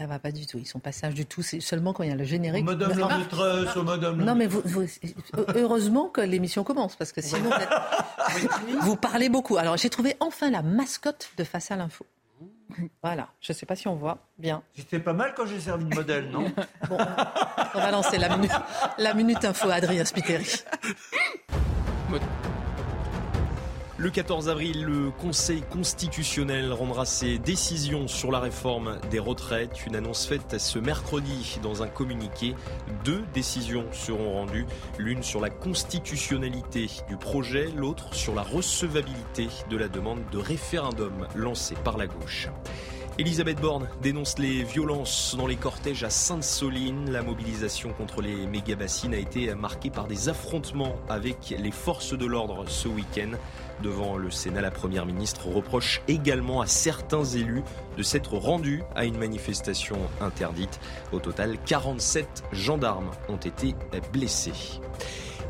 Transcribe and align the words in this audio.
Ça 0.00 0.06
va 0.06 0.18
pas 0.18 0.32
du 0.32 0.46
tout. 0.46 0.56
Ils 0.56 0.66
sont 0.66 0.78
pas 0.78 0.92
sages 0.92 1.12
du 1.12 1.26
tout. 1.26 1.42
C'est 1.42 1.60
seulement 1.60 1.92
quand 1.92 2.04
il 2.04 2.08
y 2.08 2.12
a 2.12 2.16
le 2.16 2.24
générique. 2.24 2.64
Madame 2.64 2.98
la 2.98 3.18
maîtresse, 3.18 3.76
madame. 3.76 4.24
Non, 4.24 4.34
mais 4.34 4.46
vous, 4.46 4.62
heureusement 5.54 6.08
que 6.08 6.22
l'émission 6.22 6.64
commence 6.64 6.96
parce 6.96 7.12
que 7.12 7.20
sinon 7.20 7.50
vous 8.80 8.96
parlez 8.96 9.28
beaucoup. 9.28 9.58
Alors 9.58 9.76
j'ai 9.76 9.90
trouvé 9.90 10.16
enfin 10.20 10.50
la 10.50 10.62
mascotte 10.62 11.28
de 11.36 11.44
Face 11.44 11.70
à 11.70 11.76
l'info. 11.76 12.06
Voilà, 13.02 13.28
je 13.42 13.52
ne 13.52 13.56
sais 13.56 13.66
pas 13.66 13.76
si 13.76 13.88
on 13.88 13.96
voit 13.96 14.16
bien. 14.38 14.62
C'était 14.74 15.00
pas 15.00 15.12
mal 15.12 15.34
quand 15.36 15.44
j'ai 15.44 15.60
servi 15.60 15.84
de 15.84 15.94
modèle, 15.94 16.30
non 16.30 16.44
bon, 16.88 16.96
On 17.74 17.78
va 17.78 17.90
lancer 17.90 18.16
la 18.16 18.34
minute, 18.36 18.52
la 18.96 19.12
minute 19.12 19.44
info 19.44 19.68
Adrien 19.68 20.06
Spiteri. 20.06 20.62
Le 24.00 24.08
14 24.08 24.48
avril, 24.48 24.82
le 24.86 25.10
Conseil 25.10 25.60
constitutionnel 25.60 26.72
rendra 26.72 27.04
ses 27.04 27.36
décisions 27.36 28.08
sur 28.08 28.32
la 28.32 28.40
réforme 28.40 28.98
des 29.10 29.18
retraites. 29.18 29.84
Une 29.84 29.94
annonce 29.94 30.26
faite 30.26 30.58
ce 30.58 30.78
mercredi 30.78 31.58
dans 31.62 31.82
un 31.82 31.86
communiqué. 31.86 32.54
Deux 33.04 33.22
décisions 33.34 33.84
seront 33.92 34.32
rendues, 34.32 34.64
l'une 34.96 35.22
sur 35.22 35.42
la 35.42 35.50
constitutionnalité 35.50 36.86
du 37.10 37.18
projet, 37.18 37.68
l'autre 37.76 38.14
sur 38.14 38.34
la 38.34 38.40
recevabilité 38.40 39.48
de 39.68 39.76
la 39.76 39.88
demande 39.88 40.20
de 40.32 40.38
référendum 40.38 41.28
lancée 41.34 41.76
par 41.84 41.98
la 41.98 42.06
gauche. 42.06 42.48
Elisabeth 43.20 43.60
Borne 43.60 43.86
dénonce 44.00 44.38
les 44.38 44.62
violences 44.62 45.36
dans 45.36 45.46
les 45.46 45.56
cortèges 45.56 46.04
à 46.04 46.08
Sainte-Soline. 46.08 47.10
La 47.10 47.20
mobilisation 47.20 47.92
contre 47.92 48.22
les 48.22 48.46
méga-bassines 48.46 49.12
a 49.12 49.18
été 49.18 49.54
marquée 49.54 49.90
par 49.90 50.06
des 50.06 50.30
affrontements 50.30 50.96
avec 51.06 51.54
les 51.58 51.70
forces 51.70 52.16
de 52.16 52.24
l'ordre 52.24 52.64
ce 52.66 52.88
week-end. 52.88 53.32
Devant 53.82 54.16
le 54.16 54.30
Sénat, 54.30 54.62
la 54.62 54.70
Première 54.70 55.04
ministre 55.04 55.48
reproche 55.48 56.00
également 56.08 56.62
à 56.62 56.66
certains 56.66 57.24
élus 57.24 57.62
de 57.98 58.02
s'être 58.02 58.38
rendus 58.38 58.84
à 58.96 59.04
une 59.04 59.18
manifestation 59.18 59.98
interdite. 60.22 60.80
Au 61.12 61.18
total, 61.18 61.58
47 61.66 62.44
gendarmes 62.52 63.10
ont 63.28 63.36
été 63.36 63.74
blessés. 64.14 64.80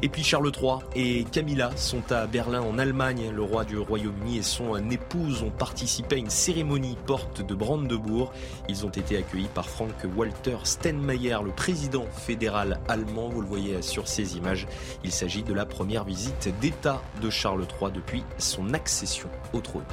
Et 0.02 0.08
puis 0.08 0.24
Charles 0.24 0.50
III 0.50 0.78
et 0.94 1.24
Camilla 1.24 1.70
sont 1.76 2.10
à 2.10 2.26
Berlin 2.26 2.62
en 2.62 2.78
Allemagne. 2.78 3.30
Le 3.34 3.42
roi 3.42 3.64
du 3.64 3.76
Royaume-Uni 3.76 4.38
et 4.38 4.42
son 4.42 4.88
épouse 4.88 5.42
ont 5.42 5.50
participé 5.50 6.14
à 6.16 6.18
une 6.18 6.30
cérémonie 6.30 6.96
porte 7.04 7.44
de 7.44 7.54
Brandebourg. 7.54 8.32
Ils 8.68 8.86
ont 8.86 8.90
été 8.90 9.18
accueillis 9.18 9.48
par 9.48 9.68
Frank 9.68 9.92
Walter 10.16 10.56
Steinmeier, 10.64 11.36
le 11.44 11.50
président 11.50 12.06
fédéral 12.06 12.80
allemand. 12.88 13.28
Vous 13.28 13.42
le 13.42 13.46
voyez 13.46 13.82
sur 13.82 14.08
ces 14.08 14.38
images. 14.38 14.66
Il 15.04 15.12
s'agit 15.12 15.42
de 15.42 15.52
la 15.52 15.66
première 15.66 16.04
visite 16.04 16.48
d'État 16.62 17.02
de 17.20 17.28
Charles 17.28 17.66
III 17.78 17.92
depuis 17.92 18.24
son 18.38 18.72
accession 18.72 19.28
au 19.52 19.60
trône. 19.60 19.84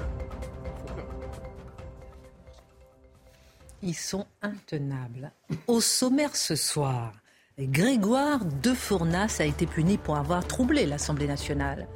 Ils 3.83 3.93
sont 3.93 4.25
intenables. 4.41 5.31
Au 5.67 5.81
sommaire 5.81 6.35
ce 6.35 6.55
soir, 6.55 7.11
Grégoire 7.59 8.41
de 8.61 8.71
Fournas 8.71 9.37
a 9.39 9.43
été 9.43 9.65
puni 9.65 9.97
pour 9.97 10.15
avoir 10.15 10.45
troublé 10.45 10.85
l'Assemblée 10.85 11.25
nationale. 11.25 11.87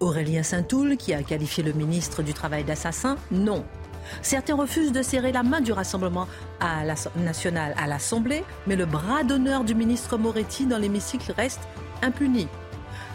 Aurélien 0.00 0.42
Saint-Toul, 0.42 0.96
qui 0.96 1.14
a 1.14 1.22
qualifié 1.22 1.62
le 1.62 1.72
ministre 1.72 2.24
du 2.24 2.34
Travail 2.34 2.64
d'assassin, 2.64 3.16
non. 3.30 3.64
Certains 4.22 4.56
refusent 4.56 4.90
de 4.90 5.02
serrer 5.02 5.30
la 5.30 5.44
main 5.44 5.60
du 5.60 5.70
Rassemblement 5.70 6.26
national 7.14 7.74
à 7.78 7.86
l'Assemblée, 7.86 8.42
mais 8.66 8.74
le 8.74 8.86
bras 8.86 9.22
d'honneur 9.22 9.62
du 9.62 9.76
ministre 9.76 10.18
Moretti 10.18 10.66
dans 10.66 10.78
l'hémicycle 10.78 11.30
reste 11.30 11.62
impuni. 12.02 12.48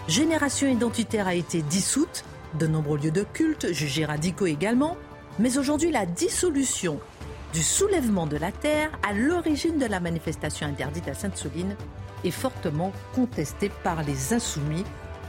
Génération 0.07 0.69
identitaire 0.69 1.27
a 1.27 1.35
été 1.35 1.61
dissoute, 1.63 2.23
de 2.57 2.65
nombreux 2.65 2.97
lieux 2.97 3.11
de 3.11 3.23
culte, 3.23 3.73
jugés 3.73 4.05
radicaux 4.05 4.45
également, 4.45 4.95
mais 5.37 5.57
aujourd'hui 5.57 5.91
la 5.91 6.05
dissolution 6.05 7.01
du 7.53 7.63
soulèvement 7.63 8.27
de 8.27 8.37
la 8.37 8.51
terre 8.51 8.91
à 9.07 9.13
l'origine 9.13 9.79
de 9.79 9.85
la 9.85 9.99
manifestation 9.99 10.67
interdite 10.67 11.07
à 11.07 11.13
Sainte-Soline 11.13 11.75
est 12.23 12.31
fortement 12.31 12.91
contestée 13.13 13.71
par 13.83 14.03
les 14.03 14.33
insoumis. 14.33 14.83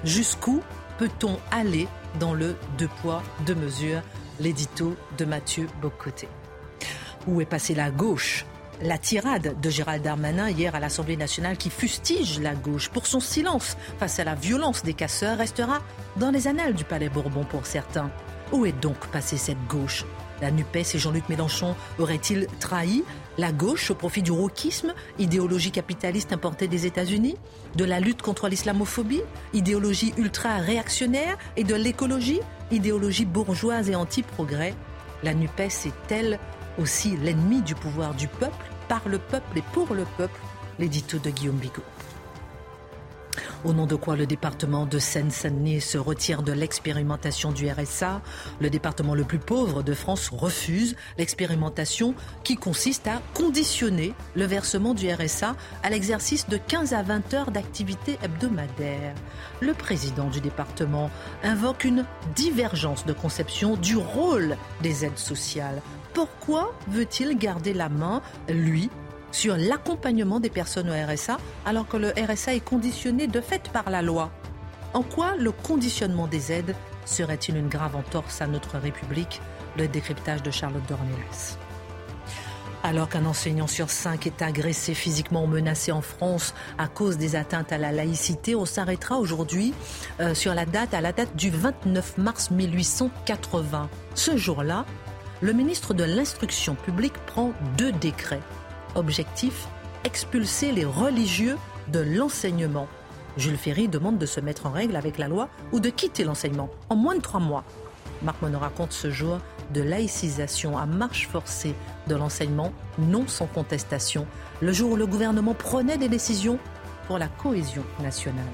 Jusqu'où 0.05 0.61
peut-on 0.99 1.39
aller 1.51 1.89
dans 2.19 2.35
le 2.35 2.57
deux 2.79 2.89
poids, 3.01 3.23
deux 3.47 3.55
mesures? 3.55 4.03
L'édito 4.39 4.97
de 5.19 5.25
Mathieu 5.25 5.67
Bocoté. 5.83 6.29
Où 7.27 7.41
est 7.41 7.47
passée 7.47 7.75
la 7.75 7.91
gauche? 7.91 8.47
La 8.83 8.97
tirade 8.97 9.61
de 9.61 9.71
Gérald 9.71 10.03
Darmanin 10.03 10.49
hier 10.49 10.75
à 10.75 10.81
l'Assemblée 10.81 11.19
nationale 11.19 11.59
qui 11.59 11.69
fustige 11.69 12.41
la 12.41 12.55
gauche 12.55 12.89
pour 12.89 13.07
son 13.07 13.21
silence 13.21 13.77
face 13.99 14.19
à 14.19 14.25
la 14.25 14.35
violence 14.35 14.83
des 14.83 14.95
casseurs 14.95 15.37
restera 15.37 15.81
dans 16.17 16.31
les 16.31 16.49
annales 16.49 16.73
du 16.73 16.85
Palais 16.85 17.11
Bourbon 17.11 17.45
pour 17.45 17.67
certains. 17.67 18.11
Où 18.53 18.65
est 18.65 18.73
donc 18.73 19.07
passée 19.09 19.37
cette 19.37 19.63
gauche? 19.67 20.07
La 20.41 20.51
NUPES 20.51 20.95
et 20.95 20.99
Jean-Luc 20.99 21.29
Mélenchon 21.29 21.75
auraient-ils 21.99 22.47
trahi 22.59 23.05
la 23.39 23.53
gauche 23.53 23.91
au 23.91 23.95
profit 23.95 24.23
du 24.23 24.31
wokisme, 24.31 24.95
idéologie 25.19 25.71
capitaliste 25.71 26.33
importée 26.33 26.69
des 26.69 26.87
États-Unis, 26.87 27.37
de 27.75 27.85
la 27.85 28.01
lutte 28.01 28.23
contre 28.23 28.49
l'islamophobie, 28.49 29.23
idéologie 29.55 30.13
ultra-réactionnaire, 30.19 31.39
et 31.57 31.65
de 31.65 31.75
l'écologie, 31.75 32.41
idéologie 32.71 33.25
bourgeoise 33.25 33.89
et 33.89 33.95
anti-progrès? 33.95 34.75
La 35.23 35.35
NUPES 35.35 35.87
est-elle 35.87 36.39
aussi 36.79 37.17
l'ennemi 37.17 37.63
du 37.63 37.75
pouvoir 37.75 38.15
du 38.15 38.29
peuple, 38.29 38.71
par 38.89 39.03
le 39.07 39.19
peuple 39.19 39.59
et 39.59 39.65
pour 39.73 39.95
le 39.95 40.05
peuple? 40.17 40.41
L'édito 40.79 41.19
de 41.19 41.31
Guillaume 41.31 41.57
Bigot. 41.57 41.83
Au 43.63 43.75
nom 43.75 43.85
de 43.85 43.95
quoi 43.95 44.17
le 44.17 44.25
département 44.25 44.87
de 44.87 44.99
Seine-Saint-Denis 44.99 45.83
se 45.83 45.99
retire 45.99 46.43
de 46.43 46.53
l'expérimentation 46.53 47.53
du 47.53 47.71
RSA. 47.71 48.23
Le 48.59 48.71
département 48.71 49.15
le 49.15 49.25
plus 49.25 49.39
pauvre 49.39 49.83
de 49.83 49.93
France 49.93 50.31
refuse 50.31 50.97
l'expérimentation 51.19 52.15
qui 52.43 52.57
consiste 52.57 53.07
à 53.07 53.21
conditionner 53.35 54.15
le 54.35 54.47
versement 54.47 54.95
du 54.95 55.13
RSA 55.13 55.57
à 55.83 55.91
l'exercice 55.91 56.49
de 56.49 56.57
15 56.57 56.95
à 56.95 57.03
20 57.03 57.35
heures 57.35 57.51
d'activité 57.51 58.19
hebdomadaire. 58.23 59.15
Le 59.61 59.75
président 59.75 60.29
du 60.29 60.41
département 60.41 61.11
invoque 61.43 61.85
une 61.85 62.07
divergence 62.35 63.05
de 63.05 63.13
conception 63.13 63.77
du 63.77 63.99
rôle 63.99 64.57
des 64.83 65.05
aides 65.05 65.19
sociales. 65.19 65.83
Pourquoi 66.15 66.75
veut-il 66.89 67.37
garder 67.37 67.75
la 67.75 67.91
main, 67.91 68.23
lui, 68.49 68.89
sur 69.33 69.57
l'accompagnement 69.57 70.41
des 70.41 70.51
personnes 70.51 70.91
au 70.91 70.93
RSA, 70.93 71.39
alors 71.67 71.87
que 71.87 71.97
le 71.97 72.09
RSA 72.11 72.55
est 72.55 72.65
conditionné 72.65 73.27
de 73.27 73.41
fait 73.41 73.69
par 73.71 73.91
la 73.91 74.03
loi. 74.03 74.31
En 74.93 75.03
quoi 75.03 75.37
le 75.39 75.53
conditionnement 75.53 76.27
des 76.27 76.53
aides 76.53 76.75
serait-il 77.05 77.57
une 77.57 77.69
grave 77.69 77.97
entorse 77.97 78.43
à 78.43 78.47
notre 78.47 78.79
République? 78.79 79.41
Le 79.79 79.87
décryptage 79.87 80.43
de 80.43 80.51
Charlotte 80.51 80.87
Dornelas. 80.89 81.57
Alors 82.83 83.09
qu'un 83.09 83.27
enseignant 83.27 83.67
sur 83.67 83.91
cinq 83.91 84.27
est 84.27 84.43
agressé 84.43 84.95
physiquement 84.95 85.45
ou 85.45 85.47
menacé 85.47 85.93
en 85.93 86.01
France 86.01 86.55
à 86.79 86.89
cause 86.89 87.19
des 87.19 87.37
atteintes 87.37 87.73
à 87.73 87.79
la 87.79 87.93
laïcité, 87.93 88.55
on 88.55 88.65
s'arrêtera 88.65 89.19
aujourd'hui 89.19 89.75
euh, 90.21 90.35
sur 90.35 90.55
la 90.55 90.65
date, 90.65 90.95
à 90.95 91.03
la 91.03 91.13
date 91.13 91.37
du 91.37 91.51
29 91.51 92.19
mars 92.19 92.51
1880. 92.51 93.89
Ce 94.15 94.37
jour-là, 94.37 94.87
le 95.43 95.53
ministre 95.53 95.93
de 95.95 96.05
l'Instruction 96.05 96.75
publique 96.75 97.19
prend 97.27 97.53
deux 97.77 97.93
décrets 97.93 98.41
Objectif 98.95 99.69
expulser 100.05 100.73
les 100.73 100.85
religieux 100.85 101.57
de 101.89 102.01
l'enseignement. 102.01 102.89
Jules 103.37 103.57
Ferry 103.57 103.89
demande 103.89 104.19
de 104.19 104.27
se 104.27 104.41
mettre 104.41 104.67
en 104.67 104.71
règle 104.71 104.97
avec 104.97 105.19
la 105.19 105.29
loi 105.29 105.49
ou 105.73 105.81
de 105.81 105.91
quitter 105.91 106.25
l'enseignement 106.25 106.71
en 106.89 106.97
moins 106.97 107.15
de 107.15 107.21
trois 107.21 107.41
mois. 107.41 107.65
Marc 108.23 108.43
Monod 108.43 108.61
raconte 108.61 108.93
ce 108.93 109.11
jour 109.11 109.39
de 109.73 109.81
laïcisation 109.81 110.77
à 110.77 110.85
marche 110.85 111.29
forcée 111.29 111.75
de 112.09 112.15
l'enseignement, 112.17 112.73
non 112.99 113.27
sans 113.29 113.47
contestation, 113.47 114.27
le 114.61 114.73
jour 114.73 114.93
où 114.93 114.97
le 114.97 115.07
gouvernement 115.07 115.55
prenait 115.55 115.97
des 115.97 116.09
décisions 116.09 116.59
pour 117.07 117.19
la 117.19 117.29
cohésion 117.29 117.85
nationale. 118.03 118.45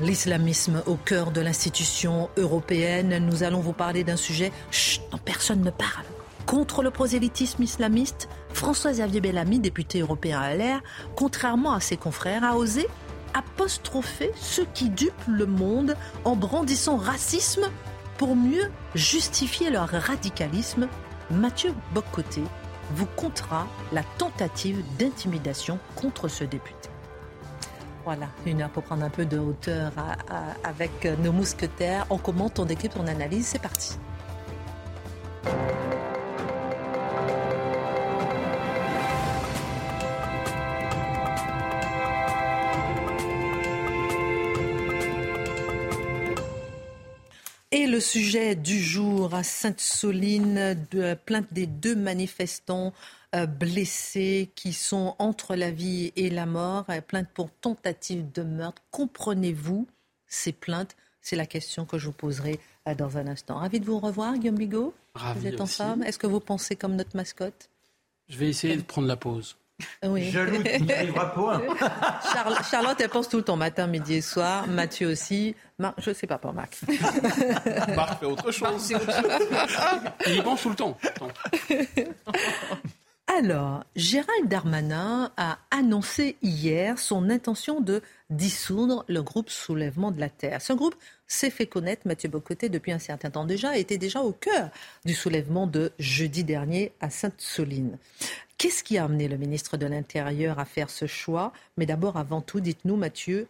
L'islamisme 0.00 0.82
au 0.86 0.96
cœur 0.96 1.30
de 1.30 1.40
l'institution 1.40 2.30
européenne, 2.36 3.18
nous 3.24 3.42
allons 3.42 3.60
vous 3.60 3.72
parler 3.72 4.02
d'un 4.02 4.16
sujet 4.16 4.50
dont 5.12 5.18
personne 5.18 5.62
ne 5.62 5.70
parle 5.70 6.04
contre 6.50 6.82
le 6.82 6.90
prosélytisme 6.90 7.62
islamiste, 7.62 8.28
François-Xavier 8.54 9.20
Bellamy, 9.20 9.60
député 9.60 10.00
européen 10.00 10.40
à 10.40 10.52
l'air, 10.52 10.80
contrairement 11.14 11.72
à 11.74 11.78
ses 11.78 11.96
confrères, 11.96 12.42
a 12.42 12.56
osé 12.56 12.88
apostropher 13.34 14.32
ceux 14.34 14.66
qui 14.74 14.90
dupent 14.90 15.28
le 15.28 15.46
monde 15.46 15.96
en 16.24 16.34
brandissant 16.34 16.96
racisme 16.96 17.70
pour 18.18 18.34
mieux 18.34 18.68
justifier 18.96 19.70
leur 19.70 19.90
radicalisme. 19.90 20.88
Mathieu 21.30 21.72
Boccoté 21.94 22.42
vous 22.96 23.06
comptera 23.06 23.68
la 23.92 24.02
tentative 24.18 24.82
d'intimidation 24.98 25.78
contre 25.94 26.26
ce 26.26 26.42
député. 26.42 26.88
Voilà, 28.04 28.26
une 28.44 28.62
heure 28.62 28.70
pour 28.70 28.82
prendre 28.82 29.04
un 29.04 29.10
peu 29.10 29.24
de 29.24 29.38
hauteur 29.38 29.92
avec 30.64 31.04
nos 31.22 31.30
mousquetaires. 31.30 32.06
On 32.10 32.18
commente, 32.18 32.58
on 32.58 32.64
décrypte, 32.64 32.96
on 32.98 33.06
analyse. 33.06 33.46
C'est 33.46 33.62
parti. 33.62 33.96
Le 48.00 48.04
sujet 48.06 48.54
du 48.54 48.82
jour 48.82 49.34
à 49.34 49.42
Sainte-Soline, 49.42 50.74
de 50.90 51.12
plainte 51.12 51.52
des 51.52 51.66
deux 51.66 51.94
manifestants 51.94 52.94
euh, 53.36 53.44
blessés 53.44 54.50
qui 54.54 54.72
sont 54.72 55.16
entre 55.18 55.54
la 55.54 55.70
vie 55.70 56.10
et 56.16 56.30
la 56.30 56.46
mort, 56.46 56.86
euh, 56.88 57.02
plainte 57.02 57.28
pour 57.34 57.50
tentative 57.50 58.32
de 58.32 58.40
meurtre. 58.42 58.80
Comprenez-vous 58.90 59.86
ces 60.26 60.52
plaintes? 60.52 60.96
C'est 61.20 61.36
la 61.36 61.44
question 61.44 61.84
que 61.84 61.98
je 61.98 62.06
vous 62.06 62.12
poserai 62.12 62.58
euh, 62.88 62.94
dans 62.94 63.18
un 63.18 63.26
instant. 63.26 63.56
Ravi 63.56 63.80
de 63.80 63.84
vous 63.84 63.98
revoir, 63.98 64.38
Guillaume 64.38 64.56
Bigot. 64.56 64.94
Ravi 65.14 65.40
vous 65.40 65.46
êtes 65.48 65.60
en 65.60 65.64
aussi. 65.64 65.76
forme 65.76 66.02
Est-ce 66.02 66.18
que 66.18 66.26
vous 66.26 66.40
pensez 66.40 66.76
comme 66.76 66.96
notre 66.96 67.14
mascotte? 67.14 67.68
Je 68.30 68.38
vais 68.38 68.48
essayer 68.48 68.76
de 68.76 68.82
prendre 68.82 69.08
la 69.08 69.16
pause. 69.16 69.56
Oui. 70.04 70.30
Jaloux, 70.30 70.62
tu 70.62 70.82
n'y 70.82 70.92
arriveras 70.92 71.32
Charlotte, 72.70 73.00
elle 73.00 73.08
pense 73.08 73.28
tout 73.28 73.38
le 73.38 73.42
temps, 73.42 73.56
matin, 73.56 73.86
midi 73.86 74.14
et 74.14 74.20
soir. 74.20 74.66
Mathieu 74.68 75.08
aussi. 75.08 75.54
Je 75.98 76.10
ne 76.10 76.14
sais 76.14 76.26
pas 76.26 76.38
pour 76.38 76.52
Marc. 76.52 76.76
Marc 77.96 78.20
fait 78.20 78.26
autre 78.26 78.50
chose. 78.50 78.92
Il 80.26 80.36
y 80.36 80.42
pense 80.42 80.62
tout 80.62 80.70
le 80.70 80.74
temps. 80.74 80.98
Alors, 83.26 83.84
Gérald 83.94 84.48
Darmanin 84.48 85.30
a 85.36 85.58
annoncé 85.70 86.36
hier 86.42 86.98
son 86.98 87.30
intention 87.30 87.80
de 87.80 88.02
dissoudre 88.28 89.04
le 89.08 89.22
groupe 89.22 89.50
Soulèvement 89.50 90.10
de 90.10 90.18
la 90.18 90.28
Terre. 90.28 90.60
Ce 90.60 90.72
groupe 90.72 90.96
s'est 91.28 91.50
fait 91.50 91.66
connaître, 91.66 92.08
Mathieu 92.08 92.28
Bocoté, 92.28 92.68
depuis 92.68 92.90
un 92.90 92.98
certain 92.98 93.30
temps 93.30 93.44
déjà, 93.44 93.76
était 93.78 93.98
déjà 93.98 94.20
au 94.20 94.32
cœur 94.32 94.70
du 95.04 95.14
soulèvement 95.14 95.68
de 95.68 95.92
jeudi 96.00 96.42
dernier 96.42 96.92
à 97.00 97.08
Sainte-Soline. 97.08 97.98
Qu'est-ce 98.58 98.82
qui 98.82 98.98
a 98.98 99.04
amené 99.04 99.28
le 99.28 99.36
ministre 99.36 99.76
de 99.76 99.86
l'Intérieur 99.86 100.58
à 100.58 100.64
faire 100.64 100.90
ce 100.90 101.06
choix? 101.06 101.52
Mais 101.76 101.86
d'abord, 101.86 102.16
avant 102.16 102.40
tout, 102.40 102.58
dites-nous, 102.58 102.96
Mathieu, 102.96 103.46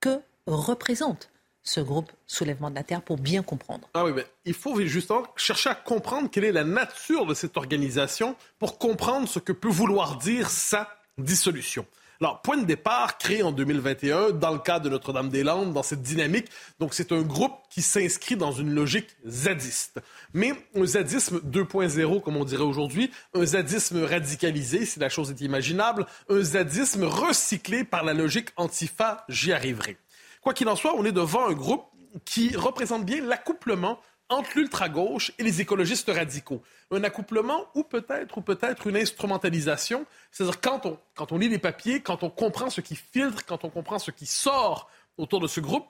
que 0.00 0.20
représente 0.46 1.30
ce 1.62 1.80
groupe 1.80 2.12
Soulèvement 2.26 2.70
de 2.70 2.74
la 2.74 2.82
Terre 2.82 3.02
pour 3.02 3.16
bien 3.16 3.42
comprendre 3.42 3.88
Ah 3.94 4.04
oui, 4.04 4.12
ben, 4.12 4.24
il 4.44 4.54
faut 4.54 4.78
justement 4.82 5.24
chercher 5.36 5.70
à 5.70 5.74
comprendre 5.74 6.30
quelle 6.30 6.44
est 6.44 6.52
la 6.52 6.64
nature 6.64 7.26
de 7.26 7.34
cette 7.34 7.56
organisation 7.56 8.36
pour 8.58 8.78
comprendre 8.78 9.28
ce 9.28 9.38
que 9.38 9.52
peut 9.52 9.68
vouloir 9.68 10.18
dire 10.18 10.50
sa 10.50 10.88
dissolution. 11.16 11.86
Alors, 12.20 12.42
point 12.42 12.56
de 12.56 12.64
départ, 12.64 13.18
créé 13.18 13.42
en 13.42 13.50
2021 13.50 14.30
dans 14.30 14.52
le 14.52 14.58
cadre 14.58 14.84
de 14.84 14.90
Notre-Dame-des-Landes, 14.90 15.72
dans 15.72 15.82
cette 15.82 16.00
dynamique. 16.00 16.46
Donc, 16.78 16.94
c'est 16.94 17.10
un 17.12 17.22
groupe 17.22 17.52
qui 17.70 17.82
s'inscrit 17.82 18.36
dans 18.36 18.52
une 18.52 18.72
logique 18.72 19.08
zadiste. 19.26 20.00
Mais 20.32 20.52
un 20.76 20.86
zadisme 20.86 21.40
2.0, 21.40 22.22
comme 22.22 22.36
on 22.36 22.44
dirait 22.44 22.62
aujourd'hui, 22.62 23.10
un 23.34 23.44
zadisme 23.44 24.04
radicalisé, 24.04 24.86
si 24.86 25.00
la 25.00 25.08
chose 25.08 25.30
est 25.30 25.40
imaginable, 25.40 26.06
un 26.30 26.40
zadisme 26.40 27.04
recyclé 27.04 27.82
par 27.82 28.04
la 28.04 28.14
logique 28.14 28.50
antifa, 28.56 29.24
j'y 29.28 29.52
arriverai. 29.52 29.98
Quoi 30.44 30.52
qu'il 30.54 30.68
en 30.68 30.76
soit, 30.76 30.94
on 30.94 31.04
est 31.04 31.12
devant 31.12 31.48
un 31.48 31.54
groupe 31.54 31.86
qui 32.24 32.54
représente 32.54 33.04
bien 33.04 33.24
l'accouplement 33.24 33.98
entre 34.28 34.50
l'ultra-gauche 34.56 35.32
et 35.38 35.42
les 35.42 35.60
écologistes 35.60 36.10
radicaux. 36.10 36.62
Un 36.90 37.02
accouplement 37.02 37.66
ou 37.74 37.82
peut-être 37.82 38.38
ou 38.38 38.42
peut-être 38.42 38.86
une 38.86 38.96
instrumentalisation. 38.96 40.06
C'est-à-dire 40.30 40.60
quand 40.60 40.86
on, 40.86 40.98
quand 41.14 41.32
on 41.32 41.38
lit 41.38 41.48
les 41.48 41.58
papiers, 41.58 42.00
quand 42.00 42.22
on 42.22 42.30
comprend 42.30 42.68
ce 42.68 42.82
qui 42.82 42.94
filtre, 42.94 43.44
quand 43.46 43.64
on 43.64 43.70
comprend 43.70 43.98
ce 43.98 44.10
qui 44.10 44.26
sort 44.26 44.90
autour 45.16 45.40
de 45.40 45.46
ce 45.46 45.60
groupe, 45.60 45.86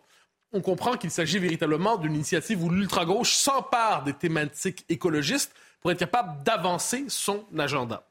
on 0.52 0.60
comprend 0.60 0.96
qu'il 0.96 1.10
s'agit 1.10 1.40
véritablement 1.40 1.96
d'une 1.96 2.14
initiative 2.14 2.62
où 2.62 2.70
l'ultra-gauche 2.70 3.34
s'empare 3.34 4.04
des 4.04 4.14
thématiques 4.14 4.84
écologistes 4.88 5.52
pour 5.80 5.90
être 5.90 5.98
capable 5.98 6.42
d'avancer 6.44 7.06
son 7.08 7.44
agenda. 7.58 8.06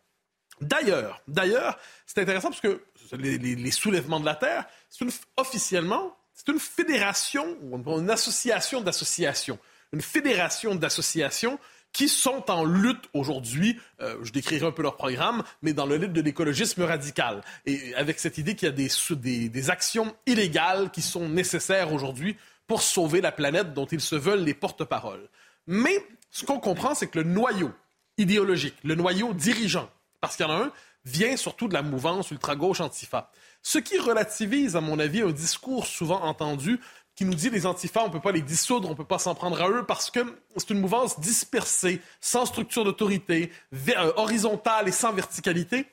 D'ailleurs, 0.59 1.21
d'ailleurs, 1.27 1.79
c'est 2.05 2.21
intéressant 2.21 2.49
parce 2.49 2.61
que 2.61 2.83
les, 3.13 3.71
soulèvements 3.71 4.19
de 4.19 4.25
la 4.25 4.35
Terre, 4.35 4.65
c'est 4.89 5.05
officiellement, 5.37 6.15
c'est 6.45 6.51
une 6.51 6.59
fédération 6.59 7.57
une, 7.61 8.09
association 8.09 8.81
d'associations. 8.81 9.59
Une 9.91 10.01
fédération 10.01 10.75
d'associations 10.75 11.59
qui 11.91 12.09
sont 12.09 12.49
en 12.49 12.65
lutte 12.65 13.07
aujourd'hui, 13.13 13.79
euh, 14.01 14.17
je 14.23 14.31
décrirai 14.31 14.65
un 14.65 14.71
peu 14.71 14.81
leur 14.81 14.97
programme, 14.97 15.43
mais 15.61 15.73
dans 15.73 15.85
le 15.85 15.97
lutte 15.97 16.13
de 16.13 16.21
l'écologisme 16.21 16.81
radical. 16.83 17.41
Et 17.67 17.93
avec 17.95 18.19
cette 18.19 18.39
idée 18.39 18.55
qu'il 18.55 18.67
y 18.67 18.71
a 18.71 18.73
des, 18.73 19.69
actions 19.69 20.15
illégales 20.25 20.89
qui 20.89 21.03
sont 21.03 21.29
nécessaires 21.29 21.93
aujourd'hui 21.93 22.35
pour 22.65 22.81
sauver 22.81 23.21
la 23.21 23.31
planète 23.31 23.73
dont 23.73 23.85
ils 23.85 24.01
se 24.01 24.15
veulent 24.15 24.43
les 24.43 24.55
porte-paroles. 24.55 25.29
Mais 25.67 26.03
ce 26.31 26.45
qu'on 26.45 26.59
comprend, 26.59 26.95
c'est 26.95 27.07
que 27.07 27.19
le 27.19 27.25
noyau 27.25 27.71
idéologique, 28.17 28.75
le 28.83 28.95
noyau 28.95 29.33
dirigeant, 29.33 29.89
parce 30.19 30.35
qu'il 30.35 30.45
y 30.45 30.49
en 30.49 30.51
a 30.51 30.63
un, 30.63 30.71
vient 31.05 31.37
surtout 31.37 31.67
de 31.67 31.73
la 31.73 31.81
mouvance 31.81 32.31
ultra-gauche 32.31 32.81
antifa. 32.81 33.31
Ce 33.63 33.79
qui 33.79 33.97
relativise, 33.97 34.75
à 34.75 34.81
mon 34.81 34.99
avis, 34.99 35.21
un 35.21 35.31
discours 35.31 35.87
souvent 35.87 36.21
entendu 36.21 36.79
qui 37.15 37.25
nous 37.25 37.35
dit 37.35 37.49
les 37.49 37.65
antifas, 37.65 38.01
on 38.03 38.07
ne 38.07 38.11
peut 38.11 38.19
pas 38.19 38.31
les 38.31 38.41
dissoudre, 38.41 38.87
on 38.87 38.91
ne 38.91 38.97
peut 38.97 39.05
pas 39.05 39.19
s'en 39.19 39.35
prendre 39.35 39.61
à 39.61 39.69
eux 39.69 39.85
parce 39.85 40.09
que 40.11 40.19
c'est 40.57 40.71
une 40.71 40.79
mouvance 40.79 41.19
dispersée, 41.19 42.01
sans 42.19 42.45
structure 42.45 42.83
d'autorité, 42.83 43.51
euh, 43.89 44.11
horizontale 44.15 44.87
et 44.87 44.91
sans 44.91 45.13
verticalité. 45.13 45.85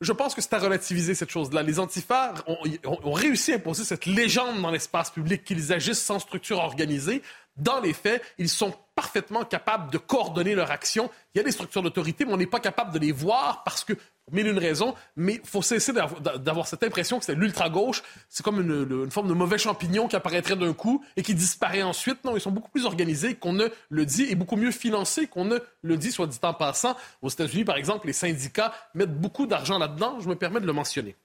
Je 0.00 0.12
pense 0.12 0.34
que 0.34 0.40
c'est 0.40 0.54
à 0.54 0.58
relativiser 0.58 1.14
cette 1.14 1.28
chose-là. 1.28 1.62
Les 1.62 1.78
antifas 1.78 2.32
ont, 2.46 2.56
ont- 2.86 3.12
réussi 3.12 3.52
à 3.52 3.56
imposer 3.56 3.84
cette 3.84 4.06
légende 4.06 4.62
dans 4.62 4.70
l'espace 4.70 5.10
public 5.10 5.44
qu'ils 5.44 5.72
agissent 5.74 6.02
sans 6.02 6.18
structure 6.20 6.58
organisée. 6.58 7.20
Dans 7.56 7.80
les 7.80 7.92
faits, 7.92 8.22
ils 8.38 8.48
sont 8.48 8.72
parfaitement 8.94 9.44
capables 9.44 9.90
de 9.90 9.98
coordonner 9.98 10.54
leur 10.54 10.70
action. 10.70 11.10
Il 11.34 11.38
y 11.38 11.40
a 11.42 11.44
des 11.44 11.52
structures 11.52 11.82
d'autorité, 11.82 12.24
mais 12.24 12.32
on 12.32 12.38
n'est 12.38 12.46
pas 12.46 12.60
capable 12.60 12.92
de 12.94 12.98
les 12.98 13.12
voir 13.12 13.62
parce 13.64 13.84
que, 13.84 13.92
mille 14.32 14.48
une 14.48 14.58
raisons, 14.58 14.94
mais 15.16 15.40
il 15.42 15.48
faut 15.48 15.62
cesser 15.62 15.92
d'avoir 15.92 16.20
d'avoir 16.20 16.66
cette 16.66 16.82
impression 16.82 17.18
que 17.18 17.24
c'est 17.24 17.34
l'ultra-gauche. 17.34 18.02
C'est 18.28 18.44
comme 18.44 18.60
une, 18.60 19.04
une 19.04 19.10
forme 19.10 19.28
de 19.28 19.34
mauvais 19.34 19.58
champignon 19.58 20.08
qui 20.08 20.16
apparaîtrait 20.16 20.56
d'un 20.56 20.72
coup 20.72 21.04
et 21.16 21.22
qui 21.22 21.34
disparaît 21.34 21.82
ensuite. 21.82 22.24
Non, 22.24 22.36
ils 22.36 22.40
sont 22.40 22.50
beaucoup 22.50 22.70
plus 22.70 22.84
organisés 22.84 23.34
qu'on 23.34 23.52
ne 23.52 23.68
le 23.88 24.06
dit 24.06 24.24
et 24.24 24.34
beaucoup 24.34 24.56
mieux 24.56 24.70
financés 24.70 25.26
qu'on 25.26 25.44
ne 25.44 25.58
le 25.82 25.96
dit, 25.96 26.12
soit 26.12 26.26
dit 26.26 26.38
en 26.42 26.54
passant. 26.54 26.96
Aux 27.22 27.28
États-Unis, 27.28 27.64
par 27.64 27.76
exemple, 27.76 28.06
les 28.06 28.12
syndicats 28.12 28.72
mettent 28.94 29.18
beaucoup 29.18 29.46
d'argent 29.46 29.78
là-dedans. 29.78 30.20
Je 30.20 30.28
me 30.28 30.34
permets 30.34 30.60
de 30.60 30.66
le 30.66 30.72
mentionner. 30.72 31.16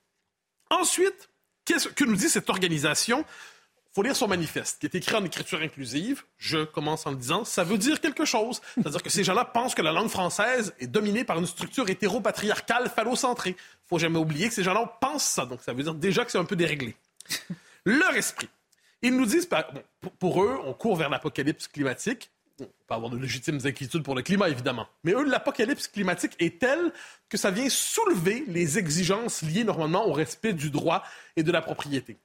Ensuite, 0.69 1.30
qu'est-ce 1.66 1.90
que 1.90 2.04
nous 2.04 2.16
dit 2.16 2.30
cette 2.30 2.50
organisation? 2.50 3.25
Faut 3.95 4.03
lire 4.03 4.15
son 4.15 4.27
manifeste, 4.27 4.80
qui 4.80 4.88
est 4.88 4.95
écrit 4.95 5.15
en 5.15 5.24
écriture 5.24 5.62
inclusive. 5.62 6.24
Je 6.38 6.65
commence 6.65 7.06
en 7.06 7.12
le 7.12 7.15
disant, 7.15 7.45
ça 7.45 7.63
veut 7.63 7.77
dire 7.77 8.01
quelque 8.01 8.25
chose. 8.25 8.59
C'est-à-dire 8.75 9.01
que 9.01 9.09
ces 9.09 9.24
gens-là 9.24 9.45
pensent 9.45 9.74
que 9.74 9.81
la 9.81 9.94
langue 9.94 10.09
française 10.09 10.75
est 10.80 10.88
dominée 10.88 11.24
par 11.24 11.39
une 11.39 11.45
structure 11.45 11.89
hétéropatriarcale 11.89 12.89
phallocentrée. 12.89 13.56
faut 13.86 13.97
jamais 13.97 14.19
oublier 14.19 14.50
que 14.50 14.53
ces 14.53 14.63
gens-là 14.63 14.97
pensent 15.00 15.24
ça. 15.24 15.45
Donc 15.45 15.62
ça 15.62 15.71
veut 15.71 15.81
dire 15.81 15.94
déjà 15.94 16.25
que 16.25 16.31
c'est 16.31 16.38
un 16.38 16.44
peu 16.44 16.57
déréglé. 16.57 16.97
Leur 17.86 18.13
esprit. 18.18 18.50
Ils 19.01 19.15
nous 19.15 19.25
disent, 19.25 19.47
pour 20.19 20.44
eux, 20.44 20.59
on 20.65 20.74
court 20.74 20.98
vers 20.98 21.09
l'apocalypse 21.09 21.69
climatique. 21.69 22.31
On 22.59 22.65
peut 22.65 22.95
avoir 22.95 23.09
de 23.09 23.18
légitimes 23.18 23.59
inquiétudes 23.63 24.03
pour 24.03 24.15
le 24.15 24.24
climat, 24.24 24.50
évidemment. 24.50 24.88
Mais 25.06 25.13
eux, 25.13 25.24
l'apocalypse 25.24 25.88
climatique 25.88 26.33
est 26.39 26.59
telle 26.59 26.91
que 27.30 27.38
ça 27.38 27.50
vient 27.50 27.69
soulever 27.69 28.43
les 28.48 28.77
exigences 28.77 29.41
liées 29.41 29.63
normalement 29.63 30.05
au 30.05 30.12
respect 30.12 30.51
du 30.51 30.70
droit 30.70 31.03
et 31.38 31.43
de 31.43 31.51
la 31.51 31.62
propriété. 31.62 32.17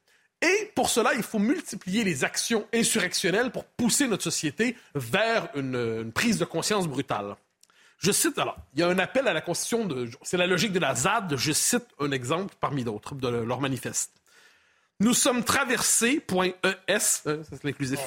Et 0.42 0.70
pour 0.74 0.88
cela, 0.88 1.14
il 1.14 1.22
faut 1.22 1.38
multiplier 1.38 2.02
les 2.02 2.24
actions 2.24 2.66
insurrectionnelles 2.72 3.50
pour 3.50 3.64
pousser 3.64 4.08
notre 4.08 4.22
société 4.22 4.76
vers 4.94 5.48
une, 5.54 6.10
prise 6.12 6.38
de 6.38 6.44
conscience 6.44 6.88
brutale. 6.88 7.36
Je 7.98 8.12
cite 8.12 8.38
alors, 8.38 8.56
il 8.74 8.80
y 8.80 8.82
a 8.82 8.88
un 8.88 8.98
appel 8.98 9.28
à 9.28 9.34
la 9.34 9.42
constitution 9.42 9.84
de, 9.84 10.08
c'est 10.22 10.38
la 10.38 10.46
logique 10.46 10.72
de 10.72 10.78
la 10.78 10.94
ZAD, 10.94 11.36
je 11.36 11.52
cite 11.52 11.86
un 11.98 12.10
exemple 12.12 12.54
parmi 12.58 12.82
d'autres 12.84 13.14
de 13.14 13.28
leur 13.28 13.60
manifeste. 13.60 14.12
Nous 15.00 15.12
sommes 15.12 15.44
traversés, 15.44 16.20
point 16.20 16.50
ES, 16.64 16.98
ça 16.98 17.36
c'est 17.50 17.64
l'inclusif, 17.64 18.00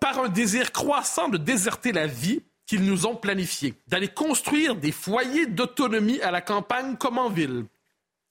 par 0.00 0.18
un 0.18 0.28
désir 0.28 0.72
croissant 0.72 1.28
de 1.28 1.36
déserter 1.36 1.92
la 1.92 2.06
vie 2.06 2.42
qu'ils 2.66 2.84
nous 2.84 3.06
ont 3.06 3.16
planifiée, 3.16 3.74
d'aller 3.88 4.08
construire 4.08 4.74
des 4.74 4.92
foyers 4.92 5.46
d'autonomie 5.46 6.20
à 6.22 6.30
la 6.30 6.40
campagne 6.40 6.96
comme 6.96 7.18
en 7.18 7.28
ville. 7.28 7.66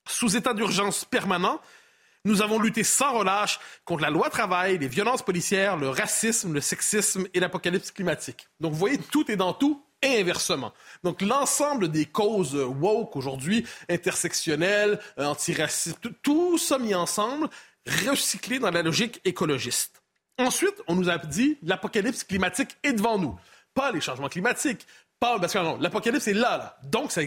Sous 0.08 0.36
état 0.36 0.54
d'urgence 0.54 1.06
permanent, 1.06 1.62
nous 2.26 2.42
avons 2.42 2.60
lutté 2.60 2.84
sans 2.84 3.18
relâche 3.18 3.60
contre 3.86 4.02
la 4.02 4.10
loi 4.10 4.30
travail, 4.30 4.78
les 4.78 4.88
violences 4.88 5.22
policières, 5.22 5.78
le 5.78 5.90
racisme, 5.90 6.54
le 6.54 6.62
sexisme 6.62 7.28
et 7.34 7.40
l'apocalypse 7.40 7.92
climatique. 7.92 8.48
Donc, 8.60 8.74
vous 8.74 8.80
voyez, 8.80 8.98
tout 8.98 9.30
est 9.30 9.36
dans 9.36 9.54
tout 9.54 9.84
et 10.02 10.20
inversement. 10.20 10.74
Donc, 11.04 11.22
l'ensemble 11.22 11.90
des 11.90 12.06
causes 12.06 12.56
woke 12.56 13.16
aujourd'hui, 13.16 13.66
intersectionnelles, 13.90 15.00
euh, 15.18 15.26
antiracistes, 15.26 16.00
tout, 16.02 16.14
tout 16.22 16.58
ça 16.58 16.78
mis 16.78 16.96
ensemble, 16.96 17.50
recyclé 17.86 18.60
dans 18.60 18.72
la 18.72 18.82
logique 18.82 19.22
écologiste. 19.26 20.02
Ensuite, 20.38 20.82
on 20.88 20.96
nous 20.96 21.10
a 21.10 21.18
dit 21.18 21.58
l'apocalypse 21.64 22.24
climatique 22.24 22.76
est 22.84 22.94
devant 22.94 23.18
nous. 23.18 23.38
Pas 23.74 23.92
les 23.92 24.02
changements 24.02 24.30
climatiques, 24.30 24.86
pas 25.20 25.40
parce 25.40 25.54
que 25.54 25.60
non, 25.60 25.78
l'apocalypse 25.80 26.28
est 26.28 26.34
là, 26.34 26.58
là. 26.58 26.78
Donc, 26.84 27.12
ça, 27.12 27.22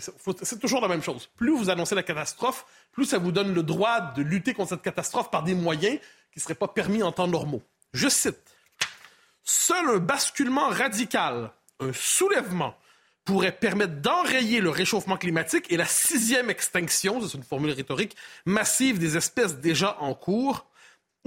c'est 0.00 0.58
toujours 0.60 0.80
la 0.80 0.88
même 0.88 1.02
chose. 1.02 1.28
Plus 1.36 1.56
vous 1.56 1.70
annoncez 1.70 1.94
la 1.94 2.02
catastrophe, 2.02 2.66
plus 2.92 3.04
ça 3.04 3.18
vous 3.18 3.32
donne 3.32 3.54
le 3.54 3.62
droit 3.62 4.12
de 4.14 4.22
lutter 4.22 4.54
contre 4.54 4.70
cette 4.70 4.82
catastrophe 4.82 5.30
par 5.30 5.42
des 5.42 5.54
moyens 5.54 5.98
qui 6.32 6.38
ne 6.38 6.42
seraient 6.42 6.54
pas 6.54 6.68
permis 6.68 7.02
en 7.02 7.12
temps 7.12 7.28
normaux. 7.28 7.62
Je 7.92 8.08
cite 8.08 8.56
Seul 9.42 9.88
un 9.88 9.98
basculement 9.98 10.68
radical, 10.68 11.50
un 11.80 11.92
soulèvement, 11.92 12.76
pourrait 13.26 13.52
permettre 13.52 14.00
d'enrayer 14.00 14.60
le 14.60 14.70
réchauffement 14.70 15.16
climatique 15.16 15.66
et 15.70 15.76
la 15.76 15.84
sixième 15.84 16.48
extinction, 16.48 17.20
c'est 17.20 17.36
une 17.36 17.42
formule 17.42 17.72
rhétorique, 17.72 18.16
massive 18.46 18.98
des 18.98 19.16
espèces 19.16 19.56
déjà 19.56 19.98
en 20.00 20.14
cours. 20.14 20.66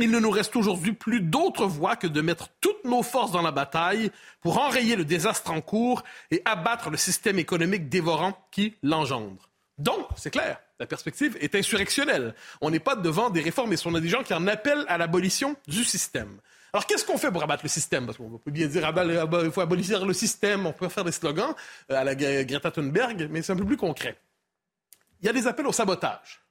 Il 0.01 0.11
ne 0.11 0.19
nous 0.19 0.29
reste 0.29 0.55
aujourd'hui 0.55 0.93
plus 0.93 1.21
d'autre 1.21 1.65
voie 1.65 1.95
que 1.95 2.07
de 2.07 2.21
mettre 2.21 2.49
toutes 2.61 2.83
nos 2.85 3.03
forces 3.03 3.31
dans 3.31 3.41
la 3.41 3.51
bataille 3.51 4.11
pour 4.41 4.59
enrayer 4.59 4.95
le 4.95 5.05
désastre 5.05 5.51
en 5.51 5.61
cours 5.61 6.03
et 6.31 6.41
abattre 6.45 6.89
le 6.89 6.97
système 6.97 7.39
économique 7.39 7.89
dévorant 7.89 8.37
qui 8.51 8.75
l'engendre. 8.83 9.49
Donc, 9.77 10.07
c'est 10.17 10.31
clair, 10.31 10.59
la 10.79 10.85
perspective 10.85 11.37
est 11.39 11.55
insurrectionnelle. 11.55 12.35
On 12.61 12.69
n'est 12.69 12.79
pas 12.79 12.95
devant 12.95 13.29
des 13.29 13.41
réformistes, 13.41 13.85
on 13.85 13.95
a 13.95 14.01
des 14.01 14.09
gens 14.09 14.23
qui 14.23 14.33
en 14.33 14.45
appellent 14.47 14.85
à 14.87 14.97
l'abolition 14.97 15.55
du 15.67 15.83
système. 15.83 16.39
Alors, 16.73 16.85
qu'est-ce 16.85 17.05
qu'on 17.05 17.17
fait 17.17 17.31
pour 17.31 17.41
abattre 17.41 17.63
le 17.63 17.69
système? 17.69 18.05
Parce 18.05 18.17
qu'on 18.17 18.37
peut 18.37 18.51
bien 18.51 18.67
dire, 18.67 18.83
ah 18.85 18.91
ben, 18.91 19.27
il 19.43 19.51
faut 19.51 19.61
abolir 19.61 20.05
le 20.05 20.13
système, 20.13 20.65
on 20.65 20.73
peut 20.73 20.89
faire 20.89 21.03
des 21.03 21.11
slogans 21.11 21.55
euh, 21.91 21.95
à 21.95 22.03
la 22.03 22.15
Greta 22.15 22.71
Thunberg, 22.71 23.27
mais 23.31 23.41
c'est 23.41 23.53
un 23.53 23.55
peu 23.55 23.65
plus 23.65 23.77
concret. 23.77 24.19
Il 25.21 25.25
y 25.25 25.29
a 25.29 25.33
des 25.33 25.47
appels 25.47 25.65
au 25.65 25.71
sabotage. 25.71 26.41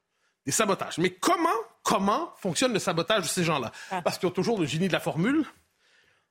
Des 0.45 0.52
sabotages. 0.52 0.99
Mais 0.99 1.11
comment, 1.11 1.49
comment 1.88 2.35
fonctionne 2.37 2.75
le 2.75 2.78
sabotage 2.78 3.23
de 3.23 3.28
ces 3.28 3.45
gens-là? 3.45 3.73
Ah. 3.90 4.02
Parce 4.02 4.18
qu'il 4.18 4.28
y 4.28 4.33
a 4.33 4.35
toujours 4.35 4.59
le 4.61 4.66
génie 4.66 4.88
de 4.88 4.92
la 4.92 5.00
formule. 5.00 5.45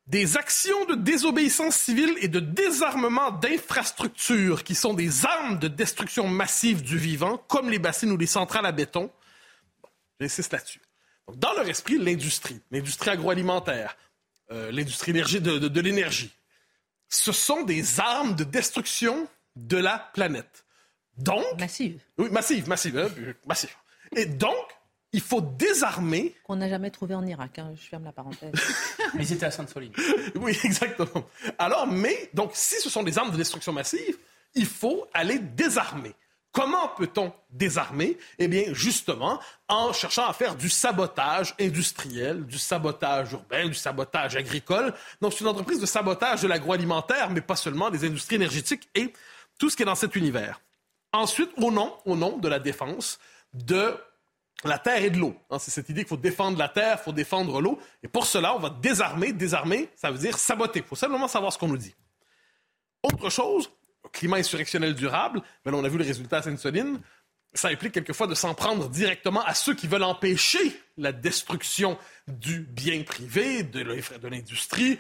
Des 0.05 0.37
actions 0.37 0.85
de 0.85 0.93
désobéissance 0.95 1.75
civile 1.75 2.15
et 2.21 2.27
de 2.27 2.39
désarmement 2.39 3.31
d'infrastructures 3.31 4.63
qui 4.63 4.75
sont 4.75 4.93
des 4.93 5.25
armes 5.25 5.57
de 5.59 5.67
destruction 5.67 6.27
massive 6.27 6.81
du 6.83 6.97
vivant, 6.97 7.37
comme 7.47 7.69
les 7.71 7.79
bassines 7.79 8.11
ou 8.11 8.17
les 8.17 8.27
centrales 8.27 8.65
à 8.67 8.71
béton. 8.71 9.11
Bon, 9.81 9.89
J'insiste 10.21 10.53
là-dessus. 10.53 10.81
Dans 11.35 11.53
leur 11.53 11.67
esprit, 11.67 11.97
l'industrie, 11.97 12.61
l'industrie 12.71 13.09
agroalimentaire, 13.09 13.97
euh, 14.51 14.71
l'industrie 14.71 15.11
de, 15.11 15.39
de- 15.57 15.67
de 15.67 15.81
l'énergie, 15.81 16.31
ce 17.09 17.31
sont 17.31 17.63
des 17.63 17.99
armes 17.99 18.35
de 18.35 18.43
destruction 18.45 19.27
de 19.55 19.77
la 19.77 19.97
planète. 20.13 20.65
Donc, 21.17 21.43
Massive, 21.59 21.99
oui, 22.19 22.29
massive, 22.29 22.69
massive, 22.69 22.97
hein, 22.97 23.09
massive. 23.47 23.71
Et 24.15 24.25
donc, 24.25 24.55
il 25.13 25.21
faut 25.21 25.41
désarmer. 25.41 26.35
qu'on 26.43 26.57
n'a 26.57 26.69
jamais 26.69 26.91
trouvé 26.91 27.15
en 27.15 27.25
Irak. 27.25 27.59
hein, 27.59 27.73
je 27.75 27.87
ferme 27.87 28.03
la 28.03 28.11
parenthèse. 28.11 28.51
Mais 29.13 29.23
ils 29.23 29.33
étaient 29.33 29.45
à 29.45 29.51
Sainte-Soline. 29.51 29.93
Oui, 30.35 30.57
exactement. 30.63 31.25
Alors, 31.57 31.87
mais, 31.87 32.29
donc, 32.33 32.51
si 32.53 32.75
ce 32.81 32.89
sont 32.89 33.03
des 33.03 33.17
armes 33.17 33.31
de 33.31 33.37
destruction 33.37 33.71
massive, 33.73 34.17
il 34.53 34.65
faut 34.65 35.07
aller 35.13 35.39
désarmer. 35.39 36.13
Comment 36.51 36.89
peut-on 36.89 37.31
désarmer? 37.51 38.17
Eh 38.39 38.47
bien, 38.47 38.73
justement, 38.73 39.39
en 39.67 39.93
cherchant 39.93 40.27
à 40.27 40.33
faire 40.33 40.55
du 40.55 40.69
sabotage 40.69 41.53
industriel, 41.59 42.45
du 42.45 42.57
sabotage 42.57 43.33
urbain, 43.33 43.67
du 43.67 43.75
sabotage 43.75 44.35
agricole. 44.35 44.93
Donc, 45.21 45.33
c'est 45.33 45.41
une 45.41 45.47
entreprise 45.47 45.79
de 45.79 45.85
sabotage 45.85 46.41
de 46.41 46.47
l'agroalimentaire, 46.47 47.29
mais 47.29 47.41
pas 47.41 47.55
seulement 47.55 47.89
des 47.89 48.05
industries 48.05 48.35
énergétiques 48.35 48.89
et 48.95 49.13
tout 49.59 49.69
ce 49.69 49.75
qui 49.75 49.83
est 49.83 49.85
dans 49.85 49.95
cet 49.95 50.15
univers. 50.15 50.59
Ensuite, 51.13 51.51
au 51.57 51.71
nom, 51.71 51.93
au 52.05 52.15
nom 52.15 52.37
de 52.37 52.47
la 52.47 52.59
défense 52.59 53.19
de 53.53 53.95
la 54.63 54.79
terre 54.79 55.03
et 55.03 55.09
de 55.09 55.17
l'eau. 55.17 55.35
Hein, 55.49 55.59
c'est 55.59 55.71
cette 55.71 55.89
idée 55.89 56.01
qu'il 56.01 56.09
faut 56.09 56.17
défendre 56.17 56.57
la 56.57 56.69
terre, 56.69 56.97
il 56.99 57.03
faut 57.03 57.11
défendre 57.11 57.61
l'eau. 57.61 57.79
Et 58.03 58.07
pour 58.07 58.25
cela, 58.25 58.55
on 58.55 58.59
va 58.59 58.69
désarmer. 58.69 59.31
Désarmer, 59.31 59.89
ça 59.95 60.11
veut 60.11 60.17
dire 60.17 60.37
saboter. 60.37 60.79
Il 60.79 60.85
faut 60.85 60.95
simplement 60.95 61.27
savoir 61.27 61.53
ce 61.53 61.57
qu'on 61.57 61.67
nous 61.67 61.77
dit. 61.77 61.95
Autre 63.03 63.29
chose, 63.29 63.71
climat 64.11 64.37
insurrectionnel 64.37 64.95
durable, 64.95 65.41
mais 65.65 65.71
là, 65.71 65.77
on 65.77 65.83
a 65.83 65.89
vu 65.89 65.97
le 65.97 66.03
résultat 66.03 66.37
à 66.37 66.41
Sainte-Soline. 66.41 66.99
Ça 67.53 67.69
implique 67.69 67.93
quelquefois 67.93 68.27
de 68.27 68.35
s'en 68.35 68.53
prendre 68.53 68.89
directement 68.89 69.43
à 69.43 69.53
ceux 69.53 69.73
qui 69.73 69.87
veulent 69.87 70.03
empêcher 70.03 70.79
la 70.97 71.11
destruction 71.11 71.97
du 72.27 72.59
bien 72.59 73.03
privé, 73.03 73.63
de 73.63 74.27
l'industrie. 74.27 74.99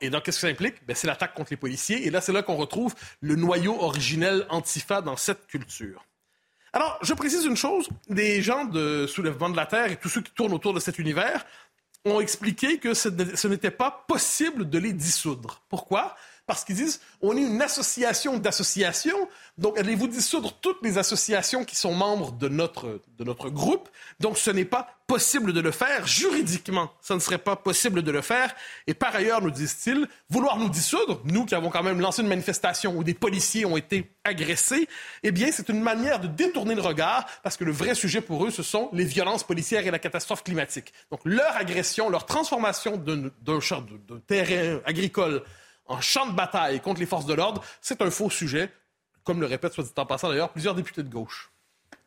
Et 0.00 0.10
donc, 0.10 0.22
qu'est-ce 0.22 0.40
que 0.40 0.46
ça 0.46 0.48
implique? 0.48 0.86
Ben, 0.86 0.94
c'est 0.94 1.06
l'attaque 1.06 1.34
contre 1.34 1.50
les 1.50 1.56
policiers. 1.56 2.06
Et 2.06 2.10
là, 2.10 2.20
c'est 2.20 2.32
là 2.32 2.42
qu'on 2.42 2.56
retrouve 2.56 2.94
le 3.20 3.34
noyau 3.34 3.80
originel 3.80 4.46
antifa 4.48 5.02
dans 5.02 5.16
cette 5.16 5.46
culture. 5.46 6.04
Alors, 6.76 6.98
je 7.00 7.14
précise 7.14 7.46
une 7.46 7.56
chose. 7.56 7.88
Les 8.10 8.42
gens 8.42 8.66
de 8.66 9.06
Soulèvement 9.06 9.48
de 9.48 9.56
la 9.56 9.64
Terre 9.64 9.90
et 9.90 9.96
tous 9.96 10.10
ceux 10.10 10.20
qui 10.20 10.30
tournent 10.32 10.52
autour 10.52 10.74
de 10.74 10.78
cet 10.78 10.98
univers 10.98 11.46
ont 12.04 12.20
expliqué 12.20 12.76
que 12.76 12.92
ce 12.92 13.48
n'était 13.48 13.70
pas 13.70 14.04
possible 14.06 14.68
de 14.68 14.78
les 14.78 14.92
dissoudre. 14.92 15.62
Pourquoi? 15.70 16.14
Parce 16.46 16.64
qu'ils 16.64 16.76
disent, 16.76 17.00
on 17.22 17.36
est 17.36 17.40
une 17.40 17.60
association 17.60 18.38
d'associations, 18.38 19.28
donc 19.58 19.76
allez-vous 19.78 20.06
dissoudre 20.06 20.52
toutes 20.60 20.78
les 20.82 20.96
associations 20.96 21.64
qui 21.64 21.74
sont 21.74 21.92
membres 21.92 22.30
de 22.32 22.48
notre, 22.48 23.00
de 23.18 23.24
notre 23.24 23.50
groupe? 23.50 23.88
Donc 24.20 24.38
ce 24.38 24.52
n'est 24.52 24.64
pas 24.64 24.96
possible 25.08 25.52
de 25.52 25.60
le 25.60 25.72
faire. 25.72 26.06
Juridiquement, 26.06 26.92
ça 27.00 27.14
ne 27.14 27.20
serait 27.20 27.38
pas 27.38 27.56
possible 27.56 28.02
de 28.02 28.10
le 28.12 28.20
faire. 28.20 28.54
Et 28.86 28.94
par 28.94 29.14
ailleurs, 29.16 29.42
nous 29.42 29.50
disent-ils, 29.50 30.06
vouloir 30.30 30.56
nous 30.56 30.68
dissoudre, 30.68 31.20
nous 31.24 31.46
qui 31.46 31.56
avons 31.56 31.68
quand 31.68 31.82
même 31.82 32.00
lancé 32.00 32.22
une 32.22 32.28
manifestation 32.28 32.96
où 32.96 33.02
des 33.02 33.14
policiers 33.14 33.64
ont 33.64 33.76
été 33.76 34.08
agressés, 34.22 34.88
eh 35.24 35.32
bien, 35.32 35.50
c'est 35.50 35.68
une 35.68 35.80
manière 35.80 36.20
de 36.20 36.28
détourner 36.28 36.76
le 36.76 36.82
regard 36.82 37.26
parce 37.42 37.56
que 37.56 37.64
le 37.64 37.72
vrai 37.72 37.96
sujet 37.96 38.20
pour 38.20 38.46
eux, 38.46 38.50
ce 38.52 38.62
sont 38.62 38.88
les 38.92 39.04
violences 39.04 39.42
policières 39.42 39.84
et 39.84 39.90
la 39.90 39.98
catastrophe 39.98 40.44
climatique. 40.44 40.92
Donc, 41.10 41.20
leur 41.24 41.56
agression, 41.56 42.08
leur 42.08 42.24
transformation 42.24 42.96
d'un 42.96 43.30
terrain 44.28 44.80
agricole 44.84 45.42
en 45.88 46.00
champ 46.00 46.26
de 46.26 46.32
bataille 46.32 46.80
contre 46.80 47.00
les 47.00 47.06
forces 47.06 47.26
de 47.26 47.34
l'ordre, 47.34 47.62
c'est 47.80 48.02
un 48.02 48.10
faux 48.10 48.30
sujet, 48.30 48.70
comme 49.24 49.40
le 49.40 49.46
répètent, 49.46 49.72
soit 49.72 49.84
dit 49.84 49.90
en 49.96 50.06
passant 50.06 50.28
d'ailleurs, 50.28 50.52
plusieurs 50.52 50.74
députés 50.74 51.02
de 51.02 51.08
gauche. 51.08 51.50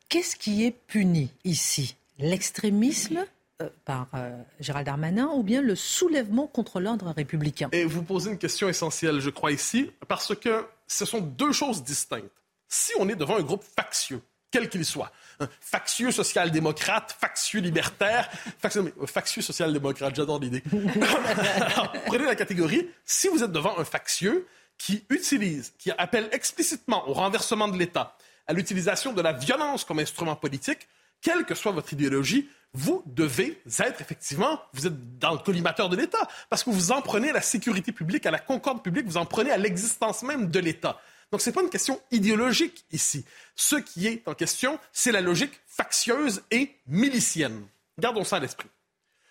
Qu'est-ce 0.08 0.36
qui 0.36 0.64
est 0.64 0.72
puni 0.72 1.32
ici? 1.44 1.96
L'extrémisme 2.18 3.24
euh, 3.62 3.68
par 3.84 4.08
euh, 4.14 4.36
Gérald 4.58 4.86
Darmanin 4.86 5.30
ou 5.34 5.42
bien 5.42 5.62
le 5.62 5.76
soulèvement 5.76 6.46
contre 6.46 6.80
l'ordre 6.80 7.10
républicain? 7.10 7.68
Et 7.72 7.84
vous 7.84 8.02
posez 8.02 8.30
une 8.30 8.38
question 8.38 8.68
essentielle, 8.68 9.20
je 9.20 9.30
crois, 9.30 9.52
ici, 9.52 9.90
parce 10.08 10.34
que 10.34 10.66
ce 10.86 11.04
sont 11.04 11.20
deux 11.20 11.52
choses 11.52 11.84
distinctes. 11.84 12.32
Si 12.68 12.92
on 12.98 13.08
est 13.08 13.16
devant 13.16 13.36
un 13.36 13.42
groupe 13.42 13.62
factieux, 13.62 14.20
quel 14.50 14.68
qu'il 14.68 14.84
soit, 14.84 15.12
un 15.38 15.48
factieux 15.60 16.10
social-démocrate, 16.10 17.16
factieux 17.18 17.60
libertaire, 17.60 18.30
factieux, 18.58 18.92
factieux 19.06 19.42
social-démocrate, 19.42 20.14
j'adore 20.14 20.40
l'idée. 20.40 20.62
Prenez 22.06 22.24
la 22.24 22.34
catégorie, 22.34 22.88
si 23.04 23.28
vous 23.28 23.42
êtes 23.42 23.52
devant 23.52 23.78
un 23.78 23.84
factieux 23.84 24.46
qui 24.76 25.04
utilise, 25.10 25.72
qui 25.78 25.90
appelle 25.90 26.28
explicitement 26.32 27.08
au 27.08 27.12
renversement 27.12 27.68
de 27.68 27.78
l'État, 27.78 28.16
à 28.46 28.52
l'utilisation 28.52 29.12
de 29.12 29.22
la 29.22 29.32
violence 29.32 29.84
comme 29.84 29.98
instrument 29.98 30.36
politique, 30.36 30.88
quelle 31.20 31.44
que 31.44 31.54
soit 31.54 31.72
votre 31.72 31.92
idéologie, 31.92 32.48
vous 32.72 33.02
devez 33.06 33.60
être 33.78 34.00
effectivement, 34.00 34.60
vous 34.72 34.86
êtes 34.86 35.18
dans 35.18 35.32
le 35.32 35.38
collimateur 35.38 35.88
de 35.88 35.96
l'État, 35.96 36.26
parce 36.48 36.64
que 36.64 36.70
vous 36.70 36.92
en 36.92 37.02
prenez 37.02 37.30
à 37.30 37.34
la 37.34 37.40
sécurité 37.40 37.92
publique, 37.92 38.26
à 38.26 38.30
la 38.30 38.38
concorde 38.38 38.82
publique, 38.82 39.06
vous 39.06 39.16
en 39.16 39.26
prenez 39.26 39.50
à 39.50 39.56
l'existence 39.56 40.22
même 40.22 40.50
de 40.50 40.60
l'État. 40.60 41.00
Donc, 41.30 41.40
ce 41.40 41.50
n'est 41.50 41.54
pas 41.54 41.62
une 41.62 41.70
question 41.70 42.00
idéologique 42.10 42.84
ici. 42.92 43.24
Ce 43.54 43.76
qui 43.76 44.06
est 44.06 44.26
en 44.26 44.34
question, 44.34 44.78
c'est 44.92 45.12
la 45.12 45.20
logique 45.20 45.60
factieuse 45.66 46.42
et 46.50 46.74
milicienne. 46.86 47.66
Gardons 47.98 48.24
ça 48.24 48.36
à 48.36 48.40
l'esprit. 48.40 48.68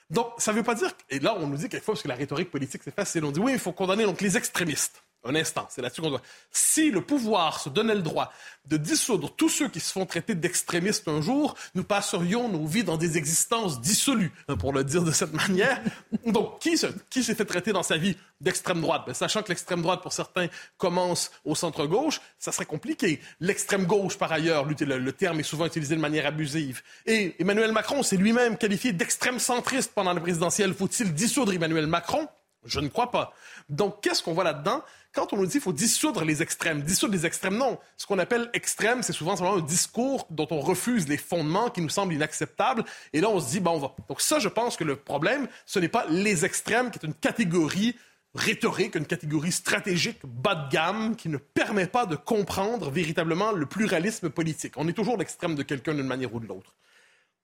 Donc, 0.10 0.34
ça 0.38 0.52
ne 0.52 0.58
veut 0.58 0.64
pas 0.64 0.76
dire. 0.76 0.92
Et 1.10 1.20
là, 1.20 1.36
on 1.38 1.48
nous 1.48 1.58
dit 1.58 1.70
quelquefois, 1.70 1.94
parce 1.94 2.04
que 2.04 2.08
la 2.08 2.16
rhétorique 2.16 2.50
politique, 2.50 2.82
c'est 2.84 2.96
facile, 2.96 3.26
on 3.26 3.32
dit 3.32 3.40
oui, 3.40 3.54
il 3.54 3.60
faut 3.60 3.74
condamner 3.74 4.06
donc, 4.06 4.22
les 4.22 4.38
extrémistes. 4.38 5.04
Un 5.26 5.36
instant, 5.36 5.68
c'est 5.70 5.82
là-dessus 5.82 6.02
qu'on 6.02 6.12
doit. 6.12 6.22
Si 6.50 6.92
le 6.92 7.02
pouvoir 7.02 7.60
se 7.60 7.68
donnait 7.68 7.94
le 7.96 8.02
droit 8.02 8.32
de 8.66 8.78
dissoudre 8.78 9.30
tous 9.36 9.50
ceux 9.50 9.68
qui 9.68 9.82
se 9.82 9.92
font 9.92 10.06
traiter 10.06 10.34
d'extrémistes 10.34 11.10
un 11.10 11.22
jour, 11.22 11.56
nous 11.76 11.84
passerions 11.84 12.48
nos 12.48 12.66
vies 12.66 12.86
dans 12.86 12.96
des 12.96 13.18
existences 13.18 13.82
dissolues, 13.82 14.32
hein, 14.48 14.56
pour 14.56 14.72
le 14.72 14.86
dire 14.86 15.04
de 15.04 15.12
cette 15.12 15.34
manière. 15.34 15.82
Donc, 16.26 16.60
qui, 16.60 16.78
se- 16.78 16.88
s'est 17.12 17.36
fait 17.36 17.44
traiter 17.46 17.74
dans 17.74 17.84
sa 17.84 17.98
vie 17.98 18.16
d'extrême 18.40 18.80
droite? 18.80 19.04
Ben, 19.08 19.14
sachant 19.14 19.44
que 19.44 19.50
l'extrême 19.50 19.82
droite, 19.82 20.02
pour 20.02 20.14
certains, 20.14 20.48
commence 20.78 21.32
au 21.44 21.54
centre-gauche, 21.54 22.22
ça 22.38 22.54
serait 22.54 22.66
compliqué. 22.66 23.20
L'extrême 23.42 23.86
gauche, 23.86 24.18
par 24.18 24.32
ailleurs, 24.32 24.64
le, 24.66 24.74
le- 24.86 25.00
le 25.00 25.12
terme 25.12 25.42
est 25.42 25.44
souvent 25.44 25.66
utilisé 25.66 25.96
de 25.98 26.02
manière 26.02 26.26
abusive. 26.28 26.82
Et 27.06 27.36
Emmanuel 27.40 27.74
Macron 27.74 28.04
s'est 28.04 28.16
lui-même 28.18 28.58
qualifié 28.58 28.94
d'extrême 28.94 29.40
centriste 29.40 29.92
pendant 29.94 30.14
la 30.14 30.22
présidentielle. 30.22 30.74
Faut-il 30.74 31.14
dissoudre 31.14 31.52
Emmanuel 31.52 31.88
Macron? 31.88 32.28
Je 32.66 32.80
ne 32.82 32.88
crois 32.90 33.10
pas. 33.10 33.34
Donc, 33.70 34.02
qu'est-ce 34.02 34.22
qu'on 34.22 34.34
voit 34.34 34.44
là-dedans? 34.44 34.84
Quand 35.14 35.34
on 35.34 35.38
nous 35.38 35.46
dit 35.46 35.54
qu'il 35.54 35.62
faut 35.62 35.74
dissoudre 35.74 36.24
les 36.24 36.44
extrêmes, 36.44 36.84
dissoudre 36.84 37.14
les 37.14 37.26
extrêmes, 37.26 37.58
non. 37.58 37.80
Ce 37.98 38.06
qu'on 38.06 38.20
appelle 38.20 38.50
extrême, 38.54 39.02
c'est 39.02 39.14
souvent 39.14 39.36
simplement 39.36 39.58
un 39.58 39.66
discours 39.66 40.28
dont 40.30 40.48
on 40.52 40.60
refuse 40.60 41.08
les 41.08 41.18
fondements 41.18 41.70
qui 41.70 41.82
nous 41.82 41.90
semblent 41.90 42.14
inacceptables. 42.14 42.86
Et 43.14 43.22
là, 43.22 43.30
on 43.30 43.40
se 43.40 43.50
dit, 43.50 43.60
bon, 43.60 43.72
on 43.72 43.80
va. 43.80 43.96
Donc, 44.08 44.22
ça, 44.22 44.38
je 44.38 44.50
pense 44.50 44.78
que 44.78 44.84
le 44.84 44.96
problème, 44.96 45.48
ce 45.66 45.80
n'est 45.80 45.90
pas 45.90 46.06
les 46.10 46.46
extrêmes, 46.46 46.92
qui 46.92 47.00
est 47.00 47.08
une 47.08 47.16
catégorie 47.16 47.96
rhétorique, 48.36 48.96
une 48.96 49.08
catégorie 49.08 49.52
stratégique 49.52 50.20
bas 50.24 50.54
de 50.54 50.70
gamme 50.70 51.16
qui 51.16 51.30
ne 51.30 51.38
permet 51.38 51.88
pas 51.88 52.06
de 52.06 52.16
comprendre 52.16 52.92
véritablement 52.92 53.52
le 53.52 53.66
pluralisme 53.66 54.30
politique. 54.30 54.74
On 54.78 54.88
est 54.88 54.94
toujours 54.94 55.18
l'extrême 55.18 55.56
de 55.56 55.64
quelqu'un 55.64 55.96
d'une 55.96 56.06
manière 56.06 56.34
ou 56.36 56.40
de 56.40 56.48
l'autre. 56.48 56.76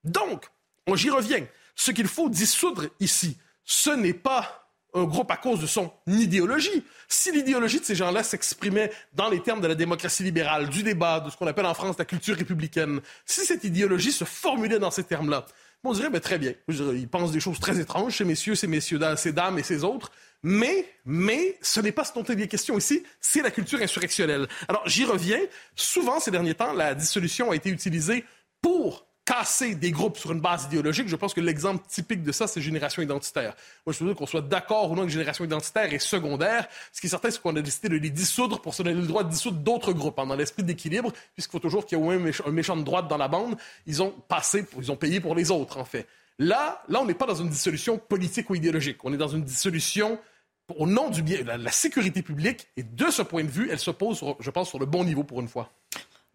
Donc, 0.04 0.52
j'y 0.94 1.10
reviens. 1.10 1.48
Ce 1.76 1.92
qu'il 1.92 2.08
faut 2.08 2.30
dissoudre 2.30 2.86
ici, 3.00 3.38
ce 3.64 3.90
n'est 3.90 4.14
pas 4.14 4.65
un 4.96 5.04
groupe 5.04 5.30
à 5.30 5.38
cause 5.38 5.60
de 5.60 5.68
son 5.68 5.92
idéologie. 6.08 6.84
Si 7.08 7.32
l'idéologie 7.32 7.80
de 7.80 7.86
ces 7.86 7.96
gens-là 7.96 8.24
s'exprimait 8.24 8.92
dans 9.14 9.30
les 9.30 9.42
termes 9.42 9.62
de 9.62 9.68
la 9.68 9.76
démocratie 9.76 10.24
libérale, 10.24 10.70
du 10.70 10.82
débat, 10.82 11.20
de 11.20 11.30
ce 11.30 11.38
qu'on 11.38 11.48
appelle 11.48 11.66
en 11.66 11.74
France 11.74 11.98
la 12.00 12.06
culture 12.06 12.36
républicaine, 12.36 13.02
si 13.26 13.46
cette 13.46 13.64
idéologie 13.64 14.12
se 14.12 14.24
formulait 14.24 14.80
dans 14.80 14.92
ces 14.92 15.04
termes-là, 15.04 15.46
on 15.84 15.94
dirait, 15.94 16.10
ben, 16.10 16.20
très 16.20 16.40
bien. 16.40 16.54
Ils 16.68 17.08
pensent 17.08 17.32
des 17.32 17.40
choses 17.40 17.60
très 17.60 17.80
étranges, 17.80 18.18
ces 18.18 18.26
messieurs, 18.26 18.56
ces 18.56 18.68
messieurs, 18.68 19.00
ces 19.18 19.32
dames 19.32 19.60
et 19.60 19.64
ces 19.64 19.84
autres. 19.84 20.12
Mais, 20.42 20.88
mais, 21.06 21.58
ce 21.62 21.80
n'est 21.80 21.92
pas 21.92 22.04
ce 22.04 22.14
dont 22.14 22.24
il 22.24 22.42
est 22.42 22.48
question 22.48 22.78
ici, 22.78 23.04
c'est 23.20 23.42
la 23.42 23.52
culture 23.52 23.80
insurrectionnelle. 23.82 24.48
Alors, 24.68 24.88
j'y 24.88 25.06
reviens. 25.06 25.40
Souvent, 25.76 26.20
ces 26.20 26.32
derniers 26.32 26.56
temps, 26.56 26.74
la 26.74 26.96
dissolution 26.96 27.52
a 27.52 27.56
été 27.56 27.70
utilisée 27.70 28.26
pour 28.62 29.08
casser 29.26 29.74
des 29.74 29.92
groupes 29.92 30.18
sur 30.18 30.32
une 30.32 30.40
base 30.40 30.66
idéologique. 30.66 31.08
Je 31.08 31.16
pense 31.16 31.34
que 31.34 31.42
l'exemple 31.42 31.84
typique 31.88 32.22
de 32.22 32.32
ça, 32.32 32.46
c'est 32.46 32.62
génération 32.62 33.02
identitaire. 33.02 33.56
Moi, 33.86 33.94
je 33.94 34.04
veux 34.04 34.12
dire 34.12 34.16
qu'on 34.16 34.28
soit 34.28 34.42
d'accord 34.42 34.92
ou 34.92 34.96
non 34.96 35.04
que 35.04 35.10
génération 35.10 35.44
identitaire 35.44 35.92
est 35.92 36.00
secondaire. 36.00 36.68
Ce 36.94 37.02
qui 37.02 37.08
est 37.08 37.10
certain, 37.10 37.32
c'est 37.32 37.42
qu'on 37.42 37.56
a 37.56 37.62
décidé 37.62 37.90
de 37.90 37.96
les 37.96 38.12
dissoudre 38.12 38.62
pour 38.62 38.76
se 38.76 38.84
donner 38.84 38.96
le 38.96 39.08
droit 39.08 39.24
de 39.24 39.30
dissoudre 39.30 39.58
d'autres 39.58 39.94
groupes, 39.94 40.20
hein, 40.20 40.28
dans 40.28 40.36
l'esprit 40.36 40.64
d'équilibre, 40.64 41.12
puisqu'il 41.34 41.52
faut 41.52 41.60
toujours 41.60 41.86
qu'il 41.86 41.98
y 41.98 42.02
ait 42.02 42.04
au 42.04 42.08
moins 42.08 42.32
un 42.46 42.52
méchant 42.52 42.78
de 42.78 42.84
droite 42.84 43.08
dans 43.08 43.18
la 43.18 43.28
bande. 43.28 43.58
Ils 43.88 44.04
ont 44.04 44.12
passé, 44.28 44.64
ils 44.78 44.92
ont 44.92 44.96
payé 44.96 45.20
pour 45.20 45.34
les 45.34 45.50
autres, 45.50 45.78
en 45.78 45.86
fait. 45.86 46.08
Là, 46.38 46.84
là, 46.88 47.02
on 47.02 47.06
n'est 47.06 47.16
pas 47.16 47.26
dans 47.26 47.36
une 47.36 47.50
dissolution 47.50 47.98
politique 47.98 48.50
ou 48.52 48.56
idéologique. 48.56 49.04
On 49.04 49.12
est 49.12 49.18
dans 49.18 49.28
une 49.28 49.44
dissolution 49.44 50.20
au 50.78 50.86
nom 50.86 51.10
du 51.10 51.22
bien, 51.22 51.44
la, 51.44 51.58
la 51.58 51.72
sécurité 51.72 52.22
publique. 52.22 52.68
Et 52.78 52.84
de 52.84 53.10
ce 53.10 53.24
point 53.24 53.44
de 53.44 53.50
vue, 53.50 53.70
elle 53.72 53.80
se 53.80 53.92
pose, 53.92 54.24
je 54.40 54.50
pense, 54.52 54.70
sur 54.70 54.80
le 54.80 54.86
bon 54.86 55.04
niveau 55.04 55.24
pour 55.24 55.42
une 55.42 55.48
fois. 55.48 55.72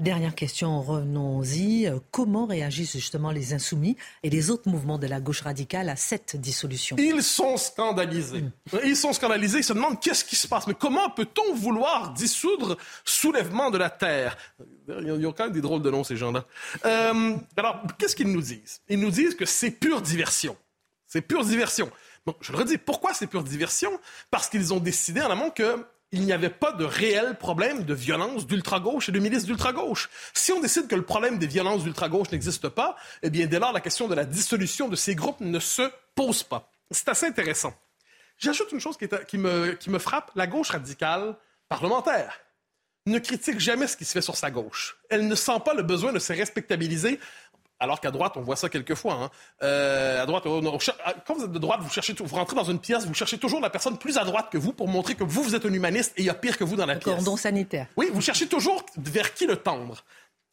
Dernière 0.00 0.34
question, 0.34 0.80
revenons-y. 0.80 1.92
Comment 2.10 2.46
réagissent 2.46 2.92
justement 2.92 3.30
les 3.30 3.52
insoumis 3.52 3.98
et 4.22 4.30
les 4.30 4.50
autres 4.50 4.66
mouvements 4.66 4.96
de 4.96 5.06
la 5.06 5.20
gauche 5.20 5.42
radicale 5.42 5.90
à 5.90 5.96
cette 5.96 6.36
dissolution? 6.36 6.96
Ils 6.98 7.22
sont 7.22 7.58
scandalisés. 7.58 8.40
Mm. 8.40 8.78
Ils 8.84 8.96
sont 8.96 9.12
scandalisés. 9.12 9.58
Ils 9.58 9.64
se 9.64 9.74
demandent 9.74 10.00
qu'est-ce 10.00 10.24
qui 10.24 10.36
se 10.36 10.48
passe. 10.48 10.66
Mais 10.66 10.72
comment 10.72 11.10
peut-on 11.10 11.54
vouloir 11.54 12.14
dissoudre 12.14 12.78
soulèvement 13.04 13.70
de 13.70 13.76
la 13.76 13.90
terre? 13.90 14.38
Il 14.88 15.06
y 15.06 15.26
a 15.26 15.32
quand 15.32 15.44
même 15.44 15.52
des 15.52 15.60
drôles 15.60 15.82
de 15.82 15.90
noms, 15.90 16.02
ces 16.02 16.16
gens-là. 16.16 16.46
Euh, 16.86 17.36
alors, 17.58 17.82
qu'est-ce 17.98 18.16
qu'ils 18.16 18.32
nous 18.32 18.40
disent? 18.40 18.80
Ils 18.88 18.98
nous 18.98 19.10
disent 19.10 19.34
que 19.34 19.44
c'est 19.44 19.70
pure 19.70 20.00
diversion. 20.00 20.56
C'est 21.06 21.20
pure 21.20 21.44
diversion. 21.44 21.90
Bon, 22.24 22.34
je 22.40 22.52
le 22.52 22.58
redis, 22.58 22.78
pourquoi 22.78 23.12
c'est 23.12 23.26
pure 23.26 23.44
diversion? 23.44 23.90
Parce 24.30 24.48
qu'ils 24.48 24.72
ont 24.72 24.80
décidé 24.80 25.20
en 25.20 25.30
amont 25.30 25.50
que 25.50 25.84
il 26.12 26.22
n'y 26.22 26.32
avait 26.32 26.50
pas 26.50 26.72
de 26.72 26.84
réel 26.84 27.36
problème 27.38 27.84
de 27.84 27.94
violence 27.94 28.46
d'ultra-gauche 28.46 29.08
et 29.08 29.12
de 29.12 29.18
milices 29.18 29.44
d'ultra-gauche. 29.44 30.10
Si 30.34 30.52
on 30.52 30.60
décide 30.60 30.88
que 30.88 30.96
le 30.96 31.04
problème 31.04 31.38
des 31.38 31.46
violences 31.46 31.84
d'ultra-gauche 31.84 32.30
n'existe 32.32 32.68
pas, 32.68 32.96
eh 33.22 33.30
bien, 33.30 33.46
dès 33.46 33.58
lors, 33.58 33.72
la 33.72 33.80
question 33.80 34.08
de 34.08 34.14
la 34.14 34.24
dissolution 34.24 34.88
de 34.88 34.96
ces 34.96 35.14
groupes 35.14 35.40
ne 35.40 35.58
se 35.60 35.82
pose 36.14 36.42
pas. 36.42 36.70
C'est 36.90 37.08
assez 37.08 37.26
intéressant. 37.26 37.72
J'ajoute 38.38 38.72
une 38.72 38.80
chose 38.80 38.96
qui, 38.96 39.06
qui 39.28 39.38
me 39.90 39.98
frappe. 39.98 40.32
La 40.34 40.46
gauche 40.46 40.70
radicale 40.70 41.36
parlementaire 41.68 42.40
ne 43.06 43.18
critique 43.18 43.60
jamais 43.60 43.86
ce 43.86 43.96
qui 43.96 44.04
se 44.04 44.12
fait 44.12 44.22
sur 44.22 44.36
sa 44.36 44.50
gauche. 44.50 44.98
Elle 45.08 45.26
ne 45.28 45.34
sent 45.34 45.60
pas 45.64 45.74
le 45.74 45.82
besoin 45.82 46.12
de 46.12 46.18
se 46.18 46.32
respectabiliser 46.32 47.18
alors 47.80 48.00
qu'à 48.00 48.10
droite, 48.10 48.34
on 48.36 48.42
voit 48.42 48.56
ça 48.56 48.68
quelquefois. 48.68 49.14
Hein. 49.14 49.30
Euh, 49.62 50.22
à 50.22 50.26
droite, 50.26 50.44
quand 50.44 51.34
vous 51.34 51.44
êtes 51.44 51.52
de 51.52 51.58
droite, 51.58 51.80
vous 51.82 51.90
cherchez, 51.90 52.14
vous 52.18 52.36
rentrez 52.36 52.54
dans 52.54 52.64
une 52.64 52.78
pièce, 52.78 53.06
vous 53.06 53.14
cherchez 53.14 53.38
toujours 53.38 53.60
la 53.60 53.70
personne 53.70 53.96
plus 53.98 54.18
à 54.18 54.24
droite 54.24 54.48
que 54.52 54.58
vous 54.58 54.72
pour 54.72 54.86
montrer 54.86 55.14
que 55.14 55.24
vous, 55.24 55.42
vous 55.42 55.54
êtes 55.54 55.64
un 55.64 55.72
humaniste 55.72 56.12
et 56.16 56.22
il 56.22 56.26
y 56.26 56.30
a 56.30 56.34
pire 56.34 56.58
que 56.58 56.64
vous 56.64 56.76
dans 56.76 56.86
la 56.86 56.96
pièce. 56.96 57.14
Cordon 57.14 57.36
sanitaire. 57.36 57.86
Oui, 57.96 58.10
vous 58.12 58.20
cherchez 58.20 58.46
toujours 58.46 58.84
vers 58.96 59.34
qui 59.34 59.46
le 59.46 59.56
tendre. 59.56 60.04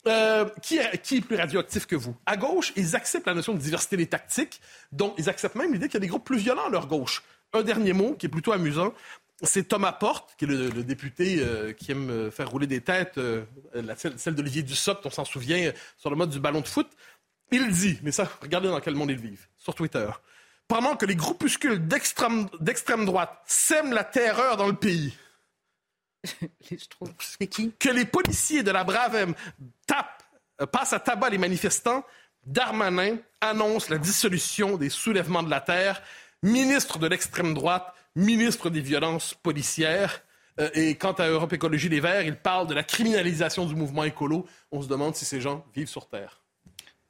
Euh, 0.07 0.45
qui, 0.61 0.77
est, 0.77 1.01
qui, 1.01 1.17
est, 1.17 1.21
plus 1.21 1.35
radioactif 1.35 1.85
que 1.85 1.95
vous? 1.95 2.15
À 2.25 2.37
gauche, 2.37 2.71
ils 2.77 2.95
acceptent 2.95 3.27
la 3.27 3.33
notion 3.33 3.53
de 3.53 3.59
diversité 3.59 3.97
des 3.97 4.07
tactiques, 4.07 4.61
donc 4.93 5.13
ils 5.17 5.29
acceptent 5.29 5.55
même 5.55 5.73
l'idée 5.73 5.87
qu'il 5.87 5.95
y 5.95 5.97
a 5.97 6.01
des 6.01 6.07
groupes 6.07 6.23
plus 6.23 6.37
violents 6.37 6.67
à 6.67 6.69
leur 6.69 6.87
gauche. 6.87 7.23
Un 7.51 7.61
dernier 7.61 7.91
mot 7.91 8.13
qui 8.13 8.27
est 8.27 8.29
plutôt 8.29 8.53
amusant, 8.53 8.93
c'est 9.41 9.67
Thomas 9.67 9.91
Porte, 9.91 10.35
qui 10.37 10.45
est 10.45 10.47
le, 10.47 10.69
le 10.69 10.83
député 10.83 11.39
euh, 11.39 11.73
qui 11.73 11.91
aime 11.91 12.31
faire 12.31 12.49
rouler 12.49 12.67
des 12.67 12.81
têtes, 12.81 13.17
euh, 13.17 13.43
la, 13.73 13.95
celle 13.95 14.35
d'Olivier 14.35 14.63
Dussopt, 14.63 15.05
on 15.05 15.09
s'en 15.09 15.25
souvient, 15.25 15.71
sur 15.97 16.09
le 16.09 16.15
mode 16.15 16.29
du 16.29 16.39
ballon 16.39 16.61
de 16.61 16.67
foot. 16.67 16.87
Il 17.51 17.69
dit, 17.69 17.99
mais 18.03 18.11
ça, 18.11 18.29
regardez 18.41 18.67
dans 18.67 18.79
quel 18.79 18.95
monde 18.95 19.11
ils 19.11 19.19
vivent, 19.19 19.47
sur 19.57 19.73
Twitter. 19.73 20.09
Pendant 20.67 20.97
que 20.97 21.05
les 21.05 21.15
groupuscules 21.15 21.87
d'extrême 21.87 23.05
droite 23.05 23.41
sèment 23.45 23.93
la 23.93 24.03
terreur 24.03 24.57
dans 24.57 24.67
le 24.67 24.75
pays. 24.75 25.13
Qui? 27.49 27.71
Que 27.79 27.89
les 27.89 28.05
policiers 28.05 28.63
de 28.63 28.71
la 28.71 28.83
Bravem 28.83 29.33
tapent, 29.85 30.23
euh, 30.61 30.65
passent 30.65 30.93
à 30.93 30.99
tabac 30.99 31.29
les 31.29 31.37
manifestants. 31.37 32.03
Darmanin 32.45 33.17
annonce 33.39 33.89
la 33.89 33.97
dissolution 33.97 34.77
des 34.77 34.89
soulèvements 34.89 35.43
de 35.43 35.49
la 35.49 35.61
terre. 35.61 36.01
Ministre 36.43 36.99
de 36.99 37.07
l'extrême 37.07 37.53
droite, 37.53 37.93
ministre 38.15 38.69
des 38.69 38.81
violences 38.81 39.33
policières. 39.35 40.21
Euh, 40.59 40.69
et 40.73 40.95
quant 40.95 41.13
à 41.13 41.27
Europe 41.27 41.53
Écologie 41.53 41.87
Les 41.87 41.99
Verts, 41.99 42.23
il 42.23 42.35
parle 42.35 42.67
de 42.67 42.73
la 42.73 42.83
criminalisation 42.83 43.65
du 43.65 43.75
mouvement 43.75 44.03
écolo. 44.03 44.45
On 44.71 44.81
se 44.81 44.87
demande 44.87 45.15
si 45.15 45.23
ces 45.23 45.39
gens 45.39 45.65
vivent 45.73 45.87
sur 45.87 46.07
Terre. 46.07 46.41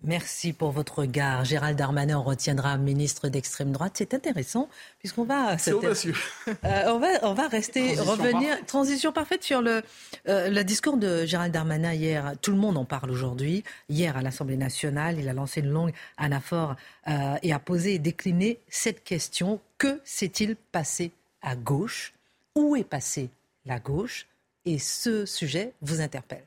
Merci 0.04 0.54
pour 0.54 0.72
votre 0.72 1.00
regard. 1.00 1.44
Gérald 1.44 1.78
Darmanin 1.78 2.18
retiendra 2.18 2.78
ministre 2.78 3.30
d'extrême 3.30 3.72
droite. 3.72 3.94
C'est 3.96 4.14
intéressant 4.14 4.70
puisqu'on 5.00 5.24
va, 5.24 5.58
C'est 5.58 5.74
audacieux. 5.74 6.14
Euh, 6.64 6.84
on 6.88 7.00
va, 7.00 7.08
on 7.24 7.34
va 7.34 7.48
rester, 7.48 7.96
transition 7.96 8.12
revenir, 8.12 8.50
parfaite. 8.50 8.66
transition 8.68 9.12
parfaite 9.12 9.44
sur 9.44 9.62
le, 9.62 9.84
euh, 10.28 10.50
le 10.50 10.64
discours 10.64 10.98
de 10.98 11.26
Gérald 11.26 11.54
Darmanin 11.54 11.94
hier. 11.94 12.34
Tout 12.42 12.52
le 12.52 12.58
monde 12.58 12.78
en 12.78 12.86
parle 12.86 13.12
aujourd'hui. 13.12 13.64
Hier 13.90 14.16
à 14.16 14.22
l'Assemblée 14.22 14.58
nationale, 14.58 15.20
il 15.20 15.28
a 15.30 15.34
lancé 15.34 15.62
une 15.62 15.70
longue 15.70 15.94
anaphore 16.18 16.76
euh, 17.08 17.36
et 17.42 17.54
a 17.54 17.60
posé 17.60 17.96
et 17.96 18.00
décliné 18.00 18.60
cette 18.70 19.04
question 19.04 19.60
que 19.78 20.00
s'est-il 20.04 20.56
passé 20.56 21.12
à 21.42 21.56
gauche? 21.56 22.14
Où 22.56 22.76
est 22.76 22.84
passée 22.84 23.30
la 23.66 23.80
gauche? 23.80 24.28
Et 24.66 24.80
ce 24.80 25.26
sujet 25.26 25.74
vous 25.82 26.02
interpelle. 26.02 26.44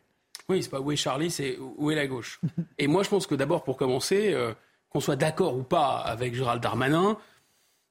Oui, 0.50 0.64
c'est 0.64 0.68
pas 0.68 0.80
où 0.80 0.90
est 0.90 0.96
Charlie, 0.96 1.30
c'est 1.30 1.56
où 1.60 1.92
est 1.92 1.94
la 1.94 2.08
gauche. 2.08 2.40
Et 2.78 2.88
moi, 2.88 3.04
je 3.04 3.08
pense 3.08 3.28
que 3.28 3.36
d'abord, 3.36 3.62
pour 3.62 3.76
commencer, 3.76 4.32
euh, 4.34 4.52
qu'on 4.88 4.98
soit 4.98 5.14
d'accord 5.14 5.56
ou 5.56 5.62
pas 5.62 5.98
avec 5.98 6.34
Gérald 6.34 6.60
Darmanin, 6.60 7.16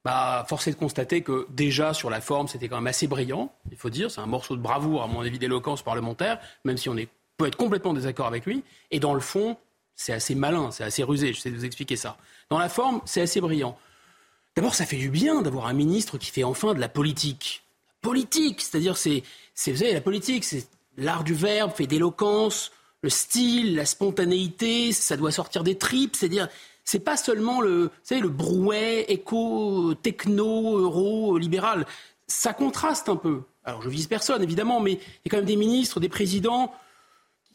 bah, 0.03 0.45
force 0.49 0.67
est 0.67 0.71
de 0.71 0.75
constater 0.75 1.21
que 1.21 1.47
déjà 1.51 1.93
sur 1.93 2.09
la 2.09 2.19
forme, 2.19 2.49
c'était 2.49 2.67
quand 2.67 2.75
même 2.75 2.87
assez 2.87 3.07
brillant, 3.07 3.53
il 3.71 3.77
faut 3.77 3.89
dire. 3.89 4.11
C'est 4.11 4.19
un 4.19 4.25
morceau 4.25 4.57
de 4.57 4.61
bravoure, 4.61 5.03
à 5.03 5.07
mon 5.07 5.21
avis, 5.21 5.39
d'éloquence 5.39 5.83
parlementaire, 5.83 6.37
même 6.65 6.75
si 6.75 6.89
on 6.89 6.97
peut 7.37 7.47
être 7.47 7.55
complètement 7.55 7.91
en 7.91 7.93
désaccord 7.93 8.27
avec 8.27 8.45
lui. 8.45 8.61
Et 8.91 8.99
dans 8.99 9.13
le 9.13 9.21
fond, 9.21 9.55
c'est 9.95 10.11
assez 10.11 10.35
malin, 10.35 10.69
c'est 10.71 10.83
assez 10.83 11.03
rusé, 11.03 11.31
je 11.31 11.39
sais 11.39 11.51
vous 11.51 11.63
expliquer 11.63 11.95
ça. 11.95 12.17
Dans 12.49 12.59
la 12.59 12.67
forme, 12.67 12.99
c'est 13.05 13.21
assez 13.21 13.39
brillant. 13.39 13.77
D'abord, 14.57 14.75
ça 14.75 14.85
fait 14.85 14.97
du 14.97 15.09
bien 15.09 15.41
d'avoir 15.41 15.67
un 15.67 15.73
ministre 15.73 16.17
qui 16.17 16.29
fait 16.29 16.43
enfin 16.43 16.73
de 16.73 16.81
la 16.81 16.89
politique. 16.89 17.63
Politique, 18.01 18.59
c'est-à-dire, 18.59 18.97
c'est, 18.97 19.23
c'est, 19.53 19.71
vous 19.71 19.77
savez, 19.77 19.93
la 19.93 20.01
politique, 20.01 20.43
c'est 20.43 20.67
l'art 20.99 21.23
du 21.23 21.33
verbe 21.33 21.71
fait 21.73 21.87
d'éloquence, 21.87 22.71
le 23.01 23.09
style, 23.09 23.75
la 23.75 23.85
spontanéité, 23.85 24.91
ça 24.91 25.17
doit 25.17 25.31
sortir 25.31 25.63
des 25.63 25.77
tripes, 25.77 26.15
c'est-à-dire 26.15 26.49
c'est 26.83 26.99
pas 26.99 27.17
seulement 27.17 27.61
le, 27.61 27.91
savez, 28.03 28.21
le 28.21 28.29
brouet 28.29 29.05
éco, 29.09 29.93
techno, 29.95 30.77
euro, 30.77 31.37
libéral. 31.37 31.85
Ça 32.27 32.53
contraste 32.53 33.09
un 33.09 33.15
peu. 33.15 33.41
Alors 33.63 33.81
je 33.81 33.89
vise 33.89 34.07
personne 34.07 34.43
évidemment, 34.43 34.79
mais 34.79 34.93
il 34.93 34.97
y 34.97 35.27
a 35.27 35.29
quand 35.29 35.37
même 35.37 35.45
des 35.45 35.55
ministres, 35.55 35.99
des 35.99 36.09
présidents 36.09 36.73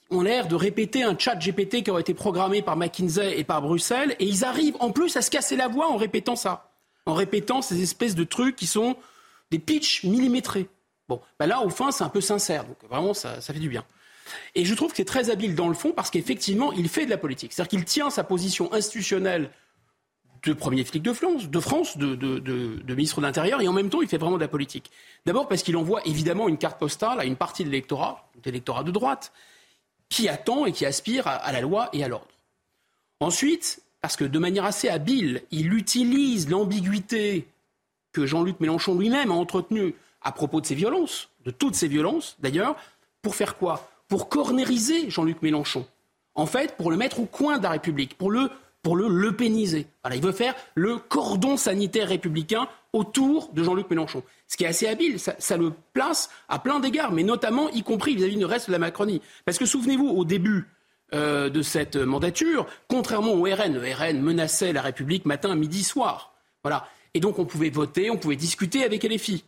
qui 0.08 0.16
ont 0.16 0.22
l'air 0.22 0.46
de 0.48 0.54
répéter 0.54 1.02
un 1.02 1.18
chat 1.18 1.34
GPT 1.34 1.82
qui 1.82 1.90
aurait 1.90 2.02
été 2.02 2.14
programmé 2.14 2.62
par 2.62 2.76
McKinsey 2.76 3.38
et 3.38 3.44
par 3.44 3.60
Bruxelles, 3.60 4.16
et 4.18 4.24
ils 4.24 4.44
arrivent 4.44 4.76
en 4.80 4.90
plus 4.90 5.16
à 5.16 5.22
se 5.22 5.30
casser 5.30 5.56
la 5.56 5.68
voix 5.68 5.90
en 5.90 5.96
répétant 5.96 6.36
ça, 6.36 6.70
en 7.04 7.14
répétant 7.14 7.60
ces 7.60 7.82
espèces 7.82 8.14
de 8.14 8.24
trucs 8.24 8.56
qui 8.56 8.66
sont 8.66 8.96
des 9.50 9.58
pitchs 9.58 10.04
millimétrés. 10.04 10.68
Bon, 11.08 11.20
ben 11.38 11.46
là, 11.46 11.60
au 11.60 11.70
fond, 11.70 11.90
c'est 11.90 12.04
un 12.04 12.08
peu 12.08 12.20
sincère. 12.20 12.64
Donc 12.64 12.76
vraiment, 12.88 13.14
ça, 13.14 13.40
fait 13.40 13.52
du 13.54 13.68
bien. 13.68 13.84
Et 14.54 14.64
je 14.64 14.74
trouve 14.74 14.90
que 14.90 14.96
c'est 14.96 15.04
très 15.04 15.30
habile 15.30 15.54
dans 15.54 15.68
le 15.68 15.74
fond 15.74 15.92
parce 15.92 16.10
qu'effectivement, 16.10 16.72
il 16.72 16.88
fait 16.88 17.04
de 17.04 17.10
la 17.10 17.18
politique. 17.18 17.52
C'est-à-dire 17.52 17.70
qu'il 17.70 17.84
tient 17.84 18.10
sa 18.10 18.24
position 18.24 18.72
institutionnelle 18.72 19.50
de 20.42 20.52
premier 20.52 20.84
flic 20.84 21.02
de 21.02 21.12
France, 21.12 21.96
de, 21.96 22.94
ministre 22.94 23.20
de 23.20 23.26
l'Intérieur, 23.26 23.60
et 23.62 23.68
en 23.68 23.72
même 23.72 23.88
temps, 23.88 24.02
il 24.02 24.08
fait 24.08 24.18
vraiment 24.18 24.36
de 24.36 24.42
la 24.42 24.48
politique. 24.48 24.90
D'abord 25.24 25.48
parce 25.48 25.62
qu'il 25.62 25.76
envoie 25.76 26.02
évidemment 26.06 26.48
une 26.48 26.58
carte 26.58 26.78
postale 26.78 27.18
à 27.18 27.24
une 27.24 27.36
partie 27.36 27.64
de 27.64 27.70
l'électorat, 27.70 28.28
l'électorat 28.44 28.84
de 28.84 28.90
droite, 28.90 29.32
qui 30.10 30.28
attend 30.28 30.66
et 30.66 30.72
qui 30.72 30.84
aspire 30.84 31.26
à 31.26 31.50
la 31.50 31.60
loi 31.62 31.88
et 31.94 32.04
à 32.04 32.08
l'ordre. 32.08 32.28
Ensuite, 33.20 33.82
parce 34.02 34.16
que 34.16 34.24
de 34.24 34.38
manière 34.38 34.66
assez 34.66 34.90
habile, 34.90 35.42
il 35.50 35.72
utilise 35.72 36.50
l'ambiguïté 36.50 37.48
que 38.12 38.26
Jean-Luc 38.26 38.60
Mélenchon 38.60 38.98
lui-même 38.98 39.30
a 39.30 39.34
entretenue 39.34 39.94
à 40.24 40.32
propos 40.32 40.60
de 40.60 40.66
ces 40.66 40.74
violences, 40.74 41.28
de 41.44 41.50
toutes 41.50 41.74
ces 41.74 41.88
violences 41.88 42.36
d'ailleurs, 42.40 42.76
pour 43.22 43.36
faire 43.36 43.56
quoi? 43.56 43.88
Pour 44.08 44.28
cornériser 44.28 45.10
Jean-Luc 45.10 45.42
Mélenchon. 45.42 45.86
En 46.34 46.46
fait, 46.46 46.76
pour 46.76 46.90
le 46.90 46.96
mettre 46.96 47.20
au 47.20 47.26
coin 47.26 47.58
de 47.58 47.62
la 47.62 47.70
République, 47.70 48.18
pour 48.18 48.30
le, 48.30 48.50
pour 48.82 48.96
le 48.96 49.32
péniser. 49.32 49.86
Voilà, 50.02 50.16
il 50.16 50.22
veut 50.22 50.32
faire 50.32 50.54
le 50.74 50.98
cordon 50.98 51.56
sanitaire 51.56 52.08
républicain 52.08 52.68
autour 52.92 53.50
de 53.52 53.62
Jean-Luc 53.62 53.88
Mélenchon. 53.90 54.22
Ce 54.46 54.56
qui 54.56 54.64
est 54.64 54.68
assez 54.68 54.86
habile, 54.86 55.18
ça, 55.18 55.56
le 55.56 55.72
place 55.92 56.30
à 56.48 56.58
plein 56.58 56.80
d'égards, 56.80 57.12
mais 57.12 57.22
notamment 57.22 57.70
y 57.70 57.82
compris 57.82 58.14
vis-à-vis 58.14 58.36
du 58.36 58.44
reste 58.44 58.66
de 58.68 58.72
la 58.72 58.78
Macronie. 58.78 59.22
Parce 59.44 59.58
que 59.58 59.66
souvenez-vous, 59.66 60.08
au 60.08 60.24
début 60.24 60.68
euh, 61.14 61.48
de 61.48 61.62
cette 61.62 61.96
mandature, 61.96 62.66
contrairement 62.88 63.32
au 63.32 63.42
RN, 63.44 63.74
le 63.74 63.80
RN 63.80 64.20
menaçait 64.20 64.72
la 64.72 64.82
République 64.82 65.24
matin, 65.24 65.54
midi, 65.54 65.82
soir. 65.82 66.34
Voilà. 66.62 66.86
Et 67.14 67.20
donc 67.20 67.38
on 67.38 67.44
pouvait 67.44 67.70
voter, 67.70 68.10
on 68.10 68.16
pouvait 68.16 68.36
discuter 68.36 68.84
avec 68.84 69.04
LFI. 69.04 69.44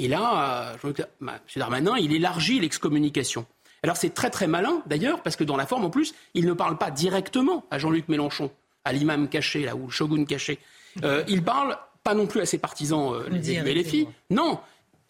Et 0.00 0.08
là, 0.08 0.74
euh, 0.84 0.92
M. 1.20 1.30
Darmanin, 1.56 1.98
il 1.98 2.14
élargit 2.14 2.58
l'excommunication. 2.58 3.44
Alors 3.82 3.98
c'est 3.98 4.10
très 4.10 4.30
très 4.30 4.46
malin 4.46 4.82
d'ailleurs, 4.86 5.22
parce 5.22 5.36
que 5.36 5.44
dans 5.44 5.58
la 5.58 5.66
forme 5.66 5.84
en 5.84 5.90
plus, 5.90 6.14
il 6.32 6.46
ne 6.46 6.54
parle 6.54 6.78
pas 6.78 6.90
directement 6.90 7.66
à 7.70 7.78
Jean-Luc 7.78 8.08
Mélenchon, 8.08 8.50
à 8.84 8.94
l'imam 8.94 9.28
caché, 9.28 9.62
là, 9.64 9.76
ou 9.76 9.86
le 9.86 9.90
shogun 9.90 10.24
caché. 10.24 10.58
Euh, 11.04 11.22
il 11.28 11.42
parle 11.42 11.76
pas 12.02 12.14
non 12.14 12.26
plus 12.26 12.40
à 12.40 12.46
ses 12.46 12.56
partisans 12.56 13.12
euh, 13.12 13.28
les, 13.28 13.60
les 13.74 13.84
filles. 13.84 14.08
Non. 14.30 14.58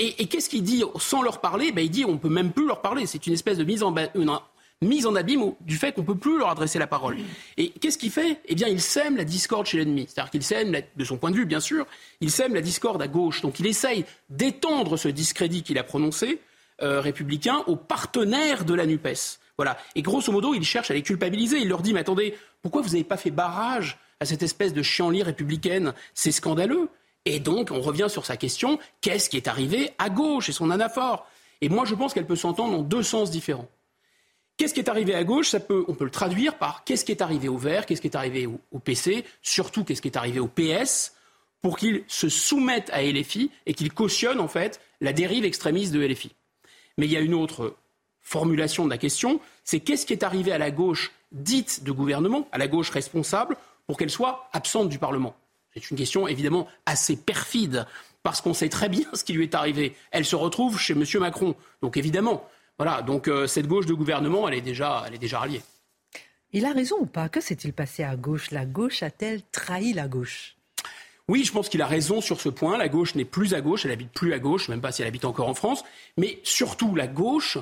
Et, 0.00 0.22
et 0.22 0.26
qu'est-ce 0.26 0.50
qu'il 0.50 0.64
dit 0.64 0.82
sans 0.98 1.22
leur 1.22 1.40
parler? 1.40 1.70
Ben, 1.70 1.84
Il 1.84 1.90
dit 1.90 2.04
on 2.04 2.18
peut 2.18 2.28
même 2.28 2.50
plus 2.50 2.66
leur 2.66 2.82
parler. 2.82 3.06
C'est 3.06 3.28
une 3.28 3.34
espèce 3.34 3.58
de 3.58 3.64
mise 3.64 3.84
en, 3.84 3.94
une, 4.16 4.30
mise 4.82 5.06
en 5.06 5.14
abîme 5.14 5.52
du 5.60 5.76
fait 5.76 5.92
qu'on 5.92 6.00
ne 6.00 6.06
peut 6.06 6.16
plus 6.16 6.38
leur 6.38 6.48
adresser 6.48 6.78
la 6.78 6.86
parole. 6.86 7.18
Et 7.58 7.68
qu'est-ce 7.70 7.98
qu'il 7.98 8.10
fait? 8.10 8.40
Eh 8.46 8.54
bien, 8.54 8.66
il 8.68 8.80
sème 8.80 9.16
la 9.16 9.24
discorde 9.24 9.66
chez 9.66 9.76
l'ennemi. 9.76 10.06
C'est-à-dire 10.08 10.30
qu'il 10.30 10.42
sème, 10.42 10.74
de 10.96 11.04
son 11.04 11.18
point 11.18 11.30
de 11.30 11.36
vue, 11.36 11.44
bien 11.44 11.60
sûr, 11.60 11.86
il 12.20 12.30
sème 12.30 12.54
la 12.54 12.62
discorde 12.62 13.02
à 13.02 13.08
gauche. 13.08 13.42
Donc 13.42 13.60
il 13.60 13.66
essaye 13.66 14.06
d'étendre 14.30 14.96
ce 14.96 15.08
discrédit 15.08 15.62
qu'il 15.62 15.78
a 15.78 15.84
prononcé, 15.84 16.40
euh, 16.82 17.00
républicain, 17.00 17.62
aux 17.66 17.76
partenaires 17.76 18.64
de 18.64 18.72
la 18.72 18.86
NUPES. 18.86 19.38
Voilà. 19.58 19.76
Et 19.94 20.02
grosso 20.02 20.32
modo, 20.32 20.54
il 20.54 20.64
cherche 20.64 20.90
à 20.90 20.94
les 20.94 21.02
culpabiliser. 21.02 21.58
Il 21.58 21.68
leur 21.68 21.82
dit, 21.82 21.92
mais 21.92 22.00
attendez, 22.00 22.34
pourquoi 22.62 22.80
vous 22.80 22.88
n'avez 22.88 23.04
pas 23.04 23.18
fait 23.18 23.30
barrage 23.30 23.98
à 24.18 24.24
cette 24.24 24.42
espèce 24.42 24.72
de 24.72 24.82
chienlit 24.82 25.22
républicaine? 25.22 25.92
C'est 26.14 26.32
scandaleux. 26.32 26.88
Et 27.26 27.38
donc, 27.38 27.70
on 27.70 27.82
revient 27.82 28.06
sur 28.08 28.24
sa 28.24 28.38
question, 28.38 28.78
qu'est-ce 29.02 29.28
qui 29.28 29.36
est 29.36 29.46
arrivé 29.46 29.90
à 29.98 30.08
gauche 30.08 30.48
et 30.48 30.52
son 30.52 30.70
anaphore? 30.70 31.26
Et 31.60 31.68
moi, 31.68 31.84
je 31.84 31.94
pense 31.94 32.14
qu'elle 32.14 32.26
peut 32.26 32.36
s'entendre 32.36 32.72
dans 32.72 32.82
deux 32.82 33.02
sens 33.02 33.30
différents. 33.30 33.68
Qu'est-ce 34.60 34.74
qui 34.74 34.80
est 34.80 34.90
arrivé 34.90 35.14
à 35.14 35.24
gauche 35.24 35.54
On 35.54 35.94
peut 35.94 36.04
le 36.04 36.10
traduire 36.10 36.58
par 36.58 36.84
qu'est-ce 36.84 37.06
qui 37.06 37.12
est 37.12 37.22
arrivé 37.22 37.48
au 37.48 37.56
Vert, 37.56 37.86
qu'est-ce 37.86 38.02
qui 38.02 38.08
est 38.08 38.14
arrivé 38.14 38.46
au, 38.46 38.78
PC, 38.78 39.24
surtout 39.40 39.84
qu'est-ce 39.84 40.02
qui 40.02 40.08
est 40.08 40.18
arrivé 40.18 40.38
au 40.38 40.48
PS, 40.48 41.14
pour 41.62 41.78
qu'ils 41.78 42.04
se 42.08 42.28
soumettent 42.28 42.90
à 42.90 43.02
LFI 43.02 43.50
et 43.64 43.72
qu'ils 43.72 43.90
cautionnent 43.90 44.38
en 44.38 44.48
fait 44.48 44.82
la 45.00 45.14
dérive 45.14 45.46
extrémiste 45.46 45.94
de 45.94 46.06
LFI. 46.06 46.32
Mais 46.98 47.06
il 47.06 47.10
y 47.10 47.16
a 47.16 47.20
une 47.20 47.32
autre 47.32 47.74
formulation 48.20 48.84
de 48.84 48.90
la 48.90 48.98
question, 48.98 49.40
c'est 49.64 49.80
qu'est-ce 49.80 50.04
qui 50.04 50.12
est 50.12 50.24
arrivé 50.24 50.52
à 50.52 50.58
la 50.58 50.70
gauche 50.70 51.10
dite 51.32 51.82
de 51.82 51.90
gouvernement, 51.90 52.46
à 52.52 52.58
la 52.58 52.68
gauche 52.68 52.90
responsable, 52.90 53.56
pour 53.86 53.96
qu'elle 53.96 54.10
soit 54.10 54.50
absente 54.52 54.90
du 54.90 54.98
Parlement? 54.98 55.34
C'est 55.72 55.90
une 55.90 55.96
question 55.96 56.28
évidemment 56.28 56.68
assez 56.84 57.16
perfide, 57.16 57.86
parce 58.22 58.42
qu'on 58.42 58.52
sait 58.52 58.68
très 58.68 58.90
bien 58.90 59.06
ce 59.14 59.24
qui 59.24 59.32
lui 59.32 59.44
est 59.44 59.54
arrivé. 59.54 59.96
Elle 60.10 60.26
se 60.26 60.36
retrouve 60.36 60.78
chez 60.78 60.92
M. 60.92 61.04
Macron. 61.18 61.54
Donc 61.80 61.96
évidemment, 61.96 62.46
voilà, 62.80 63.02
donc 63.02 63.28
euh, 63.28 63.46
cette 63.46 63.66
gauche 63.66 63.84
de 63.84 63.92
gouvernement, 63.92 64.48
elle 64.48 64.54
est 64.54 64.62
déjà, 64.62 65.04
elle 65.06 65.12
est 65.12 65.18
déjà 65.18 65.40
ralliée. 65.40 65.60
Il 66.54 66.64
a 66.64 66.72
raison 66.72 66.96
ou 66.98 67.04
pas? 67.04 67.28
Que 67.28 67.42
s'est-il 67.42 67.74
passé 67.74 68.04
à 68.04 68.16
gauche? 68.16 68.52
La 68.52 68.64
gauche 68.64 69.02
a-t-elle 69.02 69.42
trahi 69.52 69.92
la 69.92 70.08
gauche? 70.08 70.56
Oui, 71.28 71.44
je 71.44 71.52
pense 71.52 71.68
qu'il 71.68 71.82
a 71.82 71.86
raison 71.86 72.22
sur 72.22 72.40
ce 72.40 72.48
point. 72.48 72.78
La 72.78 72.88
gauche 72.88 73.16
n'est 73.16 73.26
plus 73.26 73.52
à 73.52 73.60
gauche, 73.60 73.84
elle 73.84 73.90
habite 73.90 74.12
plus 74.12 74.32
à 74.32 74.38
gauche, 74.38 74.70
même 74.70 74.80
pas 74.80 74.92
si 74.92 75.02
elle 75.02 75.08
habite 75.08 75.26
encore 75.26 75.46
en 75.46 75.52
France. 75.52 75.84
Mais 76.16 76.40
surtout, 76.42 76.94
la 76.94 77.06
gauche, 77.06 77.58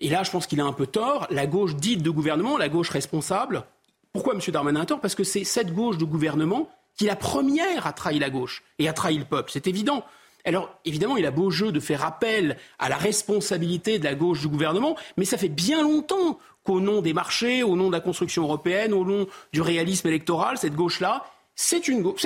et 0.00 0.10
là 0.10 0.22
je 0.24 0.30
pense 0.30 0.46
qu'il 0.46 0.60
a 0.60 0.64
un 0.66 0.74
peu 0.74 0.86
tort, 0.86 1.26
la 1.30 1.46
gauche 1.46 1.74
dite 1.74 2.02
de 2.02 2.10
gouvernement, 2.10 2.58
la 2.58 2.68
gauche 2.68 2.90
responsable. 2.90 3.64
Pourquoi 4.12 4.34
M. 4.34 4.40
Darmanin 4.48 4.82
a 4.82 4.84
tort? 4.84 5.00
Parce 5.00 5.14
que 5.14 5.24
c'est 5.24 5.44
cette 5.44 5.72
gauche 5.72 5.96
de 5.96 6.04
gouvernement 6.04 6.68
qui, 6.98 7.06
la 7.06 7.16
première, 7.16 7.86
a 7.86 7.94
trahi 7.94 8.18
la 8.18 8.28
gauche 8.28 8.62
et 8.78 8.90
a 8.90 8.92
trahi 8.92 9.16
le 9.16 9.24
peuple. 9.24 9.50
C'est 9.50 9.68
évident. 9.68 10.04
Alors, 10.44 10.78
évidemment, 10.84 11.16
il 11.16 11.24
a 11.26 11.30
beau 11.30 11.50
jeu 11.50 11.72
de 11.72 11.80
faire 11.80 12.04
appel 12.04 12.58
à 12.78 12.88
la 12.88 12.96
responsabilité 12.96 13.98
de 13.98 14.04
la 14.04 14.14
gauche 14.14 14.40
du 14.40 14.48
gouvernement, 14.48 14.96
mais 15.16 15.24
ça 15.24 15.38
fait 15.38 15.48
bien 15.48 15.82
longtemps 15.82 16.38
qu'au 16.64 16.80
nom 16.80 17.00
des 17.00 17.12
marchés, 17.12 17.62
au 17.62 17.76
nom 17.76 17.88
de 17.88 17.92
la 17.92 18.00
construction 18.00 18.42
européenne, 18.42 18.92
au 18.92 19.04
nom 19.04 19.26
du 19.52 19.60
réalisme 19.60 20.08
électoral, 20.08 20.58
cette 20.58 20.74
gauche-là, 20.74 21.24
c'est 21.56 21.80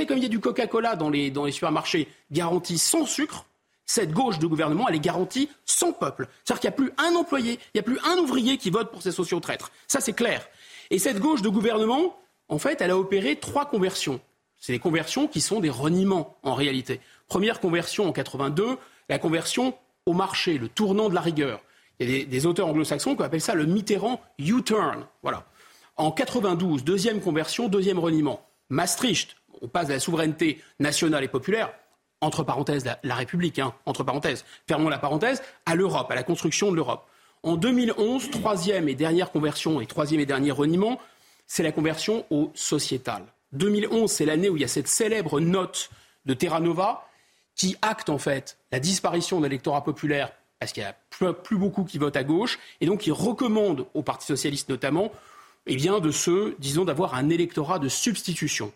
comme 0.07 0.18
il 0.18 0.22
y 0.22 0.26
a 0.26 0.31
du 0.31 0.40
Coca-Cola 0.40 0.96
dans 0.96 1.11
les, 1.11 1.31
dans 1.31 1.44
les 1.44 1.52
supermarchés 1.52 2.09
garanti 2.31 2.78
sans 2.78 3.07
sucre, 3.07 3.44
cette 3.85 4.12
gauche 4.12 4.38
de 4.38 4.46
gouvernement, 4.46 4.87
elle 4.88 4.96
est 4.96 5.00
garantie 5.00 5.48
sans 5.64 5.92
peuple. 5.92 6.28
C'est-à-dire 6.44 6.61
qu'il 6.61 6.70
n'y 6.70 6.74
a 6.74 6.76
plus 6.76 6.92
un 6.98 7.14
employé, 7.14 7.52
il 7.52 7.76
n'y 7.76 7.81
a 7.81 7.83
plus 7.83 7.98
un 8.04 8.18
ouvrier 8.18 8.59
qui 8.59 8.70
vote 8.70 8.90
pour 8.90 9.02
ces 9.02 9.12
sociaux-traîtres. 9.12 9.70
Ça, 9.87 10.00
c'est 10.00 10.12
clair. 10.12 10.46
Et 10.90 10.98
cette 10.98 11.20
gauche 11.20 11.42
de 11.42 11.48
gouvernement, 11.48 12.18
en 12.48 12.59
fait, 12.59 12.81
elle 12.81 12.90
a 12.90 12.98
opéré 12.98 13.37
trois 13.37 13.66
conversions. 13.66 14.20
C'est 14.59 14.73
des 14.73 14.79
conversions 14.79 15.29
qui 15.29 15.40
sont 15.40 15.61
des 15.61 15.71
reniements, 15.71 16.37
en 16.42 16.55
réalité. 16.55 17.01
Première 17.29 17.61
conversion 17.61 18.07
en 18.09 18.12
82, 18.12 18.79
la 19.09 19.18
conversion 19.18 19.75
au 20.07 20.12
marché, 20.12 20.59
le 20.59 20.68
tournant 20.68 21.09
de 21.09 21.14
la 21.14 21.21
rigueur. 21.21 21.61
Il 22.01 22.11
y 22.11 22.23
a 22.23 22.25
des, 22.25 22.47
auteurs 22.47 22.68
anglo-saxons 22.68 23.16
qui 23.16 23.23
appellent 23.23 23.40
ça 23.40 23.55
le 23.55 23.66
Mitterrand 23.66 24.21
U-turn. 24.38 25.07
Voilà. 25.23 25.44
En 25.97 26.12
92, 26.12 26.85
deuxième 26.85 27.21
conversion, 27.21 27.68
deuxième 27.68 27.99
reniement. 27.99 28.47
Maastricht, 28.71 29.37
on 29.62 29.68
passe 29.68 29.88
de 29.88 29.94
la 29.94 30.01
souveraineté 30.01 30.62
nationale 30.79 31.25
et 31.25 31.29
populaire, 31.29 31.73
entre 32.21 32.42
parenthèses 32.42 32.88
la, 33.03 33.14
République, 33.14 33.59
hein, 33.59 33.75
entre 33.87 34.05
parenthèses, 34.05 34.44
fermons 34.66 34.88
la 34.88 34.99
parenthèse, 34.99 35.42
à 35.66 35.75
l'Europe, 35.75 36.11
à 36.11 36.14
la 36.14 36.23
construction 36.23 36.71
de 36.71 36.77
l'Europe. 36.77 37.07
En 37.42 37.57
2011, 37.57 38.31
troisième 38.31 38.88
et 38.88 38.94
dernière 38.94 39.31
conversion 39.31 39.81
et 39.81 39.87
troisième 39.87 40.21
et 40.21 40.27
dernier 40.27 40.51
reniement, 40.51 41.01
c'est 41.47 41.62
la 41.62 41.73
conversion 41.73 42.27
au 42.31 42.51
sociétal. 42.55 43.25
2011, 43.52 44.11
c'est 44.11 44.26
l'année 44.26 44.48
où 44.48 44.56
il 44.56 44.61
y 44.61 44.64
a 44.64 44.68
cette 44.68 44.88
célèbre 44.88 45.40
note 45.40 45.90
de 46.26 46.34
Terra 46.34 46.61
Nova 46.61 47.08
qui 47.54 47.76
acte 47.82 48.08
en 48.08 48.18
fait 48.18 48.58
la 48.70 48.80
disparition 48.80 49.38
de 49.40 49.44
l'électorat 49.44 49.82
populaire 49.82 50.30
parce 50.58 50.72
qu'il 50.72 50.82
n'y 50.82 50.88
a 50.88 51.32
plus, 51.32 51.56
beaucoup 51.56 51.84
qui 51.84 51.98
votent 51.98 52.16
à 52.16 52.24
gauche, 52.24 52.58
et 52.80 52.87
donc 52.87 53.00
qui 53.00 53.11
recommande 53.11 53.87
au 53.94 54.02
Parti 54.02 54.26
socialiste 54.26 54.68
notamment 54.68 55.12
eh 55.66 55.76
bien, 55.76 56.00
de 56.00 56.11
ce, 56.11 56.54
disons, 56.58 56.84
d'avoir 56.84 57.14
un 57.14 57.28
électorat 57.28 57.78
de 57.78 57.88
substitution. 57.88 58.72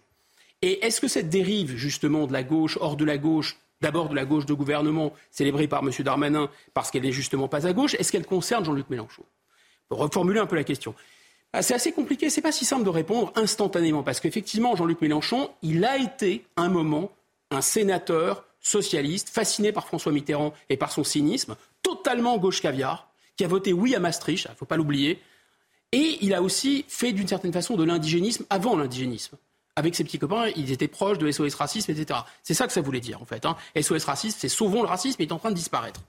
Et 0.60 0.84
est-ce 0.84 1.00
que 1.00 1.08
cette 1.08 1.30
dérive, 1.30 1.74
justement, 1.74 2.26
de 2.26 2.32
la 2.32 2.42
gauche, 2.42 2.76
hors 2.80 2.96
de 2.96 3.04
la 3.04 3.16
gauche, 3.16 3.56
d'abord 3.80 4.10
de 4.10 4.14
la 4.14 4.26
gauche 4.26 4.46
de 4.46 4.52
gouvernement, 4.52 5.12
célébrée 5.30 5.68
par 5.68 5.82
M. 5.82 5.90
Darmanin, 6.00 6.50
parce 6.74 6.90
qu'elle 6.90 7.02
n'est 7.02 7.12
justement 7.12 7.48
pas 7.48 7.66
à 7.66 7.72
gauche, 7.72 7.94
est-ce 7.94 8.12
qu'elle 8.12 8.26
concerne 8.26 8.64
Jean-Luc 8.64 8.90
Mélenchon? 8.90 9.24
Pour 9.88 9.98
reformuler 9.98 10.38
un 10.38 10.46
peu 10.46 10.56
la 10.56 10.64
question. 10.64 10.94
Ah, 11.54 11.60
c'est 11.62 11.74
assez 11.74 11.92
compliqué, 11.92 12.30
c'est 12.30 12.40
pas 12.40 12.52
si 12.52 12.64
simple 12.64 12.84
de 12.84 12.88
répondre 12.88 13.32
instantanément, 13.36 14.02
parce 14.02 14.20
qu'effectivement, 14.20 14.74
Jean-Luc 14.74 15.00
Mélenchon, 15.02 15.50
il 15.62 15.84
a 15.84 15.98
été 15.98 16.44
un 16.56 16.68
moment 16.68 17.10
un 17.50 17.60
sénateur 17.60 18.46
socialiste, 18.60 19.28
fasciné 19.28 19.72
par 19.72 19.86
François 19.86 20.12
Mitterrand 20.12 20.54
et 20.70 20.76
par 20.76 20.92
son 20.92 21.04
cynisme, 21.04 21.56
totalement 21.82 22.38
gauche 22.38 22.62
caviar, 22.62 23.10
qui 23.36 23.44
a 23.44 23.48
voté 23.48 23.72
oui 23.72 23.94
à 23.94 24.00
Maastricht, 24.00 24.46
il 24.46 24.52
ne 24.52 24.56
faut 24.56 24.64
pas 24.64 24.76
l'oublier, 24.76 25.20
et 25.92 26.18
il 26.22 26.32
a 26.32 26.40
aussi 26.40 26.86
fait 26.88 27.12
d'une 27.12 27.28
certaine 27.28 27.52
façon 27.52 27.76
de 27.76 27.84
l'indigénisme 27.84 28.46
avant 28.48 28.76
l'indigénisme. 28.76 29.36
Avec 29.76 29.94
ses 29.94 30.04
petits 30.04 30.18
copains, 30.18 30.48
ils 30.56 30.70
étaient 30.70 30.88
proches 30.88 31.18
de 31.18 31.30
SOS 31.30 31.54
Racisme, 31.54 31.90
etc. 31.92 32.20
C'est 32.42 32.54
ça 32.54 32.66
que 32.66 32.72
ça 32.72 32.80
voulait 32.80 33.00
dire, 33.00 33.20
en 33.20 33.24
fait. 33.26 33.44
Hein. 33.44 33.56
SOS 33.80 34.04
Racisme, 34.04 34.38
c'est 34.40 34.48
sauvons 34.48 34.82
le 34.82 34.88
racisme, 34.88 35.20
il 35.20 35.28
est 35.28 35.32
en 35.32 35.38
train 35.38 35.50
de 35.50 35.56
disparaître. 35.56 36.00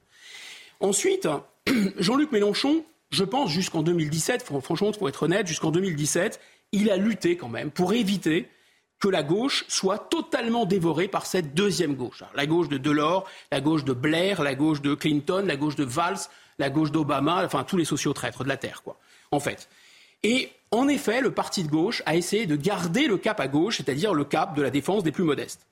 Ensuite, 0.79 1.27
Jean-Luc 1.97 2.31
Mélenchon, 2.31 2.83
je 3.13 3.23
pense 3.23 3.51
jusqu'en 3.51 3.83
2017, 3.83 4.43
franchement, 4.61 4.91
pour 4.91 5.07
être 5.07 5.23
honnête, 5.23 5.47
jusqu'en 5.47 5.71
2017, 5.71 6.39
il 6.71 6.89
a 6.89 6.97
lutté 6.97 7.37
quand 7.37 7.49
même 7.49 7.71
pour 7.71 7.93
éviter 7.93 8.47
que 8.99 9.07
la 9.07 9.21
gauche 9.21 9.65
soit 9.67 9.99
totalement 9.99 10.65
dévorée 10.65 11.07
par 11.07 11.25
cette 11.25 11.53
deuxième 11.53 11.95
gauche. 11.95 12.23
La 12.35 12.45
gauche 12.45 12.69
de 12.69 12.77
Delors, 12.77 13.29
la 13.51 13.61
gauche 13.61 13.83
de 13.83 13.93
Blair, 13.93 14.41
la 14.41 14.55
gauche 14.55 14.81
de 14.81 14.95
Clinton, 14.95 15.43
la 15.45 15.57
gauche 15.57 15.75
de 15.75 15.83
Valls, 15.83 16.17
la 16.57 16.69
gauche 16.69 16.91
d'Obama, 16.91 17.43
enfin 17.45 17.63
tous 17.63 17.77
les 17.77 17.85
sociotraîtres 17.85 18.43
de 18.43 18.49
la 18.49 18.57
Terre, 18.57 18.81
quoi, 18.81 18.97
en 19.31 19.39
fait. 19.39 19.69
Et 20.23 20.49
en 20.71 20.87
effet, 20.87 21.21
le 21.21 21.31
parti 21.31 21.63
de 21.63 21.69
gauche 21.69 22.01
a 22.05 22.15
essayé 22.15 22.45
de 22.45 22.55
garder 22.55 23.07
le 23.07 23.17
cap 23.17 23.39
à 23.39 23.47
gauche, 23.47 23.77
c'est-à-dire 23.77 24.13
le 24.13 24.23
cap 24.23 24.55
de 24.55 24.61
la 24.61 24.69
défense 24.69 25.03
des 25.03 25.11
plus 25.11 25.23
modestes. 25.23 25.67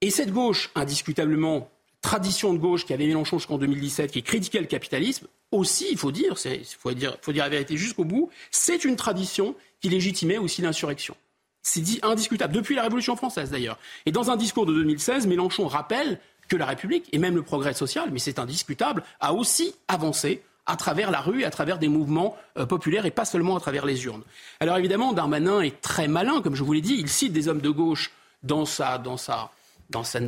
Et 0.00 0.10
cette 0.10 0.32
gauche, 0.32 0.70
indiscutablement, 0.74 1.70
tradition 2.06 2.52
de 2.52 2.58
gauche 2.58 2.86
qui 2.86 2.94
avait 2.94 3.08
Mélenchon 3.08 3.38
jusqu'en 3.38 3.58
2017, 3.58 4.12
qui 4.12 4.22
critiquait 4.22 4.60
le 4.60 4.66
capitalisme, 4.66 5.26
aussi, 5.50 5.88
il 5.90 5.98
faut 5.98 6.12
dire, 6.12 6.36
il 6.44 6.64
faut 6.64 6.92
dire, 6.92 7.16
la 7.26 7.48
vérité 7.48 7.76
jusqu'au 7.76 8.04
bout, 8.04 8.30
c'est 8.52 8.84
une 8.84 8.94
tradition 8.94 9.56
qui 9.80 9.88
légitimait 9.88 10.38
aussi 10.38 10.62
l'insurrection. 10.62 11.16
C'est 11.62 11.82
indiscutable, 12.04 12.54
depuis 12.54 12.76
la 12.76 12.82
Révolution 12.82 13.16
française 13.16 13.50
d'ailleurs. 13.50 13.76
Et 14.06 14.12
dans 14.12 14.30
un 14.30 14.36
discours 14.36 14.66
de 14.66 14.72
2016, 14.72 15.26
Mélenchon 15.26 15.66
rappelle 15.66 16.20
que 16.48 16.54
la 16.54 16.66
République, 16.66 17.08
et 17.10 17.18
même 17.18 17.34
le 17.34 17.42
progrès 17.42 17.74
social, 17.74 18.10
mais 18.12 18.20
c'est 18.20 18.38
indiscutable, 18.38 19.02
a 19.18 19.34
aussi 19.34 19.74
avancé 19.88 20.42
à 20.64 20.76
travers 20.76 21.10
la 21.10 21.20
rue, 21.20 21.42
à 21.42 21.50
travers 21.50 21.78
des 21.78 21.88
mouvements 21.88 22.36
euh, 22.56 22.66
populaires 22.66 23.04
et 23.04 23.10
pas 23.10 23.24
seulement 23.24 23.56
à 23.56 23.60
travers 23.60 23.84
les 23.84 24.04
urnes. 24.04 24.22
Alors 24.60 24.78
évidemment, 24.78 25.12
Darmanin 25.12 25.60
est 25.60 25.80
très 25.80 26.06
malin, 26.06 26.40
comme 26.40 26.54
je 26.54 26.62
vous 26.62 26.72
l'ai 26.72 26.80
dit, 26.80 26.94
il 26.98 27.08
cite 27.08 27.32
des 27.32 27.48
hommes 27.48 27.60
de 27.60 27.70
gauche 27.70 28.12
dans 28.44 28.64
sa, 28.64 28.98
dans 28.98 29.16
sa, 29.16 29.50
dans 29.90 30.04
sa, 30.04 30.20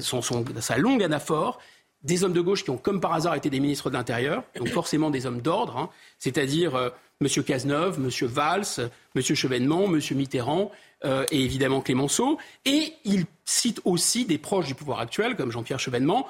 longue 0.79 1.03
anaphore, 1.03 1.59
des 2.03 2.25
hommes 2.25 2.33
de 2.33 2.41
gauche 2.41 2.65
qui 2.65 2.71
ont, 2.71 2.77
comme 2.77 3.01
par 3.01 3.15
hasard, 3.15 3.35
été 3.35 3.51
des 3.51 3.61
ministres 3.61 3.91
de 3.91 3.97
l'Intérieur, 3.97 4.45
donc 4.57 4.69
forcément 4.69 5.11
des 5.11 5.27
hommes 5.27 5.41
d'ordre, 5.41 5.77
hein, 5.77 5.91
c'est-à-dire 6.19 6.77
euh, 6.77 6.91
M. 7.21 7.29
Cazeneuve, 7.43 7.99
M. 7.99 8.29
Valls, 8.29 8.91
M. 9.17 9.23
Chevènement, 9.23 9.85
M. 9.87 10.01
Mitterrand, 10.13 10.71
euh, 11.05 11.25
et 11.31 11.41
évidemment 11.41 11.81
Clémenceau. 11.81 12.39
Et 12.65 12.93
il 13.05 13.27
cite 13.45 13.81
aussi 13.85 14.25
des 14.25 14.39
proches 14.39 14.67
du 14.67 14.75
pouvoir 14.75 15.01
actuel, 15.01 15.37
comme 15.37 15.51
Jean-Pierre 15.51 15.81
Chevènement, 15.81 16.29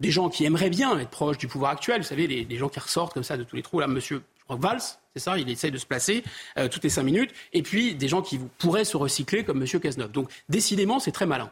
des 0.00 0.10
gens 0.10 0.28
qui 0.28 0.44
aimeraient 0.44 0.70
bien 0.70 0.98
être 0.98 1.10
proches 1.10 1.38
du 1.38 1.48
pouvoir 1.48 1.72
actuel. 1.72 2.02
Vous 2.02 2.06
savez, 2.06 2.26
les, 2.26 2.56
gens 2.56 2.68
qui 2.68 2.78
ressortent 2.78 3.14
comme 3.14 3.24
ça 3.24 3.36
de 3.36 3.42
tous 3.42 3.56
les 3.56 3.62
trous. 3.62 3.80
Là, 3.80 3.88
Monsieur 3.88 4.22
Valls, 4.48 4.80
c'est 5.14 5.20
ça, 5.20 5.38
il 5.38 5.48
essaye 5.50 5.70
de 5.70 5.78
se 5.78 5.86
placer 5.86 6.22
euh, 6.56 6.68
toutes 6.68 6.84
les 6.84 6.90
cinq 6.90 7.02
minutes. 7.02 7.32
Et 7.52 7.62
puis 7.62 7.94
des 7.94 8.08
gens 8.08 8.22
qui 8.22 8.38
pourraient 8.58 8.84
se 8.84 8.96
recycler 8.96 9.44
comme 9.44 9.58
Monsieur 9.58 9.78
Cazeneuve. 9.78 10.12
Donc 10.12 10.30
décidément, 10.48 11.00
c'est 11.00 11.12
très 11.12 11.26
malin. 11.26 11.50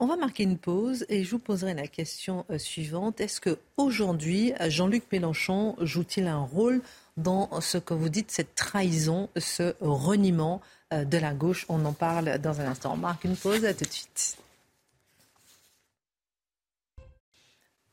On 0.00 0.06
va 0.06 0.14
marquer 0.16 0.44
une 0.44 0.58
pause 0.58 1.04
et 1.08 1.24
je 1.24 1.30
vous 1.32 1.40
poserai 1.40 1.74
la 1.74 1.88
question 1.88 2.44
euh, 2.50 2.58
suivante. 2.58 3.20
Est-ce 3.20 3.40
que 3.40 3.58
aujourd'hui, 3.76 4.52
Jean-Luc 4.68 5.02
Mélenchon 5.10 5.74
joue-t-il 5.80 6.28
un 6.28 6.38
rôle 6.38 6.82
dans 7.16 7.60
ce 7.60 7.78
que 7.78 7.94
vous 7.94 8.08
dites, 8.08 8.30
cette 8.30 8.54
trahison, 8.54 9.28
ce 9.36 9.74
reniement 9.80 10.60
euh, 10.92 11.04
de 11.04 11.18
la 11.18 11.34
gauche? 11.34 11.66
On 11.68 11.84
en 11.84 11.92
parle 11.92 12.38
dans 12.38 12.60
un 12.60 12.66
instant. 12.66 12.92
On 12.94 12.96
marque 12.96 13.24
une 13.24 13.34
pause, 13.34 13.64
à 13.64 13.74
tout 13.74 13.84
de 13.86 13.90
suite. 13.90 14.38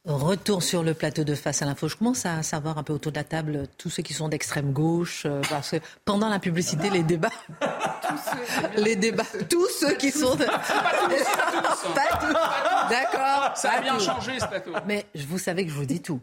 Retour 0.05 0.61
sur 0.61 0.83
le 0.83 0.93
plateau 0.93 1.23
de 1.23 1.33
face 1.33 1.63
à 1.63 1.65
l'info. 1.65 1.87
Je 1.87 1.95
commence 1.95 2.27
à 2.27 2.43
savoir 2.43 2.77
un 2.77 2.83
peu 2.83 2.93
autour 2.93 3.11
de 3.11 3.17
la 3.17 3.23
table 3.23 3.67
tous 3.79 3.89
ceux 3.89 4.03
qui 4.03 4.13
sont 4.13 4.29
d'extrême 4.29 4.71
gauche, 4.71 5.23
euh, 5.25 5.41
parce 5.49 5.71
que 5.71 5.77
pendant 6.05 6.29
la 6.29 6.37
publicité, 6.37 6.91
les 6.91 7.01
débats, 7.01 7.31
les 8.77 8.95
débats, 8.95 9.23
tous 9.49 9.67
ceux 9.79 9.95
qui 9.95 10.11
sont, 10.11 10.35
de... 10.35 10.45
pas 10.45 12.19
tous, 12.19 12.33
d'accord, 12.87 13.57
ça 13.57 13.71
a 13.71 13.81
bien 13.81 13.97
changé 13.97 14.39
ce 14.39 14.45
plateau. 14.45 14.73
Mais 14.85 15.07
vous 15.15 15.39
savez 15.39 15.65
que 15.65 15.71
je 15.71 15.75
vous 15.75 15.85
dis 15.85 16.01
tout. 16.01 16.19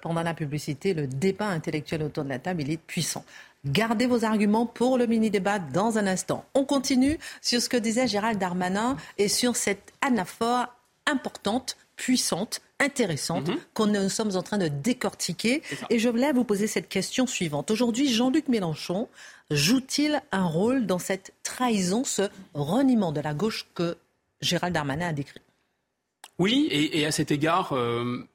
Pendant 0.00 0.22
la 0.22 0.34
publicité, 0.34 0.94
le 0.94 1.08
débat 1.08 1.48
intellectuel 1.48 2.04
autour 2.04 2.22
de 2.22 2.28
la 2.28 2.38
table, 2.38 2.62
il 2.62 2.70
est 2.70 2.76
puissant. 2.76 3.24
Gardez 3.66 4.06
vos 4.06 4.24
arguments 4.24 4.66
pour 4.66 4.96
le 4.96 5.08
mini-débat 5.08 5.58
dans 5.58 5.98
un 5.98 6.06
instant. 6.06 6.44
On 6.54 6.64
continue 6.64 7.18
sur 7.42 7.60
ce 7.60 7.68
que 7.68 7.78
disait 7.78 8.06
Gérald 8.06 8.38
Darmanin 8.38 8.96
et 9.18 9.26
sur 9.26 9.56
cette 9.56 9.92
anaphore 10.02 10.66
importante, 11.06 11.76
puissante 11.96 12.60
intéressante 12.80 13.48
mhm. 13.48 13.56
qu'on 13.72 13.86
nous 13.86 14.08
sommes 14.08 14.36
en 14.36 14.42
train 14.42 14.58
de 14.58 14.68
décortiquer. 14.68 15.62
Et 15.90 15.98
je 15.98 16.08
voulais 16.08 16.32
vous 16.32 16.44
poser 16.44 16.66
cette 16.66 16.88
question 16.88 17.26
suivante. 17.26 17.70
Aujourd'hui, 17.70 18.12
Jean-Luc 18.12 18.48
Mélenchon 18.48 19.08
joue-t-il 19.50 20.22
un 20.32 20.46
rôle 20.46 20.86
dans 20.86 20.98
cette 20.98 21.34
trahison, 21.42 22.04
ce 22.04 22.22
reniement 22.54 23.12
de 23.12 23.20
la 23.20 23.34
gauche 23.34 23.66
que 23.74 23.96
Gérald 24.40 24.74
Darmanin 24.74 25.08
a 25.08 25.12
décrit? 25.12 25.40
Oui, 26.38 26.68
et, 26.70 27.06
à 27.06 27.12
cet 27.12 27.30
égard, 27.30 27.72
euh, 27.72 28.26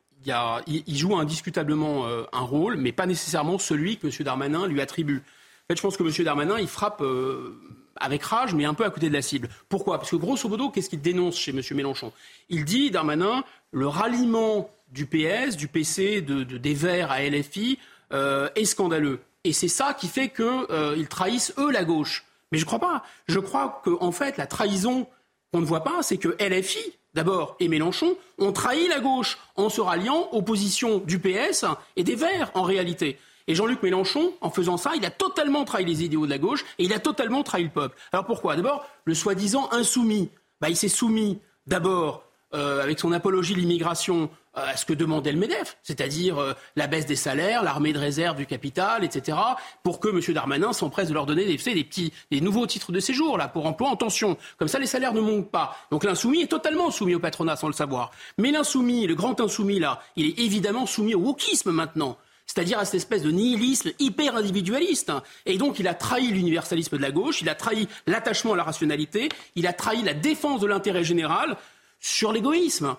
il, 0.68 0.98
joue 0.98 1.18
indiscutablement 1.18 2.06
euh, 2.06 2.24
un 2.32 2.42
rôle, 2.42 2.78
mais 2.78 2.94
pas 2.94 3.06
nécessairement 3.06 3.58
celui 3.58 3.98
que 3.98 4.08
M. 4.08 4.14
Darmanin 4.24 4.68
lui 4.68 4.80
attribue. 4.80 5.18
En 5.18 5.68
fait, 5.68 5.78
je 5.78 5.82
pense 5.82 5.98
que 5.98 6.04
M. 6.04 6.26
Darmanin, 6.26 6.60
il 6.60 6.68
frappe 6.68 7.02
euh, 7.02 7.60
avec 8.00 8.24
rage, 8.24 8.54
mais 8.54 8.66
un 8.66 8.74
peu 8.74 8.86
à 8.86 8.90
côté 8.90 9.10
de 9.10 9.14
la 9.14 9.22
cible. 9.22 9.50
Pourquoi? 9.68 9.98
Parce 9.98 10.12
que 10.12 10.16
grosso 10.16 10.48
modo, 10.48 10.70
qu'est-ce 10.70 10.90
qu'il 10.90 11.02
dénonce 11.02 11.38
chez 11.38 11.52
M. 11.52 11.62
Mélenchon? 11.72 12.12
Il 12.50 12.66
dit, 12.66 12.92
Darmanin, 12.92 13.44
le 13.72 13.88
ralliement 13.88 14.70
du 14.92 15.06
PS, 15.06 15.56
du 15.56 15.68
PC, 15.68 16.22
de, 16.22 16.44
des 16.44 16.74
Verts 16.74 17.12
à 17.12 17.22
LFI 17.22 17.78
euh, 18.14 18.50
est 18.56 18.66
scandaleux. 18.66 19.20
Et 19.44 19.54
c'est 19.54 19.68
ça 19.68 19.94
qui 19.94 20.08
fait 20.08 20.30
qu'ils 20.30 20.46
euh, 20.46 21.04
trahissent, 21.10 21.54
eux, 21.58 21.72
la 21.72 21.84
gauche. 21.84 22.26
Mais 22.52 22.58
je 22.58 22.64
ne 22.64 22.68
crois 22.68 22.80
pas. 22.80 23.04
Je 23.28 23.40
crois 23.40 23.82
qu'en 23.84 23.98
en 24.02 24.12
fait, 24.12 24.38
la 24.38 24.48
trahison 24.48 25.08
qu'on 25.54 25.62
ne 25.62 25.66
voit 25.66 25.84
pas, 25.84 26.02
c'est 26.02 26.18
que 26.18 26.36
LFI, 26.44 26.80
d'abord, 27.14 27.56
et 27.60 27.68
Mélenchon 27.68 28.16
ont 28.38 28.52
trahi 28.52 28.88
la 28.88 29.00
gauche 29.00 29.38
en 29.56 29.70
se 29.70 29.82
ralliant 29.82 30.30
aux 30.32 30.42
positions 30.42 31.00
du 31.00 31.20
PS 31.20 31.66
et 31.96 32.04
des 32.04 32.16
Verts, 32.16 32.52
en 32.54 32.64
réalité. 32.64 33.18
Et 33.50 33.56
Jean-Luc 33.56 33.82
Mélenchon, 33.82 34.32
en 34.42 34.52
faisant 34.52 34.78
ça, 34.78 34.92
il 34.96 35.04
a 35.06 35.10
totalement 35.10 35.66
trahi 35.66 35.84
les 35.84 36.04
idéaux 36.04 36.28
de 36.28 36.30
la 36.30 36.38
gauche 36.38 36.64
et 36.78 36.84
il 36.84 36.94
a 36.94 37.00
totalement 37.00 37.42
trahi 37.42 37.64
le 37.64 37.70
peuple. 37.70 37.98
Alors 38.14 38.26
pourquoi? 38.26 38.56
D'abord, 38.56 38.86
le 39.06 39.16
soi-disant 39.16 39.68
insoumis. 39.72 40.30
Bah, 40.62 40.70
il 40.70 40.76
s'est 40.76 40.88
soumis 40.88 41.40
d'abord 41.66 42.24
euh, 42.54 42.84
avec 42.84 43.00
son 43.00 43.12
apologie 43.12 43.56
de 43.56 43.60
l'immigration 43.60 44.30
euh, 44.56 44.62
à 44.68 44.78
ce 44.78 44.86
que 44.86 44.94
demandait 44.94 45.32
le 45.32 45.40
MEDEF, 45.40 45.78
c'est-à-dire 45.82 46.38
euh, 46.38 46.54
la 46.76 46.86
baisse 46.86 47.08
des 47.08 47.16
salaires, 47.16 47.64
l'armée 47.64 47.92
de 47.92 47.98
réserve 47.98 48.38
du 48.38 48.46
capital, 48.46 49.04
etc., 49.04 49.36
pour 49.82 50.00
que 50.00 50.10
M. 50.10 50.22
Darmanin 50.32 50.72
s'empresse 50.72 51.10
de 51.10 51.16
leur 51.16 51.26
donner 51.26 51.46
des, 51.46 51.58
des, 51.58 52.12
des 52.30 52.42
nouveaux 52.42 52.68
titres 52.68 52.92
de 52.92 53.00
séjour 53.00 53.36
là, 53.36 53.48
pour 53.48 53.66
emploi 53.66 53.90
en 53.90 53.96
tension. 53.96 54.38
Comme 54.60 54.68
ça, 54.68 54.78
les 54.78 54.86
salaires 54.86 55.14
ne 55.14 55.22
montent 55.22 55.50
pas. 55.50 55.76
Donc 55.90 56.04
l'insoumis 56.04 56.42
est 56.42 56.48
totalement 56.48 56.92
soumis 56.92 57.16
au 57.16 57.20
patronat 57.20 57.56
sans 57.56 57.68
le 57.68 57.74
savoir. 57.74 58.12
Mais 58.38 58.52
l'insoumis, 58.52 59.08
le 59.08 59.16
grand 59.16 59.42
insoumis, 59.42 59.80
là, 59.80 60.04
il 60.16 60.28
est 60.28 60.40
évidemment 60.40 60.86
soumis 60.86 61.16
au 61.16 61.22
wokisme 61.22 61.72
maintenant 61.72 62.16
c'est-à-dire 62.50 62.80
à 62.80 62.86
cette 62.86 62.96
espèce 62.96 63.22
de 63.22 63.30
nihilisme 63.30 63.92
hyper 64.00 64.36
individualiste. 64.36 65.12
Et 65.46 65.60
donc 65.60 65.78
il 65.78 65.88
a 65.88 65.94
trahi 65.94 66.32
l'universalisme 66.32 66.98
de 66.98 67.02
la 67.02 67.12
gauche, 67.12 67.44
il 67.44 67.50
a 67.50 67.54
trahi 67.54 67.88
l'attachement 68.08 68.54
à 68.54 68.56
la 68.56 68.64
rationalité, 68.64 69.30
il 69.56 69.68
a 69.68 69.74
trahi 69.74 70.02
la 70.02 70.16
défense 70.16 70.60
de 70.60 70.66
l'intérêt 70.66 71.04
général 71.04 71.58
sur 72.00 72.32
l'égoïsme. 72.32 72.96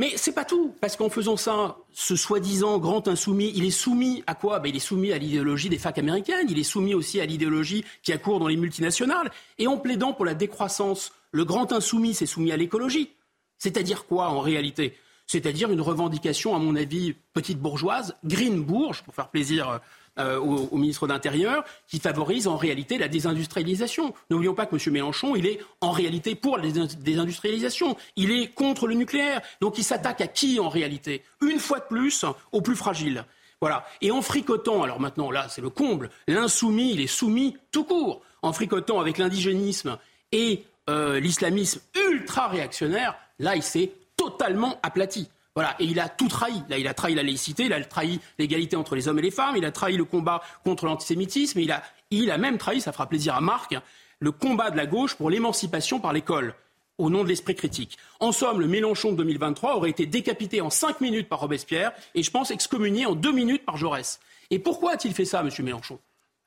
Mais 0.00 0.14
c'est 0.16 0.32
pas 0.32 0.44
tout, 0.44 0.74
parce 0.80 0.96
qu'en 0.96 1.08
faisant 1.08 1.36
ça, 1.36 1.76
ce 1.92 2.16
soi-disant 2.16 2.78
grand 2.78 3.06
insoumis, 3.06 3.52
il 3.54 3.64
est 3.64 3.70
soumis 3.70 4.24
à 4.26 4.34
quoi? 4.34 4.58
Ben, 4.58 4.70
Il 4.70 4.76
est 4.76 4.80
soumis 4.80 5.12
à 5.12 5.18
l'idéologie 5.18 5.68
des 5.68 5.78
facs 5.78 5.98
américaines, 5.98 6.48
il 6.50 6.58
est 6.58 6.64
soumis 6.64 6.94
aussi 6.94 7.20
à 7.20 7.26
l'idéologie 7.26 7.84
qui 8.02 8.12
accourt 8.12 8.40
dans 8.40 8.48
les 8.48 8.56
multinationales. 8.56 9.30
Et 9.58 9.68
en 9.68 9.78
plaidant 9.78 10.14
pour 10.14 10.24
la 10.24 10.34
décroissance, 10.34 11.12
le 11.30 11.44
grand 11.44 11.72
insoumis 11.72 12.12
s'est 12.12 12.26
soumis 12.26 12.50
à 12.50 12.56
l'écologie. 12.56 13.10
C'est-à-dire 13.56 14.06
quoi 14.06 14.30
en 14.30 14.40
réalité? 14.40 14.96
C'est-à-dire 15.26 15.70
une 15.70 15.80
revendication, 15.80 16.54
à 16.54 16.58
mon 16.58 16.76
avis, 16.76 17.14
petite 17.32 17.58
bourgeoise, 17.58 18.16
green 18.24 18.62
bourge, 18.62 19.02
pour 19.02 19.14
faire 19.14 19.28
plaisir 19.28 19.80
euh, 20.18 20.38
au, 20.38 20.76
ministre 20.76 21.08
d'Intérieur, 21.08 21.64
qui 21.88 21.98
favorise 21.98 22.46
en 22.46 22.56
réalité 22.56 22.98
la 22.98 23.08
désindustrialisation. 23.08 24.14
N'oublions 24.30 24.54
pas 24.54 24.66
que 24.66 24.76
M. 24.76 24.92
Mélenchon, 24.92 25.34
il 25.34 25.44
est 25.44 25.58
en 25.80 25.90
réalité 25.90 26.36
pour 26.36 26.56
la 26.56 26.70
désindustrialisation. 26.70 27.96
Il 28.14 28.30
est 28.30 28.46
contre 28.54 28.86
le 28.86 28.94
nucléaire. 28.94 29.40
Donc 29.60 29.76
il 29.76 29.82
s'attaque 29.82 30.20
à 30.20 30.28
qui 30.28 30.60
en 30.60 30.68
réalité? 30.68 31.24
Une 31.42 31.58
fois 31.58 31.80
de 31.80 31.86
plus, 31.86 32.24
aux 32.52 32.60
plus 32.60 32.76
fragiles. 32.76 33.24
Voilà. 33.60 33.84
Et 34.02 34.12
en 34.12 34.22
fricotant, 34.22 34.84
alors 34.84 35.00
maintenant 35.00 35.32
là 35.32 35.48
c'est 35.48 35.62
le 35.62 35.70
comble, 35.70 36.10
l'insoumis, 36.28 36.92
il 36.92 37.00
est 37.00 37.08
soumis 37.08 37.56
tout 37.72 37.82
court. 37.82 38.22
En 38.42 38.52
fricotant 38.52 39.00
avec 39.00 39.18
l'indigénisme 39.18 39.98
et 40.30 40.62
euh, 40.88 41.18
l'islamisme 41.18 41.80
ultra 42.08 42.46
réactionnaire, 42.46 43.16
là 43.40 43.56
il 43.56 43.64
s'est 43.64 43.90
totalement 44.24 44.78
aplati. 44.82 45.28
Voilà, 45.54 45.76
et 45.78 45.84
il 45.84 46.00
a 46.00 46.08
tout 46.08 46.28
trahi. 46.28 46.62
Là, 46.68 46.78
il 46.78 46.88
a 46.88 46.94
trahi 46.94 47.14
la 47.14 47.22
laïcité, 47.22 47.66
il 47.66 47.72
a 47.72 47.84
trahi 47.84 48.20
l'égalité 48.38 48.74
entre 48.76 48.96
les 48.96 49.06
hommes 49.06 49.20
et 49.20 49.22
les 49.22 49.30
femmes, 49.30 49.56
il 49.56 49.64
a 49.64 49.70
trahi 49.70 49.96
le 49.96 50.04
combat 50.04 50.42
contre 50.64 50.86
l'antisémitisme, 50.86 51.60
il 51.60 51.70
a, 51.70 51.82
il 52.10 52.30
a 52.30 52.38
même 52.38 52.58
trahi, 52.58 52.80
ça 52.80 52.92
fera 52.92 53.08
plaisir 53.08 53.36
à 53.36 53.40
Marc, 53.40 53.76
le 54.18 54.32
combat 54.32 54.70
de 54.70 54.76
la 54.76 54.86
gauche 54.86 55.14
pour 55.14 55.30
l'émancipation 55.30 56.00
par 56.00 56.12
l'école 56.12 56.54
au 56.98 57.10
nom 57.10 57.24
de 57.24 57.28
l'esprit 57.28 57.54
critique. 57.54 57.98
En 58.20 58.32
somme, 58.32 58.60
le 58.60 58.66
Mélenchon 58.68 59.12
de 59.12 59.16
2023 59.16 59.76
aurait 59.76 59.90
été 59.90 60.06
décapité 60.06 60.60
en 60.60 60.70
cinq 60.70 61.00
minutes 61.00 61.28
par 61.28 61.40
Robespierre 61.40 61.92
et 62.14 62.22
je 62.22 62.30
pense 62.30 62.50
excommunié 62.50 63.06
en 63.06 63.14
deux 63.14 63.32
minutes 63.32 63.64
par 63.64 63.76
Jaurès. 63.76 64.20
Et 64.50 64.58
pourquoi 64.58 64.92
a-t-il 64.92 65.14
fait 65.14 65.24
ça, 65.24 65.40
M. 65.40 65.50
Mélenchon? 65.64 65.98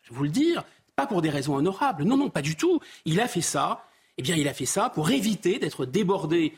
Je 0.04 0.12
vais 0.12 0.16
vous 0.16 0.24
le 0.24 0.30
dire, 0.30 0.64
pas 0.96 1.06
pour 1.06 1.22
des 1.22 1.30
raisons 1.30 1.56
honorables. 1.56 2.04
Non, 2.04 2.18
non, 2.18 2.30
pas 2.30 2.42
du 2.42 2.56
tout. 2.56 2.80
Il 3.06 3.20
a 3.20 3.28
fait 3.28 3.42
ça. 3.42 3.84
Eh 4.18 4.22
bien, 4.22 4.36
il 4.36 4.48
a 4.48 4.54
fait 4.54 4.66
ça 4.66 4.90
pour 4.90 5.12
éviter 5.12 5.60
d'être 5.60 5.86
débordé 5.86 6.54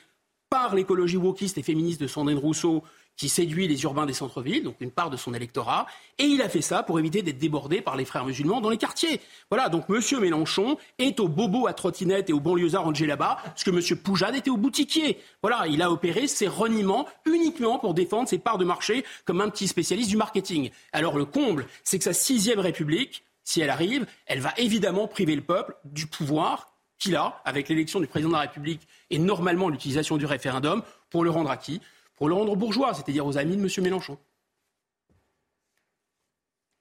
par 0.50 0.76
l'écologie 0.76 1.18
wokiste 1.18 1.58
et 1.58 1.64
féministe 1.64 2.02
de 2.02 2.08
Sandrine 2.08 2.38
Rousseau, 2.38 2.84
qui 3.20 3.28
séduit 3.28 3.68
les 3.68 3.84
urbains 3.84 4.06
des 4.06 4.14
centres-villes, 4.14 4.64
donc 4.64 4.78
une 4.80 4.92
part 4.92 5.10
de 5.10 5.18
son 5.18 5.34
électorat, 5.34 5.88
et 6.18 6.24
il 6.24 6.42
a 6.42 6.48
fait 6.48 6.62
ça 6.62 6.84
pour 6.84 7.00
éviter 7.00 7.22
d'être 7.22 7.38
débordé 7.38 7.82
par 7.82 7.98
les 7.98 8.06
frères 8.06 8.26
musulmans 8.26 8.62
dans 8.62 8.70
les 8.70 8.78
quartiers. 8.78 9.20
Voilà, 9.52 9.68
donc 9.68 9.86
M. 9.90 10.00
Mélenchon 10.22 10.78
est 10.98 11.20
au 11.20 11.28
bobo 11.28 11.68
à 11.68 11.74
trottinette 11.74 12.30
et 12.30 12.34
au 12.34 12.40
banlieusard 12.40 12.86
rangé 12.86 13.06
là-bas, 13.06 13.38
ce 13.58 13.66
que 13.66 13.72
M. 13.72 13.98
Poujade 14.00 14.36
était 14.36 14.50
au 14.50 14.56
boutiquier. 14.56 15.20
Voilà, 15.42 15.68
il 15.68 15.82
a 15.82 15.92
opéré 15.92 16.28
ses 16.28 16.48
reniements 16.48 17.08
uniquement 17.26 17.78
pour 17.78 17.94
défendre 17.94 18.30
ses 18.30 18.40
parts 18.40 18.58
de 18.58 18.64
marché 18.64 19.04
comme 19.26 19.42
un 19.42 19.50
petit 19.50 19.68
spécialiste 19.68 20.10
du 20.10 20.18
marketing. 20.18 20.70
Alors 20.94 21.18
le 21.18 21.26
comble, 21.26 21.68
c'est 21.84 21.98
que 21.98 22.06
sa 22.06 22.14
sixième 22.14 22.60
République, 22.60 23.26
si 23.44 23.60
elle 23.60 23.70
arrive, 23.70 24.06
elle 24.28 24.40
va 24.40 24.54
évidemment 24.56 25.08
priver 25.08 25.36
le 25.36 25.42
peuple 25.42 25.76
du 25.84 26.08
pouvoir 26.08 26.72
qu'il 27.00 27.16
a 27.16 27.42
avec 27.46 27.68
l'élection 27.68 28.00
du 28.00 28.08
président 28.08 28.30
de 28.30 28.36
la 28.36 28.42
République 28.42 28.88
et 29.10 29.20
normalement 29.20 29.70
l'utilisation 29.70 30.18
du 30.18 30.26
référendum 30.26 30.84
pour 31.10 31.24
le 31.24 31.30
rendre 31.30 31.50
à 31.50 31.58
qui? 31.58 31.82
Pour 32.16 32.28
le 32.28 32.36
rendre 32.36 32.52
aux 32.52 32.56
bourgeois, 32.56 32.94
c'est-à-dire 32.94 33.26
aux 33.26 33.38
amis 33.38 33.56
de 33.56 33.62
M. 33.62 33.70
Mélenchon. 33.84 34.18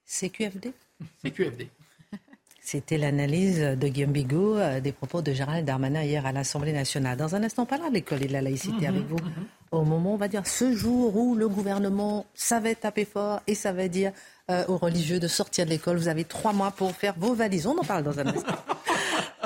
CQFD 0.05 0.73
CQFD. 1.23 1.69
C'était 2.61 2.97
l'analyse 2.97 3.61
de 3.61 3.87
Guillaume 3.87 4.11
Bigot 4.11 4.57
euh, 4.57 4.79
des 4.79 4.91
propos 4.91 5.23
de 5.23 5.31
Gérald 5.33 5.65
Darmanin 5.65 6.03
hier 6.03 6.25
à 6.25 6.31
l'Assemblée 6.31 6.73
nationale. 6.73 7.17
Dans 7.17 7.35
un 7.35 7.43
instant, 7.43 7.65
pas 7.65 7.77
là 7.77 7.89
l'école 7.91 8.21
et 8.21 8.27
de 8.27 8.33
la 8.33 8.41
laïcité 8.41 8.87
mhm, 8.87 8.95
avec 8.95 9.07
vous. 9.07 9.17
Mhm. 9.17 9.45
Au 9.71 9.83
moment, 9.83 10.13
on 10.13 10.17
va 10.17 10.27
dire, 10.27 10.45
ce 10.45 10.75
jour 10.75 11.15
où 11.15 11.35
le 11.35 11.47
gouvernement 11.47 12.27
savait 12.35 12.75
taper 12.75 13.05
fort 13.05 13.41
et 13.47 13.55
savait 13.55 13.89
dire 13.89 14.11
euh, 14.49 14.65
aux 14.67 14.77
religieux 14.77 15.19
de 15.19 15.27
sortir 15.27 15.65
de 15.65 15.69
l'école, 15.69 15.97
vous 15.97 16.07
avez 16.07 16.23
trois 16.23 16.53
mois 16.53 16.71
pour 16.71 16.91
faire 16.91 17.13
vos 17.17 17.33
valises. 17.33 17.67
On 17.67 17.77
en 17.77 17.83
parle 17.83 18.03
dans 18.03 18.19
un 18.19 18.27
instant. 18.27 18.55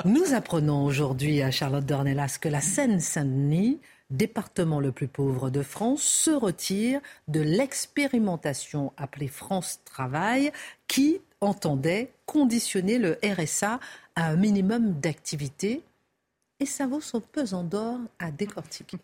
Nous 0.04 0.34
apprenons 0.34 0.84
aujourd'hui 0.84 1.42
à 1.42 1.50
Charlotte 1.50 1.84
Dornelas 1.84 2.38
que 2.40 2.48
la 2.48 2.60
Seine-Saint-Denis, 2.60 3.80
département 4.10 4.80
le 4.80 4.92
plus 4.92 5.08
pauvre 5.08 5.50
de 5.50 5.62
France, 5.62 6.02
se 6.02 6.30
retire 6.30 7.00
de 7.28 7.40
l'expérimentation 7.40 8.92
appelée 8.96 9.28
France 9.28 9.80
Travail 9.84 10.52
qui 10.88 11.20
entendait 11.40 12.12
conditionner 12.26 12.98
le 12.98 13.18
RSA 13.24 13.80
à 14.16 14.28
un 14.28 14.36
minimum 14.36 14.92
d'activité. 15.00 15.82
Et 16.60 16.66
ça 16.66 16.86
vaut 16.86 17.00
son 17.00 17.20
pesant 17.20 17.64
d'or 17.64 17.98
à 18.18 18.30
décortiquer. 18.30 18.98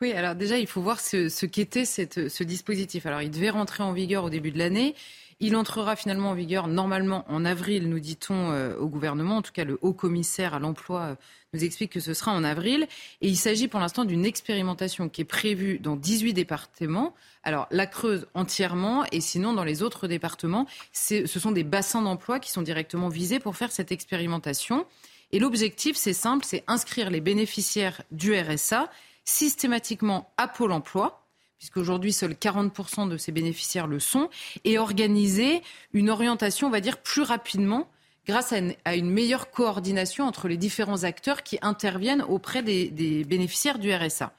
Oui, 0.00 0.12
alors 0.12 0.34
déjà, 0.34 0.58
il 0.58 0.66
faut 0.66 0.82
voir 0.82 1.00
ce, 1.00 1.46
qu'était 1.46 1.84
ce 1.84 2.42
dispositif. 2.42 3.06
Alors, 3.06 3.22
il 3.22 3.30
devait 3.30 3.50
rentrer 3.50 3.82
en 3.82 3.92
vigueur 3.92 4.24
au 4.24 4.30
début 4.30 4.50
de 4.50 4.58
l'année. 4.58 4.94
Il 5.40 5.56
entrera 5.56 5.96
finalement 5.96 6.30
en 6.30 6.34
vigueur 6.34 6.68
normalement 6.68 7.24
en 7.28 7.44
avril, 7.44 7.88
nous 7.88 7.98
dit-on 7.98 8.52
euh, 8.52 8.76
au 8.76 8.86
gouvernement. 8.88 9.38
En 9.38 9.42
tout 9.42 9.52
cas, 9.52 9.64
le 9.64 9.78
haut 9.82 9.92
commissaire 9.92 10.54
à 10.54 10.58
l'emploi 10.58 11.00
euh, 11.00 11.14
nous 11.52 11.64
explique 11.64 11.92
que 11.92 12.00
ce 12.00 12.14
sera 12.14 12.32
en 12.32 12.44
avril. 12.44 12.86
Et 13.20 13.28
il 13.28 13.36
s'agit 13.36 13.66
pour 13.66 13.80
l'instant 13.80 14.04
d'une 14.04 14.24
expérimentation 14.24 15.08
qui 15.08 15.22
est 15.22 15.26
prévue 15.26 15.78
dans 15.80 15.96
18 15.96 16.34
départements. 16.34 17.14
Alors, 17.42 17.66
la 17.70 17.86
Creuse 17.86 18.26
entièrement, 18.34 19.04
et 19.10 19.20
sinon, 19.20 19.52
dans 19.52 19.64
les 19.64 19.82
autres 19.82 20.06
départements, 20.06 20.66
ce 20.92 21.26
sont 21.26 21.52
des 21.52 21.64
bassins 21.64 22.02
d'emploi 22.02 22.38
qui 22.38 22.50
sont 22.50 22.62
directement 22.62 23.08
visés 23.08 23.40
pour 23.40 23.56
faire 23.56 23.72
cette 23.72 23.92
expérimentation. 23.92 24.86
Et 25.32 25.40
l'objectif, 25.40 25.96
c'est 25.96 26.12
simple, 26.12 26.44
c'est 26.44 26.62
inscrire 26.68 27.10
les 27.10 27.20
bénéficiaires 27.20 28.02
du 28.12 28.38
RSA 28.38 28.88
systématiquement 29.24 30.32
à 30.36 30.48
Pôle 30.48 30.72
emploi 30.72 31.24
puisqu'aujourd'hui 31.64 32.12
seuls 32.12 32.32
40% 32.34 33.08
de 33.08 33.16
ces 33.16 33.32
bénéficiaires 33.32 33.86
le 33.86 33.98
sont, 33.98 34.28
et 34.64 34.76
organiser 34.78 35.62
une 35.94 36.10
orientation, 36.10 36.66
on 36.66 36.70
va 36.70 36.80
dire, 36.80 36.98
plus 36.98 37.22
rapidement 37.22 37.88
grâce 38.26 38.52
à 38.52 38.94
une, 38.94 39.10
meilleure 39.10 39.50
coordination 39.50 40.26
entre 40.26 40.46
les 40.46 40.58
différents 40.58 41.04
acteurs 41.04 41.42
qui 41.42 41.58
interviennent 41.62 42.20
auprès 42.20 42.62
des, 42.62 42.90
des 42.90 43.24
bénéficiaires 43.24 43.78
du 43.78 43.94
RSA. 43.94 44.34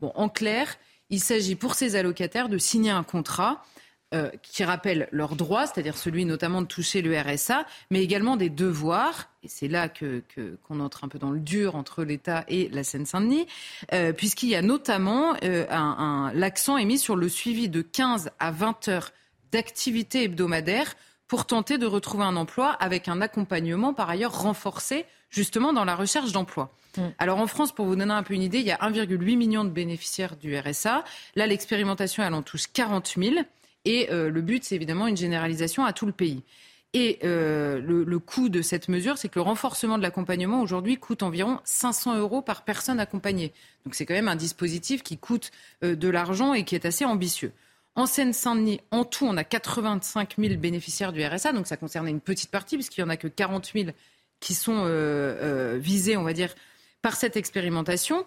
Bon, 0.00 0.12
en 0.14 0.30
clair, 0.30 0.78
il 1.10 1.20
s'agit 1.20 1.56
pour 1.56 1.74
ces 1.74 1.94
allocataires 1.94 2.48
de 2.48 2.56
signer 2.56 2.90
un 2.90 3.02
contrat 3.02 3.62
euh, 4.12 4.30
qui 4.42 4.62
rappellent 4.64 5.08
leurs 5.10 5.36
droits, 5.36 5.66
c'est-à-dire 5.66 5.96
celui 5.96 6.24
notamment 6.24 6.60
de 6.60 6.66
toucher 6.66 7.02
le 7.02 7.18
RSA, 7.18 7.64
mais 7.90 8.02
également 8.02 8.36
des 8.36 8.50
devoirs. 8.50 9.30
Et 9.42 9.48
c'est 9.48 9.68
là 9.68 9.88
que, 9.88 10.22
qu'on 10.66 10.80
entre 10.80 11.04
un 11.04 11.08
peu 11.08 11.18
dans 11.18 11.30
le 11.30 11.40
dur 11.40 11.76
entre 11.76 12.04
l'État 12.04 12.44
et 12.48 12.68
la 12.68 12.84
Seine-Saint-Denis, 12.84 13.46
euh, 13.92 14.12
puisqu'il 14.12 14.50
y 14.50 14.54
a 14.54 14.62
notamment 14.62 15.34
euh, 15.44 15.66
un, 15.70 16.30
l'accent 16.34 16.76
est 16.76 16.84
mis 16.84 16.98
sur 16.98 17.16
le 17.16 17.28
suivi 17.28 17.68
de 17.68 17.80
15 17.80 18.30
à 18.38 18.50
20 18.50 18.88
heures 18.88 19.10
d'activité 19.50 20.24
hebdomadaire 20.24 20.94
pour 21.26 21.46
tenter 21.46 21.78
de 21.78 21.86
retrouver 21.86 22.24
un 22.24 22.36
emploi 22.36 22.70
avec 22.72 23.08
un 23.08 23.22
accompagnement 23.22 23.94
par 23.94 24.10
ailleurs 24.10 24.42
renforcé 24.42 25.06
justement 25.30 25.72
dans 25.72 25.84
la 25.84 25.96
recherche 25.96 26.32
d'emploi. 26.32 26.70
Mm. 26.98 27.02
Alors 27.18 27.38
en 27.38 27.46
France, 27.46 27.72
pour 27.72 27.86
vous 27.86 27.96
donner 27.96 28.12
un 28.12 28.22
peu 28.22 28.34
une 28.34 28.42
idée, 28.42 28.58
il 28.58 28.66
y 28.66 28.72
a 28.72 28.76
1,8 28.76 29.36
million 29.36 29.64
de 29.64 29.70
bénéficiaires 29.70 30.36
du 30.36 30.54
RSA. 30.58 31.04
Là, 31.34 31.46
l'expérimentation, 31.46 32.22
elle 32.22 32.34
en 32.34 32.42
touche 32.42 32.66
40 32.72 33.14
000. 33.16 33.36
Et 33.84 34.08
euh, 34.10 34.30
le 34.30 34.40
but, 34.40 34.64
c'est 34.64 34.74
évidemment 34.74 35.06
une 35.06 35.16
généralisation 35.16 35.84
à 35.84 35.92
tout 35.92 36.06
le 36.06 36.12
pays. 36.12 36.42
Et 36.94 37.18
euh, 37.24 37.80
le, 37.80 38.18
coût 38.18 38.50
de 38.50 38.60
cette 38.60 38.88
mesure, 38.88 39.16
c'est 39.16 39.28
que 39.28 39.38
le 39.38 39.42
renforcement 39.42 39.96
de 39.96 40.02
l'accompagnement 40.02 40.60
aujourd'hui 40.60 40.98
coûte 40.98 41.22
environ 41.22 41.58
500 41.64 42.18
euros 42.18 42.42
par 42.42 42.64
personne 42.64 43.00
accompagnée. 43.00 43.52
Donc 43.84 43.94
c'est 43.94 44.04
quand 44.04 44.14
même 44.14 44.28
un 44.28 44.36
dispositif 44.36 45.02
qui 45.02 45.16
coûte 45.16 45.52
euh, 45.84 45.96
de 45.96 46.08
l'argent 46.08 46.52
et 46.52 46.64
qui 46.64 46.74
est 46.74 46.84
assez 46.84 47.06
ambitieux. 47.06 47.52
En 47.94 48.04
Seine-Saint-Denis, 48.04 48.80
en 48.90 49.04
tout, 49.04 49.26
on 49.26 49.36
a 49.38 49.44
85 49.44 50.34
000 50.38 50.56
bénéficiaires 50.56 51.12
du 51.12 51.24
RSA, 51.24 51.52
donc 51.52 51.66
ça 51.66 51.76
concerne 51.76 52.08
une 52.08 52.20
petite 52.20 52.50
partie, 52.50 52.76
puisqu'il 52.76 53.02
n'y 53.02 53.06
en 53.06 53.10
a 53.10 53.16
que 53.16 53.28
40 53.28 53.70
000 53.74 53.90
qui 54.40 54.54
sont 54.54 54.86
visés, 55.78 56.16
on 56.16 56.22
va 56.22 56.32
dire, 56.32 56.54
par 57.02 57.16
cette 57.16 57.36
expérimentation. 57.36 58.24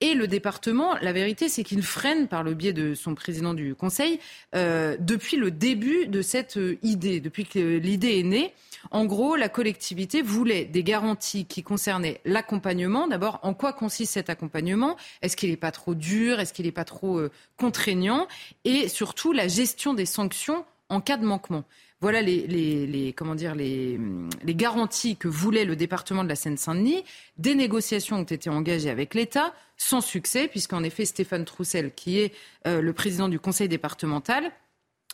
Et 0.00 0.14
le 0.14 0.28
département, 0.28 0.96
la 1.02 1.12
vérité, 1.12 1.48
c'est 1.48 1.64
qu'il 1.64 1.82
freine, 1.82 2.28
par 2.28 2.44
le 2.44 2.54
biais 2.54 2.72
de 2.72 2.94
son 2.94 3.16
président 3.16 3.52
du 3.52 3.74
Conseil, 3.74 4.20
euh, 4.54 4.96
depuis 5.00 5.36
le 5.36 5.50
début 5.50 6.06
de 6.06 6.22
cette 6.22 6.56
euh, 6.56 6.78
idée, 6.84 7.18
depuis 7.18 7.44
que 7.44 7.78
l'idée 7.78 8.20
est 8.20 8.22
née. 8.22 8.54
En 8.92 9.06
gros, 9.06 9.34
la 9.34 9.48
collectivité 9.48 10.22
voulait 10.22 10.64
des 10.64 10.84
garanties 10.84 11.46
qui 11.46 11.64
concernaient 11.64 12.20
l'accompagnement. 12.24 13.08
D'abord, 13.08 13.40
en 13.42 13.54
quoi 13.54 13.72
consiste 13.72 14.12
cet 14.12 14.30
accompagnement? 14.30 14.96
Est-ce 15.20 15.36
qu'il 15.36 15.50
n'est 15.50 15.56
pas 15.56 15.72
trop 15.72 15.96
dur? 15.96 16.38
Est-ce 16.38 16.52
qu'il 16.52 16.66
n'est 16.66 16.72
pas 16.72 16.84
trop 16.84 17.18
euh, 17.18 17.32
contraignant? 17.56 18.28
Et 18.64 18.88
surtout, 18.88 19.32
la 19.32 19.48
gestion 19.48 19.94
des 19.94 20.06
sanctions 20.06 20.64
en 20.88 21.00
cas 21.00 21.16
de 21.16 21.24
manquement. 21.24 21.64
Voilà 22.00 22.22
les, 22.22 23.12
comment 23.16 23.34
dire, 23.34 23.54
les, 23.54 23.98
garanties 24.46 25.16
que 25.16 25.28
voulait 25.28 25.64
le 25.64 25.74
département 25.74 26.22
de 26.22 26.28
la 26.28 26.36
Seine-Saint-Denis. 26.36 27.04
Des 27.38 27.54
négociations 27.54 28.16
ont 28.16 28.24
été 28.24 28.48
engagées 28.50 28.90
avec 28.90 29.14
l'État, 29.14 29.52
sans 29.76 30.00
succès, 30.00 30.48
puisqu'en 30.48 30.84
effet, 30.84 31.04
Stéphane 31.04 31.44
Troussel, 31.44 31.92
qui 31.94 32.20
est 32.20 32.32
euh, 32.66 32.80
le 32.80 32.92
président 32.92 33.28
du 33.28 33.40
conseil 33.40 33.68
départemental, 33.68 34.52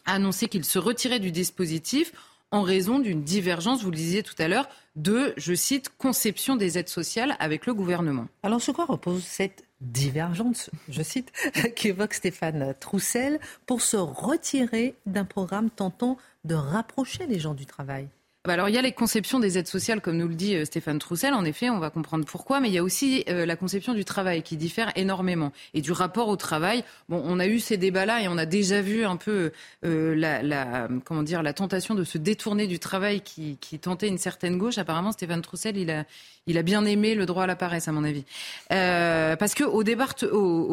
a 0.04 0.14
annoncé 0.14 0.48
qu'il 0.48 0.64
se 0.64 0.78
retirait 0.78 1.20
du 1.20 1.32
dispositif 1.32 2.12
en 2.50 2.62
raison 2.62 3.00
d'une 3.00 3.22
divergence, 3.24 3.82
vous 3.82 3.90
le 3.90 3.96
disiez 3.96 4.22
tout 4.22 4.34
à 4.38 4.46
l'heure, 4.46 4.68
de, 4.94 5.34
je 5.36 5.54
cite, 5.54 5.90
conception 5.98 6.54
des 6.54 6.78
aides 6.78 6.88
sociales 6.88 7.34
avec 7.40 7.66
le 7.66 7.74
gouvernement. 7.74 8.28
Alors 8.44 8.60
sur 8.60 8.74
quoi 8.74 8.84
repose 8.84 9.24
cette 9.24 9.64
divergence, 9.84 10.70
je 10.88 11.02
cite, 11.02 11.32
qu'évoque 11.76 12.14
Stéphane 12.14 12.74
Troussel, 12.80 13.38
pour 13.66 13.82
se 13.82 13.96
retirer 13.96 14.94
d'un 15.06 15.24
programme 15.24 15.70
tentant 15.70 16.16
de 16.44 16.54
rapprocher 16.54 17.26
les 17.26 17.38
gens 17.38 17.54
du 17.54 17.66
travail 17.66 18.08
bah 18.46 18.52
alors 18.52 18.68
il 18.68 18.74
y 18.74 18.78
a 18.78 18.82
les 18.82 18.92
conceptions 18.92 19.40
des 19.40 19.56
aides 19.56 19.68
sociales, 19.68 20.02
comme 20.02 20.18
nous 20.18 20.28
le 20.28 20.34
dit 20.34 20.54
euh, 20.54 20.66
Stéphane 20.66 20.98
Troussel, 20.98 21.32
en 21.32 21.46
effet, 21.46 21.70
on 21.70 21.78
va 21.78 21.88
comprendre 21.88 22.26
pourquoi, 22.26 22.60
mais 22.60 22.68
il 22.68 22.74
y 22.74 22.78
a 22.78 22.82
aussi 22.82 23.24
euh, 23.30 23.46
la 23.46 23.56
conception 23.56 23.94
du 23.94 24.04
travail 24.04 24.42
qui 24.42 24.58
diffère 24.58 24.92
énormément 24.96 25.50
et 25.72 25.80
du 25.80 25.92
rapport 25.92 26.28
au 26.28 26.36
travail. 26.36 26.84
Bon, 27.08 27.22
on 27.24 27.40
a 27.40 27.46
eu 27.46 27.58
ces 27.58 27.78
débats-là 27.78 28.20
et 28.20 28.28
on 28.28 28.36
a 28.36 28.44
déjà 28.44 28.82
vu 28.82 29.06
un 29.06 29.16
peu 29.16 29.50
euh, 29.86 30.14
la, 30.14 30.42
la, 30.42 30.88
comment 31.06 31.22
dire, 31.22 31.42
la 31.42 31.54
tentation 31.54 31.94
de 31.94 32.04
se 32.04 32.18
détourner 32.18 32.66
du 32.66 32.78
travail 32.78 33.22
qui, 33.22 33.56
qui 33.62 33.78
tentait 33.78 34.08
une 34.08 34.18
certaine 34.18 34.58
gauche. 34.58 34.76
Apparemment, 34.76 35.12
Stéphane 35.12 35.40
Troussel, 35.40 35.78
il 35.78 35.90
a, 35.90 36.04
il 36.46 36.58
a 36.58 36.62
bien 36.62 36.84
aimé 36.84 37.14
le 37.14 37.26
droit 37.26 37.44
à 37.44 37.46
la 37.46 37.56
paresse, 37.56 37.88
à 37.88 37.92
mon 37.92 38.04
avis. 38.04 38.24
Euh, 38.72 39.36
parce 39.36 39.54
que 39.54 39.64
au, 39.64 39.82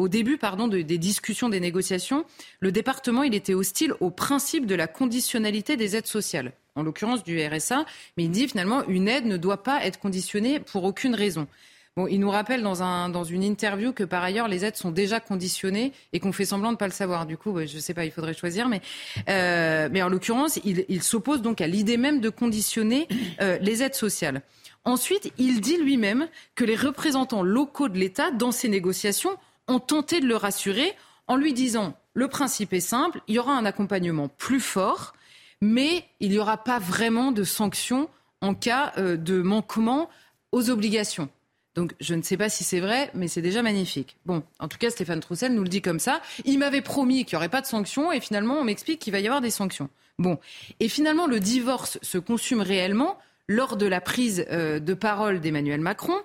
début 0.08 0.36
pardon, 0.36 0.68
de, 0.68 0.82
des 0.82 0.98
discussions, 0.98 1.48
des 1.48 1.60
négociations, 1.60 2.24
le 2.60 2.72
département, 2.72 3.22
il 3.22 3.34
était 3.34 3.54
hostile 3.54 3.94
au 4.00 4.10
principe 4.10 4.66
de 4.66 4.74
la 4.74 4.86
conditionnalité 4.86 5.76
des 5.76 5.96
aides 5.96 6.06
sociales 6.06 6.52
en 6.74 6.82
l'occurrence 6.82 7.22
du 7.22 7.38
RSA, 7.44 7.84
mais 8.16 8.24
il 8.24 8.30
dit 8.30 8.48
finalement 8.48 8.82
une 8.88 9.08
aide 9.08 9.26
ne 9.26 9.36
doit 9.36 9.62
pas 9.62 9.84
être 9.84 9.98
conditionnée 9.98 10.58
pour 10.58 10.84
aucune 10.84 11.14
raison. 11.14 11.46
Bon, 11.94 12.06
il 12.06 12.20
nous 12.20 12.30
rappelle 12.30 12.62
dans, 12.62 12.82
un, 12.82 13.12
une 13.24 13.42
interview 13.42 13.92
que 13.92 14.04
par 14.04 14.22
ailleurs 14.22 14.48
les 14.48 14.64
aides 14.64 14.76
sont 14.76 14.90
déjà 14.90 15.20
conditionnées 15.20 15.92
et 16.14 16.20
qu'on 16.20 16.32
fait 16.32 16.46
semblant 16.46 16.68
de 16.68 16.76
ne 16.76 16.78
pas 16.78 16.86
le 16.86 16.92
savoir. 16.92 17.26
Du 17.26 17.36
coup, 17.36 17.54
je 17.66 17.76
ne 17.76 17.80
sais 17.80 17.92
pas, 17.92 18.06
il 18.06 18.10
faudrait 18.10 18.32
choisir. 18.32 18.66
Mais, 18.66 18.80
euh, 19.28 19.90
en 20.00 20.08
l'occurrence, 20.08 20.58
il, 20.64 20.86
il 20.88 21.02
s'oppose 21.02 21.42
donc 21.42 21.60
à 21.60 21.66
l'idée 21.66 21.98
même 21.98 22.20
de 22.20 22.30
conditionner 22.30 23.08
euh, 23.42 23.58
les 23.60 23.82
aides 23.82 23.94
sociales. 23.94 24.40
Ensuite, 24.84 25.32
il 25.38 25.60
dit 25.60 25.76
lui-même 25.76 26.28
que 26.54 26.64
les 26.64 26.76
représentants 26.76 27.42
locaux 27.42 27.88
de 27.88 27.98
l'État, 27.98 28.30
dans 28.30 28.52
ces 28.52 28.68
négociations, 28.68 29.36
ont 29.68 29.80
tenté 29.80 30.20
de 30.20 30.26
le 30.26 30.36
rassurer 30.36 30.94
en 31.28 31.36
lui 31.36 31.52
disant 31.52 31.96
le 32.14 32.28
principe 32.28 32.72
est 32.72 32.80
simple, 32.80 33.22
il 33.26 33.36
y 33.36 33.38
aura 33.38 33.54
un 33.54 33.64
accompagnement 33.64 34.28
plus 34.28 34.60
fort 34.60 35.14
mais 35.62 36.04
il 36.18 36.30
n'y 36.30 36.38
aura 36.38 36.58
pas 36.58 36.80
vraiment 36.80 37.30
de 37.30 37.44
sanctions 37.44 38.10
en 38.42 38.52
cas 38.52 38.92
euh, 38.98 39.16
de 39.16 39.40
manquement 39.40 40.10
aux 40.50 40.68
obligations. 40.70 41.30
Donc 41.76 41.94
je 42.00 42.14
ne 42.14 42.22
sais 42.22 42.36
pas 42.36 42.50
si 42.50 42.64
c'est 42.64 42.80
vrai, 42.80 43.10
mais 43.14 43.28
c'est 43.28 43.40
déjà 43.40 43.62
magnifique. 43.62 44.18
Bon, 44.26 44.42
en 44.58 44.66
tout 44.66 44.76
cas, 44.76 44.90
Stéphane 44.90 45.20
Troussel 45.20 45.54
nous 45.54 45.62
le 45.62 45.68
dit 45.68 45.80
comme 45.80 46.00
ça. 46.00 46.20
Il 46.44 46.58
m'avait 46.58 46.82
promis 46.82 47.24
qu'il 47.24 47.36
n'y 47.36 47.38
aurait 47.38 47.48
pas 47.48 47.62
de 47.62 47.66
sanctions 47.66 48.10
et 48.12 48.20
finalement 48.20 48.56
on 48.56 48.64
m'explique 48.64 48.98
qu'il 48.98 49.12
va 49.12 49.20
y 49.20 49.26
avoir 49.26 49.40
des 49.40 49.50
sanctions. 49.50 49.88
Bon, 50.18 50.38
et 50.80 50.88
finalement 50.88 51.28
le 51.28 51.38
divorce 51.38 51.98
se 52.02 52.18
consume 52.18 52.60
réellement 52.60 53.16
lors 53.48 53.76
de 53.76 53.86
la 53.86 54.00
prise 54.00 54.46
euh, 54.50 54.78
de 54.78 54.94
parole 54.94 55.40
d'Emmanuel 55.40 55.80
Macron 55.80 56.16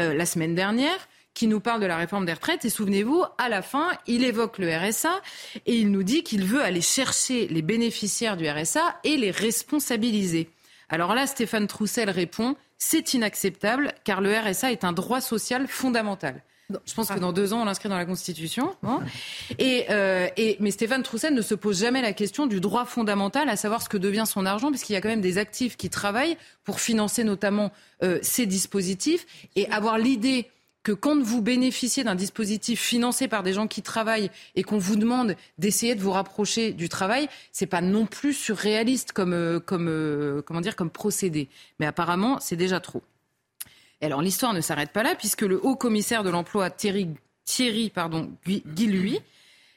euh, 0.00 0.14
la 0.14 0.26
semaine 0.26 0.54
dernière 0.54 1.08
qui 1.34 1.46
nous 1.46 1.60
parle 1.60 1.82
de 1.82 1.86
la 1.86 1.98
réforme 1.98 2.24
des 2.24 2.32
retraites. 2.32 2.64
Et 2.64 2.70
souvenez-vous, 2.70 3.22
à 3.36 3.48
la 3.50 3.60
fin, 3.60 3.90
il 4.06 4.24
évoque 4.24 4.58
le 4.58 4.74
RSA 4.74 5.20
et 5.66 5.76
il 5.76 5.90
nous 5.90 6.02
dit 6.02 6.22
qu'il 6.22 6.44
veut 6.44 6.62
aller 6.62 6.80
chercher 6.80 7.46
les 7.48 7.60
bénéficiaires 7.60 8.38
du 8.38 8.48
RSA 8.48 8.98
et 9.04 9.18
les 9.18 9.30
responsabiliser. 9.30 10.48
Alors 10.88 11.14
là, 11.14 11.26
Stéphane 11.26 11.66
Troussel 11.66 12.08
répond, 12.08 12.56
c'est 12.78 13.12
inacceptable 13.12 13.92
car 14.04 14.22
le 14.22 14.34
RSA 14.34 14.72
est 14.72 14.84
un 14.84 14.92
droit 14.92 15.20
social 15.20 15.68
fondamental. 15.68 16.42
Je 16.70 16.94
pense 16.94 17.08
que 17.08 17.18
dans 17.18 17.32
deux 17.32 17.52
ans, 17.52 17.62
on 17.62 17.64
l'inscrit 17.64 17.88
dans 17.88 17.96
la 17.96 18.04
Constitution. 18.04 18.74
Hein. 18.82 19.00
Euh, 19.60 20.28
et, 20.36 20.56
mais 20.58 20.72
Stéphane 20.72 21.02
Troussel 21.02 21.32
ne 21.32 21.42
se 21.42 21.54
pose 21.54 21.80
jamais 21.80 22.02
la 22.02 22.12
question 22.12 22.46
du 22.46 22.60
droit 22.60 22.84
fondamental, 22.84 23.48
à 23.48 23.56
savoir 23.56 23.82
ce 23.82 23.88
que 23.88 23.96
devient 23.96 24.24
son 24.26 24.46
argent, 24.46 24.70
puisqu'il 24.70 24.94
y 24.94 24.96
a 24.96 25.00
quand 25.00 25.08
même 25.08 25.20
des 25.20 25.38
actifs 25.38 25.76
qui 25.76 25.90
travaillent 25.90 26.36
pour 26.64 26.80
financer 26.80 27.22
notamment 27.22 27.72
euh, 28.02 28.18
ces 28.22 28.46
dispositifs. 28.46 29.26
Et 29.54 29.68
avoir 29.70 29.98
l'idée 29.98 30.50
que 30.86 30.92
quand 30.92 31.20
vous 31.20 31.42
bénéficiez 31.42 32.04
d'un 32.04 32.14
dispositif 32.14 32.80
financé 32.80 33.26
par 33.26 33.42
des 33.42 33.52
gens 33.52 33.66
qui 33.66 33.82
travaillent 33.82 34.30
et 34.54 34.62
qu'on 34.62 34.78
vous 34.78 34.94
demande 34.94 35.34
d'essayer 35.58 35.96
de 35.96 36.00
vous 36.00 36.12
rapprocher 36.12 36.72
du 36.72 36.88
travail, 36.88 37.28
c'est 37.50 37.66
pas 37.66 37.80
non 37.80 38.06
plus 38.06 38.32
surréaliste 38.32 39.10
comme, 39.10 39.32
euh, 39.32 39.58
comme, 39.58 39.88
euh, 39.88 40.42
comment 40.42 40.60
dire, 40.60 40.76
comme 40.76 40.90
procédé. 40.90 41.48
Mais 41.80 41.86
apparemment, 41.86 42.38
c'est 42.38 42.54
déjà 42.54 42.78
trop. 42.78 43.02
Alors 44.02 44.20
l'histoire 44.20 44.52
ne 44.52 44.60
s'arrête 44.60 44.92
pas 44.92 45.02
là 45.02 45.14
puisque 45.14 45.42
le 45.42 45.64
haut 45.64 45.76
commissaire 45.76 46.22
de 46.22 46.30
l'emploi 46.30 46.70
Thierry, 46.70 47.08
Thierry 47.44 47.92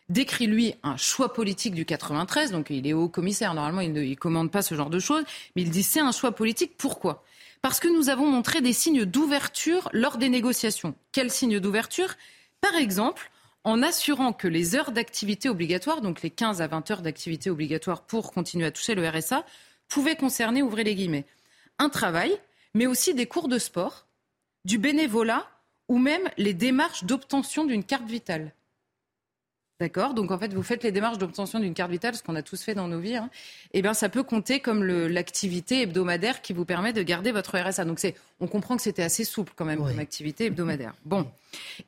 décrit 0.09 0.47
lui 0.47 0.73
un 0.83 0.97
choix 0.97 1.33
politique 1.33 1.73
du 1.73 1.85
93. 1.85 2.51
Donc 2.51 2.69
il 2.69 2.85
est 2.85 2.93
haut 2.93 3.09
commissaire, 3.09 3.53
normalement 3.53 3.81
il 3.81 3.93
ne 3.93 4.13
commande 4.15 4.51
pas 4.51 4.61
ce 4.61 4.75
genre 4.75 4.89
de 4.89 4.99
choses, 4.99 5.23
mais 5.55 5.61
il 5.61 5.69
dit 5.69 5.83
c'est 5.83 6.01
un 6.01 6.11
choix 6.11 6.33
politique. 6.33 6.77
Pourquoi? 6.77 7.23
Parce 7.61 7.79
que 7.79 7.87
nous 7.87 8.09
avons 8.09 8.27
montré 8.27 8.61
des 8.61 8.73
signes 8.73 9.05
d'ouverture 9.05 9.89
lors 9.93 10.17
des 10.17 10.29
négociations. 10.29 10.95
Quels 11.11 11.31
signes 11.31 11.59
d'ouverture? 11.59 12.15
Par 12.61 12.75
exemple, 12.75 13.31
en 13.63 13.83
assurant 13.83 14.33
que 14.33 14.47
les 14.47 14.75
heures 14.75 14.91
d'activité 14.91 15.49
obligatoire, 15.49 16.01
donc 16.01 16.21
les 16.21 16.29
15 16.29 16.61
à 16.61 16.67
20 16.67 16.91
heures 16.91 17.01
d'activité 17.01 17.49
obligatoire 17.49 18.01
pour 18.01 18.31
continuer 18.31 18.65
à 18.65 18.71
toucher 18.71 18.95
le 18.95 19.07
RSA, 19.07 19.45
pouvaient 19.89 20.15
concerner, 20.15 20.61
ouvrez 20.61 20.83
les 20.83 20.95
guillemets, 20.95 21.25
un 21.77 21.89
travail, 21.89 22.37
mais 22.73 22.87
aussi 22.87 23.13
des 23.13 23.25
cours 23.25 23.47
de 23.47 23.57
sport, 23.57 24.05
du 24.65 24.77
bénévolat 24.77 25.47
ou 25.87 25.97
même 25.97 26.29
les 26.37 26.53
démarches 26.53 27.03
d'obtention 27.03 27.65
d'une 27.65 27.83
carte 27.83 28.07
vitale. 28.07 28.53
D'accord? 29.79 30.13
Donc 30.13 30.29
en 30.31 30.37
fait, 30.37 30.53
vous 30.53 30.61
faites 30.61 30.83
les 30.83 30.91
démarches 30.91 31.17
d'obtention 31.17 31.57
d'une 31.57 31.73
carte 31.73 31.89
vitale, 31.89 32.13
ce 32.13 32.21
qu'on 32.21 32.35
a 32.35 32.41
tous 32.41 32.61
fait 32.61 32.75
dans 32.75 32.89
nos 32.89 32.99
vies. 32.99 33.15
Hein. 33.15 33.29
Eh 33.71 33.81
bien, 33.81 33.93
ça 33.93 34.09
peut 34.09 34.23
compter 34.23 34.59
comme 34.59 34.83
l'activité 34.83 35.83
hebdomadaire 35.83 36.41
qui 36.41 36.51
vous 36.51 36.65
permet 36.65 36.91
de 36.91 37.01
garder 37.01 37.31
votre 37.31 37.57
RSA. 37.57 37.85
Donc 37.85 38.01
on 38.41 38.47
comprend 38.47 38.75
que 38.75 38.81
c'était 38.81 39.03
assez 39.03 39.23
souple 39.23 39.53
quand 39.55 39.63
même 39.63 39.79
comme 39.79 39.99
activité 39.99 40.47
hebdomadaire. 40.47 40.93
Bon. 41.05 41.31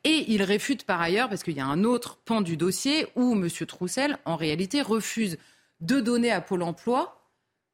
Et 0.04 0.24
il 0.28 0.42
réfute 0.42 0.84
par 0.84 1.02
ailleurs, 1.02 1.28
parce 1.28 1.42
qu'il 1.42 1.54
y 1.54 1.60
a 1.60 1.66
un 1.66 1.84
autre 1.84 2.16
pan 2.24 2.40
du 2.40 2.56
dossier 2.56 3.08
où 3.14 3.34
M. 3.34 3.48
Troussel, 3.66 4.16
en 4.24 4.36
réalité, 4.36 4.80
refuse 4.80 5.36
de 5.80 6.00
donner 6.00 6.32
à 6.32 6.40
Pôle 6.40 6.62
emploi 6.62 7.18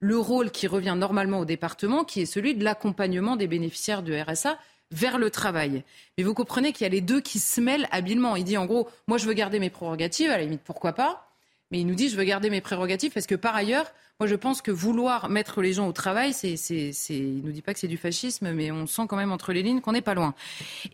le 0.00 0.18
rôle 0.18 0.50
qui 0.50 0.66
revient 0.66 0.96
normalement 0.96 1.40
au 1.40 1.44
département, 1.44 2.04
qui 2.04 2.22
est 2.22 2.26
celui 2.26 2.56
de 2.56 2.64
l'accompagnement 2.64 3.36
des 3.36 3.46
bénéficiaires 3.46 4.02
du 4.02 4.20
RSA 4.20 4.58
vers 4.90 5.18
le 5.18 5.30
travail. 5.30 5.84
Mais 6.16 6.24
vous 6.24 6.34
comprenez 6.34 6.72
qu'il 6.72 6.84
y 6.84 6.86
a 6.86 6.92
les 6.92 7.00
deux 7.00 7.20
qui 7.20 7.38
se 7.38 7.60
mêlent 7.60 7.88
habilement. 7.90 8.36
Il 8.36 8.44
dit 8.44 8.56
en 8.56 8.66
gros, 8.66 8.88
moi 9.06 9.18
je 9.18 9.26
veux 9.26 9.34
garder 9.34 9.58
mes 9.58 9.70
prérogatives, 9.70 10.30
à 10.30 10.36
la 10.36 10.44
limite 10.44 10.62
pourquoi 10.64 10.92
pas, 10.92 11.28
mais 11.70 11.80
il 11.80 11.86
nous 11.86 11.94
dit 11.94 12.08
je 12.08 12.16
veux 12.16 12.24
garder 12.24 12.50
mes 12.50 12.60
prérogatives 12.60 13.12
parce 13.12 13.26
que 13.26 13.34
par 13.34 13.54
ailleurs, 13.54 13.92
moi 14.20 14.26
je 14.26 14.34
pense 14.34 14.62
que 14.62 14.70
vouloir 14.70 15.28
mettre 15.28 15.60
les 15.60 15.72
gens 15.72 15.86
au 15.86 15.92
travail, 15.92 16.32
c'est, 16.32 16.56
c'est, 16.56 16.92
il 17.10 17.42
nous 17.44 17.52
dit 17.52 17.62
pas 17.62 17.74
que 17.74 17.80
c'est 17.80 17.88
du 17.88 17.98
fascisme, 17.98 18.52
mais 18.52 18.70
on 18.70 18.86
sent 18.86 19.02
quand 19.08 19.16
même 19.16 19.32
entre 19.32 19.52
les 19.52 19.62
lignes 19.62 19.80
qu'on 19.80 19.92
n'est 19.92 20.00
pas 20.00 20.14
loin. 20.14 20.34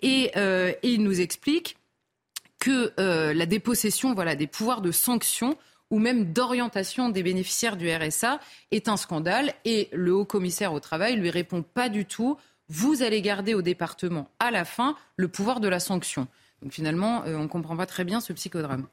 Et, 0.03 0.33
euh, 0.37 0.73
il 0.83 1.03
nous 1.03 1.21
explique 1.21 1.77
que 2.59 2.93
euh, 2.99 3.35
la 3.35 3.47
dépossession 3.47 4.15
voilà, 4.15 4.35
des 4.35 4.47
pouvoirs 4.47 4.81
de 4.81 4.91
sanction 4.91 5.57
ou 5.91 5.99
même 5.99 6.33
d'orientation 6.33 7.11
des 7.11 7.23
bénéficiaires 7.23 7.77
du 7.77 7.89
RSA 7.95 8.41
est 8.71 8.89
un 8.89 8.97
scandale 8.97 9.53
et 9.65 9.89
le 9.93 10.15
haut 10.15 10.25
commissaire 10.25 10.73
au 10.73 10.81
travail 10.81 11.15
lui 11.17 11.31
répond 11.31 11.63
pas 11.63 11.89
du 11.89 12.07
tout 12.07 12.39
vous 12.69 13.03
allez 13.03 13.23
garder 13.23 13.55
au 13.55 13.63
département 13.63 14.31
à 14.39 14.51
la 14.51 14.65
fin 14.65 14.97
le 15.17 15.29
pouvoir 15.29 15.61
de 15.61 15.69
la 15.69 15.81
sanction. 15.81 16.29
Donc 16.63 16.73
finalement, 16.73 17.25
euh, 17.25 17.37
on 17.37 17.43
ne 17.43 17.49
comprend 17.49 17.77
pas 17.77 17.87
très 17.87 18.05
bien 18.05 18.21
ce 18.21 18.33
psychodrame. 18.33 18.87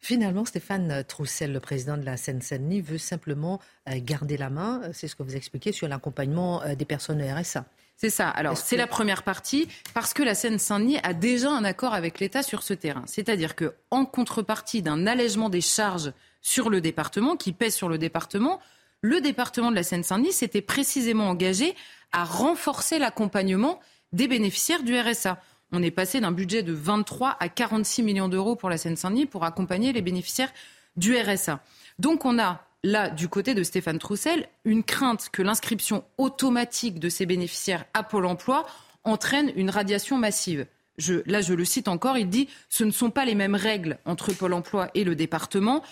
Finalement, 0.00 0.44
Stéphane 0.44 1.04
Troussel, 1.04 1.52
le 1.52 1.60
président 1.60 1.96
de 1.96 2.04
la 2.04 2.16
Seine-Saint-Denis, 2.16 2.80
veut 2.80 2.98
simplement 2.98 3.60
euh, 3.88 3.94
garder 3.96 4.36
la 4.36 4.50
main, 4.50 4.82
euh, 4.84 4.90
c'est 4.92 5.08
ce 5.08 5.16
que 5.16 5.22
vous 5.22 5.34
expliquez, 5.34 5.72
sur 5.72 5.88
l'accompagnement 5.88 6.62
des 6.76 6.84
personnes 6.84 7.20
RSA. 7.22 7.64
C'est 7.96 8.10
ça. 8.10 8.28
Alors, 8.28 8.58
c'est 8.58 8.76
la 8.76 8.86
première 8.86 9.22
partie, 9.22 9.68
parce 9.94 10.12
que 10.12 10.22
la 10.22 10.34
Seine-Saint-Denis 10.34 10.98
a 11.02 11.14
déjà 11.14 11.50
un 11.50 11.64
accord 11.64 11.94
avec 11.94 12.20
l'État 12.20 12.42
sur 12.42 12.62
ce 12.62 12.74
terrain. 12.74 13.04
C'est-à-dire 13.06 13.56
que, 13.56 13.74
en 13.90 14.04
contrepartie 14.04 14.82
d'un 14.82 15.06
allègement 15.06 15.48
des 15.48 15.62
charges 15.62 16.12
sur 16.42 16.68
le 16.68 16.82
département, 16.82 17.36
qui 17.36 17.52
pèse 17.52 17.74
sur 17.74 17.88
le 17.88 17.96
département, 17.96 18.60
le 19.00 19.22
département 19.22 19.70
de 19.70 19.76
la 19.76 19.82
Seine-Saint-Denis 19.82 20.32
s'était 20.32 20.60
précisément 20.60 21.28
engagé 21.30 21.74
à 22.12 22.24
renforcer 22.24 22.98
l'accompagnement 22.98 23.80
des 24.12 24.28
bénéficiaires 24.28 24.82
du 24.82 24.98
RSA. 24.98 25.40
On 25.72 25.82
est 25.82 25.90
passé 25.90 26.20
d'un 26.20 26.32
budget 26.32 26.62
de 26.62 26.72
23 26.72 27.36
à 27.40 27.48
46 27.48 28.02
millions 28.02 28.28
d'euros 28.28 28.56
pour 28.56 28.70
la 28.70 28.78
Seine-Saint-Denis 28.78 29.26
pour 29.26 29.44
accompagner 29.44 29.92
les 29.92 30.02
bénéficiaires 30.02 30.52
du 30.96 31.16
RSA. 31.16 31.60
Donc 31.98 32.24
on 32.24 32.38
a 32.38 32.62
là, 32.82 33.10
du 33.10 33.28
côté 33.28 33.54
de 33.54 33.62
Stéphane 33.62 33.98
Troussel, 33.98 34.48
une 34.64 34.84
crainte 34.84 35.28
que 35.30 35.42
l'inscription 35.42 36.04
automatique 36.18 37.00
de 37.00 37.08
ces 37.08 37.26
bénéficiaires 37.26 37.84
à 37.94 38.02
Pôle 38.02 38.26
emploi 38.26 38.66
entraîne 39.04 39.52
une 39.56 39.70
radiation 39.70 40.18
massive. 40.18 40.66
là, 41.26 41.40
je 41.40 41.54
le 41.54 41.64
cite 41.64 41.88
encore, 41.88 42.16
il 42.16 42.28
dit 42.28 42.48
ce 42.68 42.84
ne 42.84 42.90
sont 42.90 43.10
pas 43.10 43.24
les 43.24 43.34
mêmes 43.34 43.54
règles 43.54 43.98
entre 44.04 44.32
Pôle 44.32 44.54
emploi 44.54 44.88
et 44.94 45.04
le 45.04 45.14
département 45.14 45.82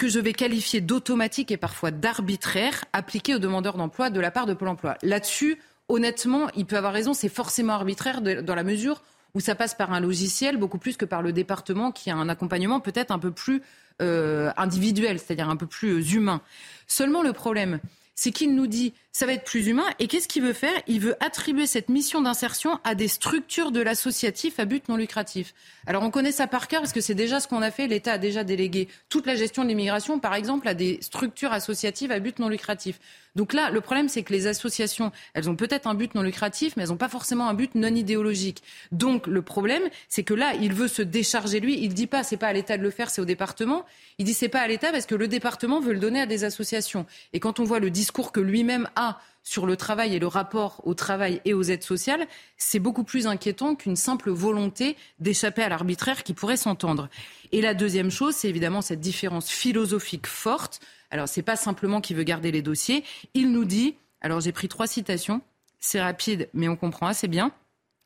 que 0.00 0.08
je 0.08 0.18
vais 0.18 0.32
qualifier 0.32 0.80
d'automatique 0.80 1.50
et 1.50 1.58
parfois 1.58 1.90
d'arbitraire 1.90 2.86
appliqué 2.94 3.34
aux 3.34 3.38
demandeurs 3.38 3.76
d'emploi 3.76 4.08
de 4.08 4.18
la 4.18 4.30
part 4.30 4.46
de 4.46 4.54
Pôle 4.54 4.68
emploi. 4.68 4.96
Là-dessus, 5.02 5.58
honnêtement, 5.90 6.48
il 6.56 6.64
peut 6.64 6.78
avoir 6.78 6.94
raison, 6.94 7.12
c'est 7.12 7.28
forcément 7.28 7.74
arbitraire 7.74 8.22
dans 8.22 8.54
la 8.54 8.64
mesure 8.64 9.02
où 9.34 9.40
ça 9.40 9.54
passe 9.54 9.74
par 9.74 9.92
un 9.92 10.00
logiciel 10.00 10.56
beaucoup 10.56 10.78
plus 10.78 10.96
que 10.96 11.04
par 11.04 11.20
le 11.20 11.34
département 11.34 11.92
qui 11.92 12.10
a 12.10 12.16
un 12.16 12.30
accompagnement 12.30 12.80
peut-être 12.80 13.10
un 13.10 13.18
peu 13.18 13.30
plus 13.30 13.60
euh, 14.00 14.50
individuel, 14.56 15.18
c'est-à-dire 15.18 15.50
un 15.50 15.56
peu 15.56 15.66
plus 15.66 15.90
euh, 15.90 16.14
humain. 16.14 16.40
Seulement 16.86 17.22
le 17.22 17.34
problème, 17.34 17.78
c'est 18.14 18.30
qu'il 18.30 18.54
nous 18.54 18.66
dit 18.66 18.94
ça 19.12 19.26
va 19.26 19.32
être 19.32 19.44
plus 19.44 19.66
humain. 19.66 19.86
Et 19.98 20.06
qu'est-ce 20.06 20.28
qu'il 20.28 20.42
veut 20.42 20.52
faire? 20.52 20.74
Il 20.86 21.00
veut 21.00 21.16
attribuer 21.20 21.66
cette 21.66 21.88
mission 21.88 22.20
d'insertion 22.20 22.78
à 22.84 22.94
des 22.94 23.08
structures 23.08 23.72
de 23.72 23.80
l'associatif 23.80 24.60
à 24.60 24.64
but 24.64 24.88
non 24.88 24.96
lucratif. 24.96 25.54
Alors 25.86 26.02
on 26.02 26.10
connaît 26.10 26.32
ça 26.32 26.46
par 26.46 26.68
cœur 26.68 26.80
parce 26.82 26.92
que 26.92 27.00
c'est 27.00 27.14
déjà 27.14 27.40
ce 27.40 27.48
qu'on 27.48 27.62
a 27.62 27.70
fait. 27.70 27.88
L'État 27.88 28.12
a 28.12 28.18
déjà 28.18 28.44
délégué 28.44 28.88
toute 29.08 29.26
la 29.26 29.34
gestion 29.34 29.64
de 29.64 29.68
l'immigration, 29.68 30.20
par 30.20 30.34
exemple, 30.34 30.68
à 30.68 30.74
des 30.74 30.98
structures 31.00 31.52
associatives 31.52 32.12
à 32.12 32.20
but 32.20 32.38
non 32.38 32.48
lucratif. 32.48 33.00
Donc 33.36 33.52
là, 33.52 33.70
le 33.70 33.80
problème, 33.80 34.08
c'est 34.08 34.22
que 34.24 34.32
les 34.32 34.48
associations, 34.48 35.12
elles 35.34 35.48
ont 35.48 35.54
peut-être 35.54 35.86
un 35.86 35.94
but 35.94 36.14
non 36.14 36.22
lucratif, 36.22 36.76
mais 36.76 36.82
elles 36.82 36.88
n'ont 36.88 36.96
pas 36.96 37.08
forcément 37.08 37.48
un 37.48 37.54
but 37.54 37.74
non 37.76 37.94
idéologique. 37.94 38.62
Donc 38.90 39.26
le 39.26 39.42
problème, 39.42 39.82
c'est 40.08 40.24
que 40.24 40.34
là, 40.34 40.52
il 40.60 40.74
veut 40.74 40.88
se 40.88 41.02
décharger 41.02 41.60
lui. 41.60 41.78
Il 41.80 41.94
dit 41.94 42.08
pas, 42.08 42.24
c'est 42.24 42.36
pas 42.36 42.48
à 42.48 42.52
l'État 42.52 42.76
de 42.76 42.82
le 42.82 42.90
faire, 42.90 43.10
c'est 43.10 43.20
au 43.20 43.24
département. 43.24 43.84
Il 44.18 44.24
dit 44.24 44.34
c'est 44.34 44.48
pas 44.48 44.60
à 44.60 44.66
l'État 44.66 44.90
parce 44.90 45.06
que 45.06 45.14
le 45.14 45.28
département 45.28 45.80
veut 45.80 45.92
le 45.92 46.00
donner 46.00 46.20
à 46.20 46.26
des 46.26 46.44
associations. 46.44 47.06
Et 47.32 47.40
quand 47.40 47.60
on 47.60 47.64
voit 47.64 47.78
le 47.78 47.90
discours 47.90 48.32
que 48.32 48.40
lui-même 48.40 48.88
a 48.96 48.99
sur 49.42 49.66
le 49.66 49.76
travail 49.76 50.14
et 50.14 50.18
le 50.18 50.26
rapport 50.26 50.80
au 50.84 50.94
travail 50.94 51.40
et 51.44 51.54
aux 51.54 51.62
aides 51.62 51.82
sociales, 51.82 52.26
c'est 52.56 52.78
beaucoup 52.78 53.04
plus 53.04 53.26
inquiétant 53.26 53.74
qu'une 53.74 53.96
simple 53.96 54.30
volonté 54.30 54.96
d'échapper 55.18 55.62
à 55.62 55.68
l'arbitraire 55.68 56.22
qui 56.22 56.34
pourrait 56.34 56.56
s'entendre. 56.56 57.08
Et 57.52 57.60
la 57.60 57.74
deuxième 57.74 58.10
chose, 58.10 58.34
c'est 58.34 58.48
évidemment 58.48 58.82
cette 58.82 59.00
différence 59.00 59.48
philosophique 59.48 60.26
forte. 60.26 60.80
Alors, 61.10 61.28
c'est 61.28 61.42
pas 61.42 61.56
simplement 61.56 62.00
qu'il 62.00 62.16
veut 62.16 62.22
garder 62.22 62.52
les 62.52 62.62
dossiers. 62.62 63.02
Il 63.34 63.50
nous 63.50 63.64
dit, 63.64 63.96
alors 64.20 64.40
j'ai 64.40 64.52
pris 64.52 64.68
trois 64.68 64.86
citations, 64.86 65.40
c'est 65.78 66.00
rapide, 66.00 66.48
mais 66.52 66.68
on 66.68 66.76
comprend 66.76 67.06
assez 67.06 67.28
bien. 67.28 67.52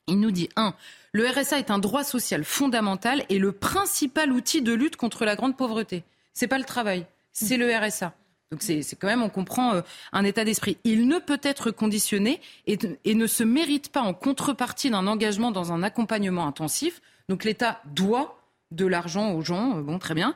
Il 0.06 0.20
nous 0.20 0.30
dit, 0.30 0.48
un, 0.56 0.74
le 1.12 1.28
RSA 1.28 1.58
est 1.58 1.70
un 1.70 1.78
droit 1.78 2.04
social 2.04 2.44
fondamental 2.44 3.24
et 3.28 3.38
le 3.38 3.52
principal 3.52 4.32
outil 4.32 4.62
de 4.62 4.72
lutte 4.72 4.96
contre 4.96 5.24
la 5.24 5.34
grande 5.34 5.56
pauvreté. 5.56 6.04
C'est 6.32 6.46
pas 6.46 6.58
le 6.58 6.64
travail, 6.64 7.06
c'est 7.32 7.56
le 7.56 7.74
RSA. 7.74 8.14
Donc 8.50 8.62
c'est 8.62 8.84
quand 8.96 9.08
même, 9.08 9.22
on 9.22 9.28
comprend 9.28 9.74
euh, 9.74 9.82
un 10.12 10.24
état 10.24 10.44
d'esprit. 10.44 10.76
Il 10.84 11.08
ne 11.08 11.18
peut 11.18 11.40
être 11.42 11.70
conditionné 11.70 12.40
et, 12.66 12.78
ne 13.04 13.26
se 13.26 13.42
mérite 13.42 13.90
pas 13.90 14.02
en 14.02 14.14
contrepartie 14.14 14.90
d'un 14.90 15.06
engagement 15.06 15.50
dans 15.50 15.72
un 15.72 15.82
accompagnement 15.82 16.46
intensif. 16.46 17.00
Donc 17.28 17.44
l'État 17.44 17.80
doit 17.86 18.38
de 18.70 18.86
l'argent 18.86 19.32
aux 19.32 19.42
gens, 19.42 19.78
euh, 19.78 19.82
bon 19.82 19.98
très 19.98 20.14
bien. 20.14 20.34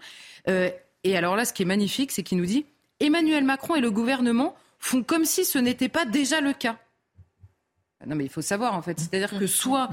Euh, 0.48 0.70
et 1.04 1.16
alors 1.16 1.36
là, 1.36 1.44
ce 1.44 1.52
qui 1.52 1.62
est 1.62 1.66
magnifique, 1.66 2.10
c'est 2.10 2.22
qu'il 2.22 2.38
nous 2.38 2.46
dit 2.46 2.66
Emmanuel 2.98 3.44
Macron 3.44 3.76
et 3.76 3.80
le 3.80 3.90
gouvernement 3.90 4.56
font 4.80 5.02
comme 5.02 5.24
si 5.24 5.44
ce 5.44 5.58
n'était 5.58 5.88
pas 5.88 6.04
déjà 6.04 6.40
le 6.40 6.52
cas. 6.52 6.76
Non, 8.06 8.14
mais 8.14 8.24
il 8.24 8.30
faut 8.30 8.42
savoir, 8.42 8.74
en 8.74 8.82
fait. 8.82 8.98
C'est-à-dire 8.98 9.38
que 9.38 9.46
soit 9.48 9.90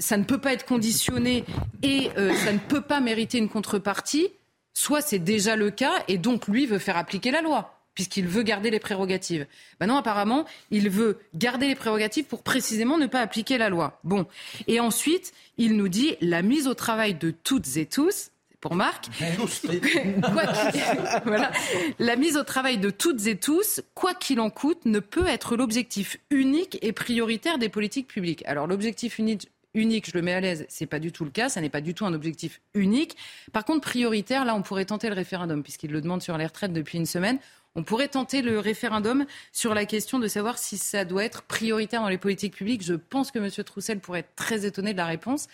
ça 0.00 0.16
ne 0.16 0.24
peut 0.24 0.38
pas 0.38 0.52
être 0.52 0.66
conditionné 0.66 1.44
et 1.82 2.10
ça 2.16 2.52
ne 2.52 2.58
peut 2.58 2.80
pas 2.80 2.98
mériter 3.00 3.38
une 3.38 3.48
contrepartie, 3.48 4.28
soit 4.76 5.00
c'est 5.00 5.18
déjà 5.18 5.56
le 5.56 5.70
cas 5.70 6.04
et 6.06 6.18
donc 6.18 6.48
lui 6.48 6.66
veut 6.66 6.78
faire 6.78 6.98
appliquer 6.98 7.30
la 7.30 7.40
loi 7.40 7.72
puisqu'il 7.94 8.26
veut 8.26 8.42
garder 8.42 8.70
les 8.70 8.78
prérogatives. 8.78 9.46
Maintenant, 9.80 9.96
apparemment, 9.96 10.44
il 10.70 10.90
veut 10.90 11.18
garder 11.34 11.66
les 11.66 11.74
prérogatives 11.74 12.26
pour 12.26 12.42
précisément 12.42 12.98
ne 12.98 13.06
pas 13.06 13.22
appliquer 13.22 13.56
la 13.56 13.70
loi. 13.70 13.98
Bon. 14.04 14.26
Et 14.66 14.80
ensuite, 14.80 15.32
il 15.56 15.78
nous 15.78 15.88
dit 15.88 16.14
la 16.20 16.42
mise 16.42 16.68
au 16.68 16.74
travail 16.74 17.14
de 17.14 17.30
toutes 17.30 17.78
et 17.78 17.86
tous, 17.86 18.32
pour 18.60 18.74
Marc, 18.74 19.06
voilà, 21.24 21.50
la 21.98 22.16
mise 22.16 22.36
au 22.36 22.42
travail 22.42 22.76
de 22.76 22.90
toutes 22.90 23.26
et 23.26 23.38
tous, 23.38 23.80
quoi 23.94 24.12
qu'il 24.12 24.40
en 24.40 24.50
coûte, 24.50 24.84
ne 24.84 24.98
peut 24.98 25.26
être 25.26 25.56
l'objectif 25.56 26.18
unique 26.28 26.76
et 26.82 26.92
prioritaire 26.92 27.56
des 27.56 27.70
politiques 27.70 28.08
publiques. 28.08 28.44
Alors, 28.44 28.66
l'objectif 28.66 29.18
unique, 29.18 29.48
unique, 29.76 30.10
je 30.10 30.12
le 30.14 30.22
mets 30.22 30.32
à 30.32 30.40
l'aise, 30.40 30.66
c'est 30.68 30.86
pas 30.86 30.98
du 30.98 31.12
tout 31.12 31.24
le 31.24 31.30
cas, 31.30 31.48
ça 31.48 31.60
n'est 31.60 31.68
pas 31.68 31.80
du 31.80 31.94
tout 31.94 32.04
un 32.04 32.14
objectif 32.14 32.60
unique. 32.74 33.16
Par 33.52 33.64
contre, 33.64 33.82
prioritaire, 33.82 34.44
là, 34.44 34.56
on 34.56 34.62
pourrait 34.62 34.86
tenter 34.86 35.08
le 35.08 35.14
référendum, 35.14 35.62
puisqu'il 35.62 35.92
le 35.92 36.00
demande 36.00 36.22
sur 36.22 36.36
les 36.36 36.46
retraites 36.46 36.72
depuis 36.72 36.98
une 36.98 37.06
semaine. 37.06 37.38
On 37.76 37.84
pourrait 37.84 38.08
tenter 38.08 38.40
le 38.40 38.58
référendum 38.58 39.26
sur 39.52 39.74
la 39.74 39.84
question 39.84 40.18
de 40.18 40.26
savoir 40.28 40.56
si 40.56 40.78
ça 40.78 41.04
doit 41.04 41.24
être 41.24 41.42
prioritaire 41.42 42.00
dans 42.00 42.08
les 42.08 42.18
politiques 42.18 42.56
publiques. 42.56 42.82
Je 42.82 42.94
pense 42.94 43.30
que 43.30 43.38
M. 43.38 43.50
Troussel 43.64 44.00
pourrait 44.00 44.20
être 44.20 44.34
très 44.34 44.64
étonné 44.64 44.92
de 44.92 44.96
la 44.96 45.04
réponse. 45.04 45.46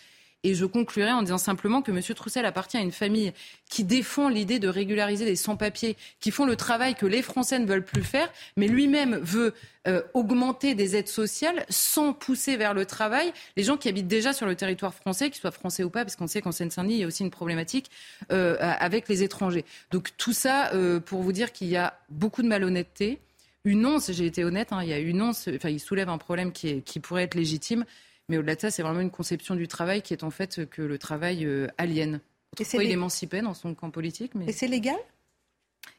Et 0.44 0.54
je 0.54 0.64
conclurai 0.64 1.12
en 1.12 1.22
disant 1.22 1.38
simplement 1.38 1.82
que 1.82 1.92
M. 1.92 2.02
Troussel 2.02 2.44
appartient 2.44 2.76
à 2.76 2.80
une 2.80 2.90
famille 2.90 3.32
qui 3.70 3.84
défend 3.84 4.28
l'idée 4.28 4.58
de 4.58 4.66
régulariser 4.66 5.24
les 5.24 5.36
sans-papiers, 5.36 5.96
qui 6.18 6.32
font 6.32 6.46
le 6.46 6.56
travail 6.56 6.96
que 6.96 7.06
les 7.06 7.22
Français 7.22 7.60
ne 7.60 7.66
veulent 7.66 7.84
plus 7.84 8.02
faire, 8.02 8.28
mais 8.56 8.66
lui-même 8.66 9.16
veut 9.18 9.54
euh, 9.86 10.02
augmenter 10.14 10.74
des 10.74 10.96
aides 10.96 11.08
sociales 11.08 11.64
sans 11.68 12.12
pousser 12.12 12.56
vers 12.56 12.74
le 12.74 12.86
travail 12.86 13.32
les 13.56 13.62
gens 13.62 13.76
qui 13.76 13.88
habitent 13.88 14.08
déjà 14.08 14.32
sur 14.32 14.46
le 14.46 14.56
territoire 14.56 14.94
français, 14.94 15.30
qu'ils 15.30 15.40
soient 15.40 15.52
français 15.52 15.84
ou 15.84 15.90
pas, 15.90 16.04
parce 16.04 16.16
qu'on 16.16 16.26
sait 16.26 16.42
qu'en 16.42 16.52
Seine-Saint-Denis, 16.52 16.94
il 16.94 17.00
y 17.00 17.04
a 17.04 17.06
aussi 17.06 17.22
une 17.22 17.30
problématique 17.30 17.90
euh, 18.32 18.56
avec 18.60 19.08
les 19.08 19.22
étrangers. 19.22 19.64
Donc 19.92 20.10
tout 20.16 20.32
ça 20.32 20.72
euh, 20.74 20.98
pour 20.98 21.22
vous 21.22 21.32
dire 21.32 21.52
qu'il 21.52 21.68
y 21.68 21.76
a 21.76 21.98
beaucoup 22.10 22.42
de 22.42 22.48
malhonnêteté. 22.48 23.20
Une 23.64 23.86
once, 23.86 24.10
j'ai 24.10 24.26
été 24.26 24.42
honnête, 24.42 24.72
hein, 24.72 24.80
il 24.82 24.88
y 24.88 24.92
a 24.92 24.98
une 24.98 25.22
once, 25.22 25.48
enfin, 25.54 25.68
il 25.68 25.78
soulève 25.78 26.08
un 26.08 26.18
problème 26.18 26.50
qui, 26.50 26.68
est, 26.68 26.80
qui 26.80 26.98
pourrait 26.98 27.22
être 27.22 27.36
légitime. 27.36 27.84
Mais 28.32 28.38
au-delà 28.38 28.54
de 28.54 28.62
ça, 28.62 28.70
c'est 28.70 28.82
vraiment 28.82 29.00
une 29.00 29.10
conception 29.10 29.56
du 29.56 29.68
travail 29.68 30.00
qui 30.00 30.14
est 30.14 30.24
en 30.24 30.30
fait 30.30 30.64
que 30.70 30.80
le 30.80 30.96
travail 30.96 31.44
euh, 31.44 31.66
aliène. 31.76 32.18
Pourquoi 32.56 32.82
il 32.82 32.90
émancipait 32.90 33.42
dans 33.42 33.52
son 33.52 33.74
camp 33.74 33.90
politique. 33.90 34.34
Mais... 34.34 34.46
Et 34.46 34.52
c'est 34.52 34.68
légal? 34.68 34.96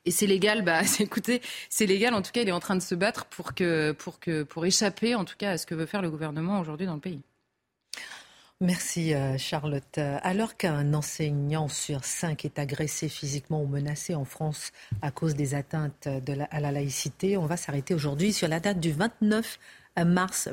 Et 0.05 0.09
c'est 0.09 0.25
légal, 0.25 0.63
bah, 0.63 0.81
écoutez, 0.99 1.43
c'est 1.69 1.85
légal. 1.85 2.15
En 2.15 2.23
tout 2.23 2.31
cas, 2.31 2.41
il 2.41 2.49
est 2.49 2.53
en 2.53 2.59
train 2.59 2.75
de 2.75 2.81
se 2.81 2.95
battre 2.95 3.25
pour 3.25 3.53
que, 3.53 3.91
pour 3.91 4.19
que, 4.19 4.41
pour 4.41 4.65
échapper, 4.65 5.13
en 5.13 5.25
tout 5.25 5.35
cas, 5.37 5.51
à 5.51 5.57
ce 5.59 5.67
que 5.67 5.75
veut 5.75 5.85
faire 5.85 6.01
le 6.01 6.09
gouvernement 6.09 6.59
aujourd'hui 6.59 6.87
dans 6.87 6.95
le 6.95 7.01
pays. 7.01 7.21
Merci 8.61 9.13
euh, 9.13 9.37
Charlotte. 9.37 9.99
Alors 9.99 10.57
qu'un 10.57 10.95
enseignant 10.95 11.67
sur 11.67 12.03
cinq 12.03 12.45
est 12.45 12.57
agressé 12.57 13.09
physiquement 13.09 13.61
ou 13.61 13.67
menacé 13.67 14.15
en 14.15 14.25
France 14.25 14.71
à 15.03 15.11
cause 15.11 15.35
des 15.35 15.53
atteintes 15.53 16.07
à 16.07 16.59
la 16.59 16.71
laïcité, 16.71 17.37
on 17.37 17.45
va 17.45 17.57
s'arrêter 17.57 17.93
aujourd'hui 17.93 18.33
sur 18.33 18.47
la 18.47 18.59
date 18.59 18.79
du 18.79 18.91
29 18.91 19.59
mars 20.03 20.49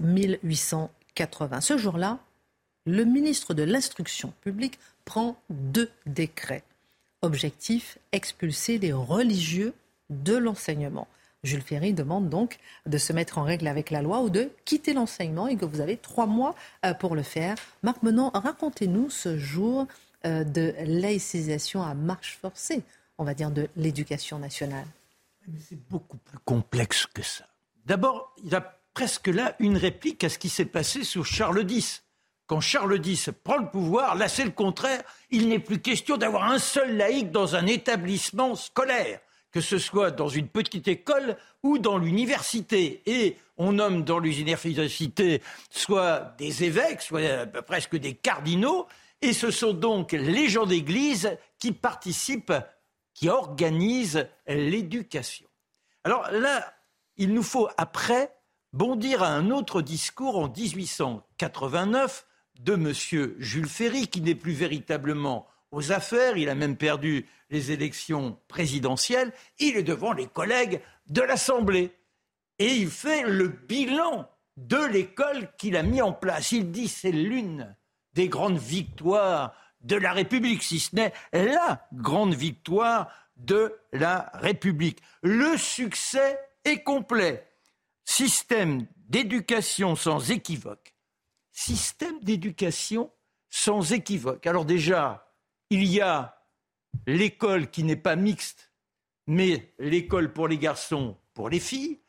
1880. 1.11 1.61
Ce 1.61 1.77
jour-là, 1.77 2.19
le 2.87 3.05
ministre 3.05 3.55
de 3.55 3.63
l'Instruction 3.63 4.33
publique 4.41 4.79
prend 5.05 5.37
deux 5.51 5.91
décrets. 6.07 6.65
Objectif, 7.23 7.99
expulser 8.13 8.79
les 8.79 8.93
religieux 8.93 9.75
de 10.09 10.37
l'enseignement. 10.37 11.07
Jules 11.43 11.63
Ferry 11.63 11.95
demande 11.95 12.29
donc 12.29 12.59
de 12.87 12.99
se 12.99 13.13
mettre 13.13 13.39
en 13.39 13.45
règle 13.45 13.67
avec 13.67 13.91
la 13.91 14.03
loi 14.03 14.21
ou 14.21 14.31
de 14.31 14.51
quitter 14.65 14.93
l'enseignement 14.93 15.49
et 15.49 15.57
que 15.57 15.65
vous 15.65 15.81
avez 15.81 15.97
trois 15.97 16.27
mois 16.27 16.55
euh, 16.85 16.93
pour 16.93 17.15
le 17.15 17.23
faire. 17.23 17.57
Marc 17.83 18.03
Menon, 18.03 18.31
racontez-nous 18.35 19.09
ce 19.09 19.39
jour 19.39 19.87
euh, 20.27 20.45
de 20.45 20.75
laïcisation 20.85 21.83
à 21.83 21.95
marche 21.95 22.39
forcée, 22.41 22.83
on 23.17 23.25
va 23.25 23.33
dire, 23.35 23.51
de 23.51 23.69
l'éducation 23.77 24.39
nationale. 24.39 24.87
C'est 25.67 25.89
beaucoup 25.89 26.19
plus 26.19 26.39
complexe 26.45 27.07
que 27.07 27.23
ça. 27.23 27.47
D'abord, 27.87 28.35
il 28.45 28.55
a 28.55 28.80
presque 28.95 29.29
là 29.29 29.55
une 29.59 29.77
réplique 29.77 30.25
à 30.25 30.29
ce 30.29 30.39
qui 30.39 30.49
s'est 30.49 30.65
passé 30.65 31.05
sous 31.05 31.25
Charles 31.25 31.71
X. 31.71 32.05
Quand 32.47 32.61
Charles 32.61 33.01
X 33.05 33.31
prend 33.45 33.59
le 33.59 33.71
pouvoir, 33.71 34.17
là 34.17 34.29
c'est 34.29 34.45
le 34.45 34.51
contraire. 34.51 35.03
Il 35.31 35.49
n'est 35.49 35.59
plus 35.59 35.81
question 35.81 36.17
d'avoir 36.17 36.45
un 36.51 36.59
seul 36.59 36.97
laïc 36.97 37.31
dans 37.31 37.55
un 37.55 37.67
établissement 37.67 38.55
scolaire 38.57 39.21
que 39.53 39.61
ce 39.61 39.79
soit 39.79 40.11
dans 40.11 40.29
une 40.29 40.49
petite 40.49 40.89
école 40.89 41.37
ou 41.63 41.79
dans 41.79 41.99
l'université. 41.99 43.03
Et 43.07 43.37
on 43.57 43.73
nomme 43.73 44.05
dans 44.05 44.19
l'université 44.19 45.43
soit 45.71 46.35
des 46.39 46.65
évêques, 46.65 47.03
soit 47.03 47.21
euh, 47.21 47.47
presque 47.47 47.97
des 47.97 48.15
cardinaux, 48.15 48.87
et 49.23 49.33
ce 49.33 49.51
sont 49.51 49.75
donc 49.75 50.13
les 50.13 50.49
gens 50.49 50.67
d'église 50.67 51.37
qui 51.59 51.73
participent, 51.73 52.55
qui 53.13 53.29
organisent 53.29 54.29
l'éducation. 54.47 55.47
Alors 56.05 56.31
là, 56.31 56.73
il 57.17 57.35
nous 57.35 57.43
faut 57.43 57.69
après 57.77 58.33
bondir 58.73 59.23
à 59.23 59.29
un 59.29 59.51
autre 59.51 59.83
discours 59.83 60.39
en 60.39 60.49
1889 60.49 62.27
de 62.61 62.75
M. 62.75 62.93
Jules 63.39 63.69
Ferry, 63.69 64.09
qui 64.09 64.21
n'est 64.21 64.35
plus 64.35 64.53
véritablement 64.53 65.47
aux 65.73 65.93
affaires, 65.93 66.37
il 66.37 66.49
a 66.49 66.55
même 66.55 66.77
perdu 66.77 67.27
les 67.51 67.73
élections 67.73 68.39
présidentielles, 68.49 69.33
il 69.59 69.77
est 69.77 69.83
devant 69.83 70.13
les 70.13 70.27
collègues 70.27 70.81
de 71.09 71.23
l'Assemblée. 71.23 71.93
Et 72.59 72.75
il 72.75 72.91
fait 72.91 73.23
le 73.23 73.49
bilan 73.49 74.29
de 74.57 74.85
l'école 74.85 75.49
qu'il 75.57 75.77
a 75.77 75.83
mis 75.83 76.03
en 76.03 76.13
place. 76.13 76.53
Il 76.53 76.71
dit 76.71 76.89
c'est 76.89 77.13
l'une 77.13 77.75
des 78.15 78.29
grandes 78.29 78.59
victoires 78.59 79.55
de 79.81 79.97
la 79.97 80.13
République, 80.13 80.63
si 80.63 80.79
ce 80.79 80.95
n'est 80.95 81.13
la 81.33 81.87
grande 81.95 82.35
victoire 82.35 83.11
de 83.37 83.75
la 83.93 84.31
République. 84.35 85.01
Le 85.23 85.57
succès 85.57 86.39
est 86.65 86.83
complet. 86.83 87.50
Système 88.05 88.87
d'éducation 88.97 89.97
sans 89.97 90.31
équivoque. 90.31 90.95
Système 91.53 92.21
d'éducation 92.21 93.13
sans 93.49 93.93
équivoque. 93.93 94.47
Alors 94.47 94.65
déjà, 94.65 95.35
il 95.71 95.85
y 95.85 96.01
a 96.01 96.41
l'école 97.07 97.71
qui 97.71 97.85
n'est 97.85 97.97
pas 97.97 98.17
mixte, 98.17 98.73
mais 99.27 99.75
l'école 99.79 100.33
pour 100.33 100.49
les 100.49 100.59
garçons, 100.59 101.17
pour 101.35 101.49
les 101.49 101.61
filles. 101.61 102.01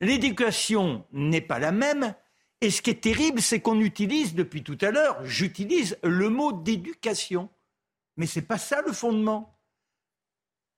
L'éducation 0.00 1.06
n'est 1.12 1.40
pas 1.40 1.58
la 1.58 1.72
même. 1.72 2.14
Et 2.60 2.70
ce 2.70 2.82
qui 2.82 2.90
est 2.90 3.02
terrible, 3.02 3.40
c'est 3.40 3.60
qu'on 3.60 3.80
utilise 3.80 4.34
depuis 4.34 4.62
tout 4.62 4.78
à 4.80 4.90
l'heure, 4.90 5.24
j'utilise 5.24 5.98
le 6.02 6.28
mot 6.30 6.52
d'éducation. 6.52 7.50
Mais 8.16 8.26
ce 8.26 8.40
n'est 8.40 8.46
pas 8.46 8.58
ça 8.58 8.82
le 8.82 8.92
fondement. 8.92 9.58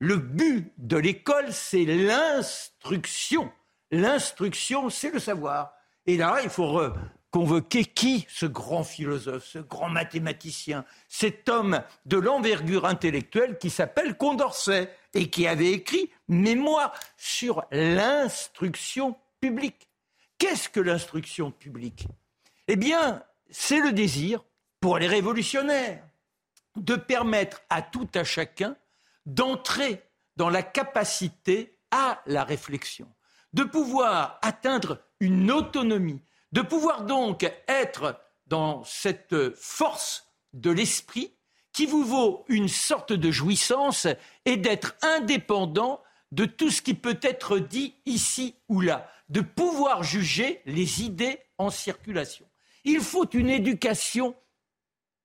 Le 0.01 0.17
but 0.17 0.73
de 0.79 0.97
l'école, 0.97 1.53
c'est 1.53 1.85
l'instruction. 1.85 3.53
L'instruction, 3.91 4.91
c'est 4.91 5.11
le 5.11 5.19
savoir. 5.19 5.73
Et 6.07 6.17
là, 6.17 6.41
il 6.43 6.51
faut 6.51 6.81
convoquer 7.31 7.85
qui 7.85 8.27
Ce 8.29 8.47
grand 8.47 8.85
philosophe, 8.85 9.45
ce 9.45 9.59
grand 9.59 9.89
mathématicien, 9.89 10.85
cet 11.09 11.49
homme 11.49 11.83
de 12.07 12.17
l'envergure 12.17 12.87
intellectuelle 12.87 13.59
qui 13.59 13.71
s'appelle 13.71 14.17
Condorcet 14.17 14.91
et 15.15 15.29
qui 15.31 15.47
avait 15.47 15.73
écrit 15.73 16.11
Mémoire 16.29 16.93
sur 17.17 17.65
l'instruction 17.71 19.17
publique. 19.41 19.89
Qu'est-ce 20.39 20.69
que 20.69 20.81
l'instruction 20.81 21.51
publique? 21.51 22.07
Eh 22.69 22.77
bien, 22.77 23.23
c'est 23.51 23.81
le 23.81 23.93
désir 23.93 24.45
pour 24.81 24.99
les 24.99 25.09
révolutionnaires 25.09 26.05
de 26.77 26.97
permettre 26.97 27.63
à 27.71 27.83
tout 27.83 28.09
à 28.15 28.25
chacun 28.25 28.77
d'entrer 29.27 30.03
dans 30.37 30.49
la 30.49 30.63
capacité 30.63 31.77
à 31.91 32.23
la 32.27 32.45
réflexion, 32.45 33.09
de 33.53 33.65
pouvoir 33.65 34.39
atteindre 34.43 35.01
une 35.21 35.51
autonomie, 35.51 36.23
de 36.53 36.63
pouvoir 36.63 37.05
donc 37.05 37.51
être 37.67 38.21
dans 38.47 38.83
cette 38.85 39.55
force 39.57 40.27
de 40.53 40.71
l'esprit 40.71 41.35
qui 41.73 41.87
vous 41.87 42.05
vaut 42.05 42.45
une 42.49 42.69
sorte 42.69 43.13
de 43.13 43.31
jouissance 43.31 44.07
et 44.45 44.57
d'être 44.57 44.97
indépendant 45.03 46.03
de 46.33 46.45
tout 46.45 46.71
ce 46.71 46.83
qui 46.83 46.95
peut 46.95 47.19
être 47.23 47.59
dit 47.59 47.95
ici 48.07 48.55
ou 48.69 48.81
là, 48.81 49.11
de 49.29 49.41
pouvoir 49.41 50.03
juger 50.03 50.63
les 50.67 51.03
idées 51.03 51.39
en 51.59 51.71
circulation. 51.71 52.47
Il 52.85 53.01
faut 53.01 53.29
une 53.31 53.51
éducation 53.51 54.35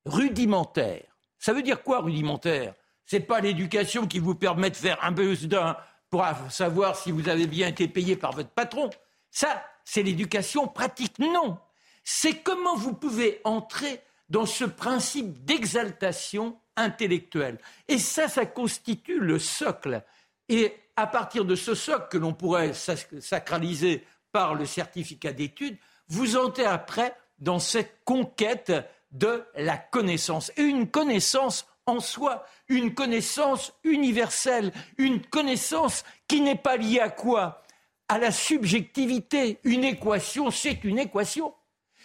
rudimentaire. 0.06 1.06
Ça 1.40 1.54
veut 1.54 1.64
dire 1.64 1.84
quoi 1.84 2.02
rudimentaire? 2.02 2.76
C'est 3.06 3.22
pas 3.22 3.42
l'éducation 3.42 4.08
qui 4.08 4.20
vous 4.20 4.36
permet 4.36 4.70
de 4.70 4.76
faire 4.76 5.04
un 5.04 5.12
buzz 5.12 5.48
d'un 5.48 5.78
pour 6.14 6.28
savoir 6.52 6.96
si 6.96 7.10
vous 7.10 7.28
avez 7.28 7.48
bien 7.48 7.70
été 7.70 7.88
payé 7.88 8.16
par 8.16 8.34
votre 8.34 8.52
patron. 8.52 8.92
Ça, 9.32 9.66
c'est 9.84 10.04
l'éducation 10.04 10.68
pratique. 10.68 11.18
Non. 11.18 11.58
C'est 12.04 12.44
comment 12.44 12.76
vous 12.76 12.94
pouvez 12.94 13.42
entrer 13.46 14.00
dans 14.30 14.46
ce 14.46 14.64
principe 14.64 15.44
d'exaltation 15.44 16.56
intellectuelle. 16.76 17.58
Et 17.88 17.98
ça, 17.98 18.28
ça 18.28 18.46
constitue 18.46 19.18
le 19.18 19.40
socle. 19.40 20.04
Et 20.50 20.76
à 20.96 21.08
partir 21.08 21.46
de 21.46 21.56
ce 21.56 21.74
socle 21.74 22.10
que 22.12 22.20
l'on 22.20 22.34
pourrait 22.34 22.74
sacraliser 22.74 24.06
par 24.32 24.54
le 24.54 24.68
certificat 24.68 25.34
d'études, 25.34 25.80
vous 26.10 26.38
entrez 26.38 26.66
après 26.66 27.16
dans 27.40 27.58
cette 27.58 28.02
conquête 28.06 28.72
de 29.14 29.44
la 29.56 29.78
connaissance. 29.78 30.52
Une 30.58 30.92
connaissance 30.92 31.66
en 31.86 32.00
soi, 32.00 32.46
une 32.68 32.94
connaissance 32.94 33.74
universelle, 33.84 34.72
une 34.98 35.22
connaissance 35.22 36.04
qui 36.28 36.42
n'est 36.42 36.56
pas 36.56 36.78
liée 36.78 37.00
à 37.00 37.10
quoi? 37.10 37.62
À 38.08 38.18
la 38.18 38.32
subjectivité. 38.32 39.60
Une 39.64 39.84
équation, 39.84 40.52
c'est 40.52 40.84
une 40.84 41.00
équation. 41.00 41.54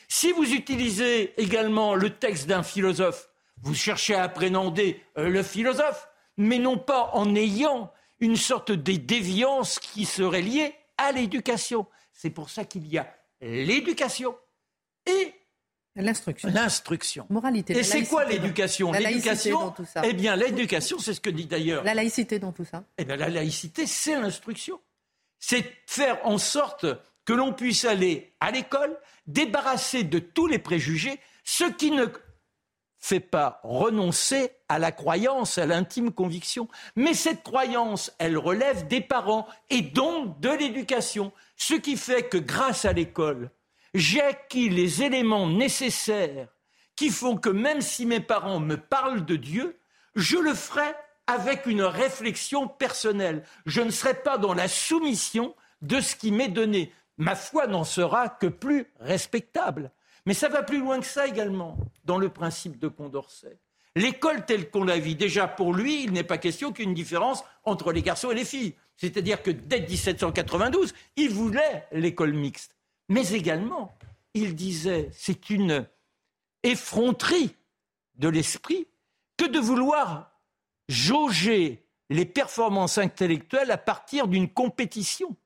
Si 0.08 0.32
vous 0.32 0.52
utilisez 0.52 1.40
également 1.40 1.94
le 1.94 2.10
texte 2.10 2.46
d'un 2.46 2.62
philosophe, 2.62 3.28
vous 3.62 3.74
cherchez 3.74 4.14
à 4.14 4.22
appréhender 4.22 5.02
euh, 5.18 5.28
le 5.28 5.42
philosophe, 5.42 6.08
mais 6.36 6.58
non 6.58 6.78
pas 6.78 7.10
en 7.12 7.34
ayant 7.34 7.92
une 8.20 8.36
sorte 8.36 8.72
de 8.72 8.92
déviance 8.92 9.78
qui 9.78 10.04
serait 10.04 10.42
liée 10.42 10.74
à 10.96 11.12
l'éducation. 11.12 11.86
C'est 12.12 12.30
pour 12.30 12.50
ça 12.50 12.64
qu'il 12.64 12.86
y 12.86 12.98
a 12.98 13.12
l'éducation 13.40 14.36
et 15.06 15.34
l'instruction. 16.02 16.48
L'instruction. 16.52 17.26
Moralité. 17.30 17.76
Et 17.76 17.82
c'est 17.82 18.04
quoi 18.04 18.24
l'éducation 18.24 18.92
L'éducation, 18.92 19.74
eh 20.04 20.12
bien, 20.12 20.36
l'éducation, 20.36 20.98
c'est 20.98 21.14
ce 21.14 21.20
que 21.20 21.30
dit 21.30 21.46
d'ailleurs. 21.46 21.84
La 21.84 21.94
laïcité 21.94 22.38
dans 22.38 22.52
tout 22.52 22.64
ça. 22.64 22.84
Eh 22.98 23.04
bien, 23.04 23.16
la 23.16 23.28
laïcité, 23.28 23.86
c'est 23.86 24.18
l'instruction 24.18 24.80
c'est 25.38 25.64
faire 25.86 26.18
en 26.24 26.38
sorte 26.38 26.86
que 27.24 27.32
l'on 27.32 27.52
puisse 27.52 27.84
aller 27.84 28.32
à 28.40 28.50
l'école, 28.50 28.98
débarrasser 29.26 30.02
de 30.02 30.18
tous 30.18 30.46
les 30.46 30.58
préjugés, 30.58 31.20
ce 31.44 31.64
qui 31.64 31.90
ne 31.90 32.06
fait 32.98 33.20
pas 33.20 33.60
renoncer 33.62 34.50
à 34.68 34.78
la 34.78 34.90
croyance, 34.92 35.58
à 35.58 35.66
l'intime 35.66 36.10
conviction. 36.10 36.68
Mais 36.96 37.14
cette 37.14 37.42
croyance, 37.42 38.12
elle 38.18 38.36
relève 38.36 38.88
des 38.88 39.00
parents 39.00 39.46
et 39.70 39.82
donc 39.82 40.40
de 40.40 40.50
l'éducation. 40.50 41.32
Ce 41.56 41.74
qui 41.74 41.96
fait 41.96 42.28
que 42.28 42.38
grâce 42.38 42.84
à 42.84 42.92
l'école, 42.92 43.50
j'ai 43.94 44.20
acquis 44.20 44.68
les 44.68 45.02
éléments 45.02 45.48
nécessaires 45.48 46.48
qui 46.96 47.10
font 47.10 47.36
que 47.36 47.48
même 47.48 47.80
si 47.80 48.06
mes 48.06 48.20
parents 48.20 48.60
me 48.60 48.76
parlent 48.76 49.24
de 49.24 49.36
Dieu, 49.36 49.78
je 50.14 50.36
le 50.36 50.54
ferai 50.54 50.94
avec 51.26 51.66
une 51.66 51.82
réflexion 51.82 52.66
personnelle. 52.66 53.44
Je 53.66 53.80
ne 53.82 53.90
serai 53.90 54.14
pas 54.14 54.38
dans 54.38 54.54
la 54.54 54.66
soumission 54.66 55.54
de 55.82 56.00
ce 56.00 56.16
qui 56.16 56.32
m'est 56.32 56.48
donné. 56.48 56.92
Ma 57.18 57.36
foi 57.36 57.66
n'en 57.66 57.84
sera 57.84 58.28
que 58.28 58.46
plus 58.46 58.86
respectable. 58.98 59.92
Mais 60.26 60.34
ça 60.34 60.48
va 60.48 60.62
plus 60.62 60.78
loin 60.78 61.00
que 61.00 61.06
ça 61.06 61.26
également, 61.26 61.78
dans 62.04 62.18
le 62.18 62.28
principe 62.28 62.78
de 62.78 62.88
Condorcet. 62.88 63.58
L'école 63.94 64.44
telle 64.44 64.70
qu'on 64.70 64.84
la 64.84 64.98
vit, 64.98 65.16
déjà 65.16 65.48
pour 65.48 65.74
lui, 65.74 66.04
il 66.04 66.12
n'est 66.12 66.24
pas 66.24 66.38
question 66.38 66.72
qu'une 66.72 66.94
différence 66.94 67.44
entre 67.64 67.92
les 67.92 68.02
garçons 68.02 68.30
et 68.30 68.34
les 68.34 68.44
filles. 68.44 68.74
C'est-à-dire 68.96 69.42
que 69.42 69.50
dès 69.50 69.80
1792, 69.80 70.94
il 71.16 71.30
voulait 71.30 71.86
l'école 71.92 72.32
mixte. 72.32 72.77
Mais 73.08 73.30
également, 73.32 73.96
il 74.34 74.54
disait, 74.54 75.10
c'est 75.12 75.50
une 75.50 75.86
effronterie 76.62 77.54
de 78.16 78.28
l'esprit 78.28 78.86
que 79.36 79.46
de 79.46 79.58
vouloir 79.58 80.32
jauger 80.88 81.84
les 82.10 82.24
performances 82.24 82.98
intellectuelles 82.98 83.70
à 83.70 83.78
partir 83.78 84.28
d'une 84.28 84.48
compétition. 84.48 85.36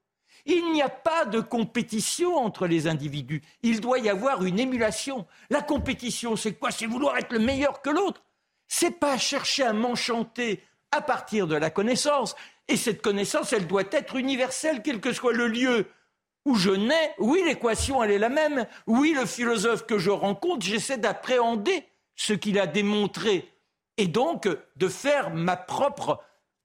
Il 0.45 0.73
n'y 0.73 0.83
a 0.83 0.89
pas 0.89 1.25
de 1.25 1.41
compétition 1.41 2.37
entre 2.37 2.67
les 2.67 2.89
individus. 2.89 3.43
Il 3.63 3.81
doit 3.81 3.99
y 3.99 4.09
avoir 4.09 4.45
une 4.45 4.59
émulation. 4.59 5.27
La 5.51 5.63
compétition, 5.63 6.35
c'est 6.35 6.55
quoi? 6.55 6.71
C'est 6.73 6.87
vouloir 6.87 7.17
être 7.17 7.33
le 7.33 7.39
meilleur 7.39 7.81
que 7.81 7.91
l'autre. 7.91 8.25
C'est 8.67 8.99
pas 8.99 9.19
chercher 9.19 9.65
à 9.65 9.73
m'enchanter 9.73 10.63
à 10.91 11.01
partir 11.01 11.47
de 11.47 11.55
la 11.55 11.71
connaissance. 11.71 12.35
Et 12.67 12.77
cette 12.77 13.03
connaissance, 13.03 13.53
elle 13.53 13.67
doit 13.67 13.85
être 13.93 14.17
universelle, 14.17 14.83
quel 14.83 15.01
que 15.01 15.13
soit 15.13 15.33
le 15.33 15.47
lieu 15.47 15.87
où 16.45 16.55
je 16.55 16.71
nais. 16.71 17.15
Oui, 17.19 17.43
l'équation, 17.45 18.03
elle 18.03 18.11
est 18.11 18.19
la 18.19 18.29
même. 18.29 18.67
Oui, 18.87 19.13
le 19.15 19.27
philosophe 19.27 19.87
que 19.87 19.99
je 19.99 20.11
rencontre, 20.11 20.65
j'essaie 20.65 20.99
d'appréhender 20.99 21.85
ce 22.17 22.33
qu'il 22.33 22.59
a 22.59 22.67
démontré. 22.67 23.49
Et 23.97 24.07
donc, 24.07 24.49
de 24.77 24.89
faire 24.89 25.31
ma 25.31 25.57
propre, 25.57 26.21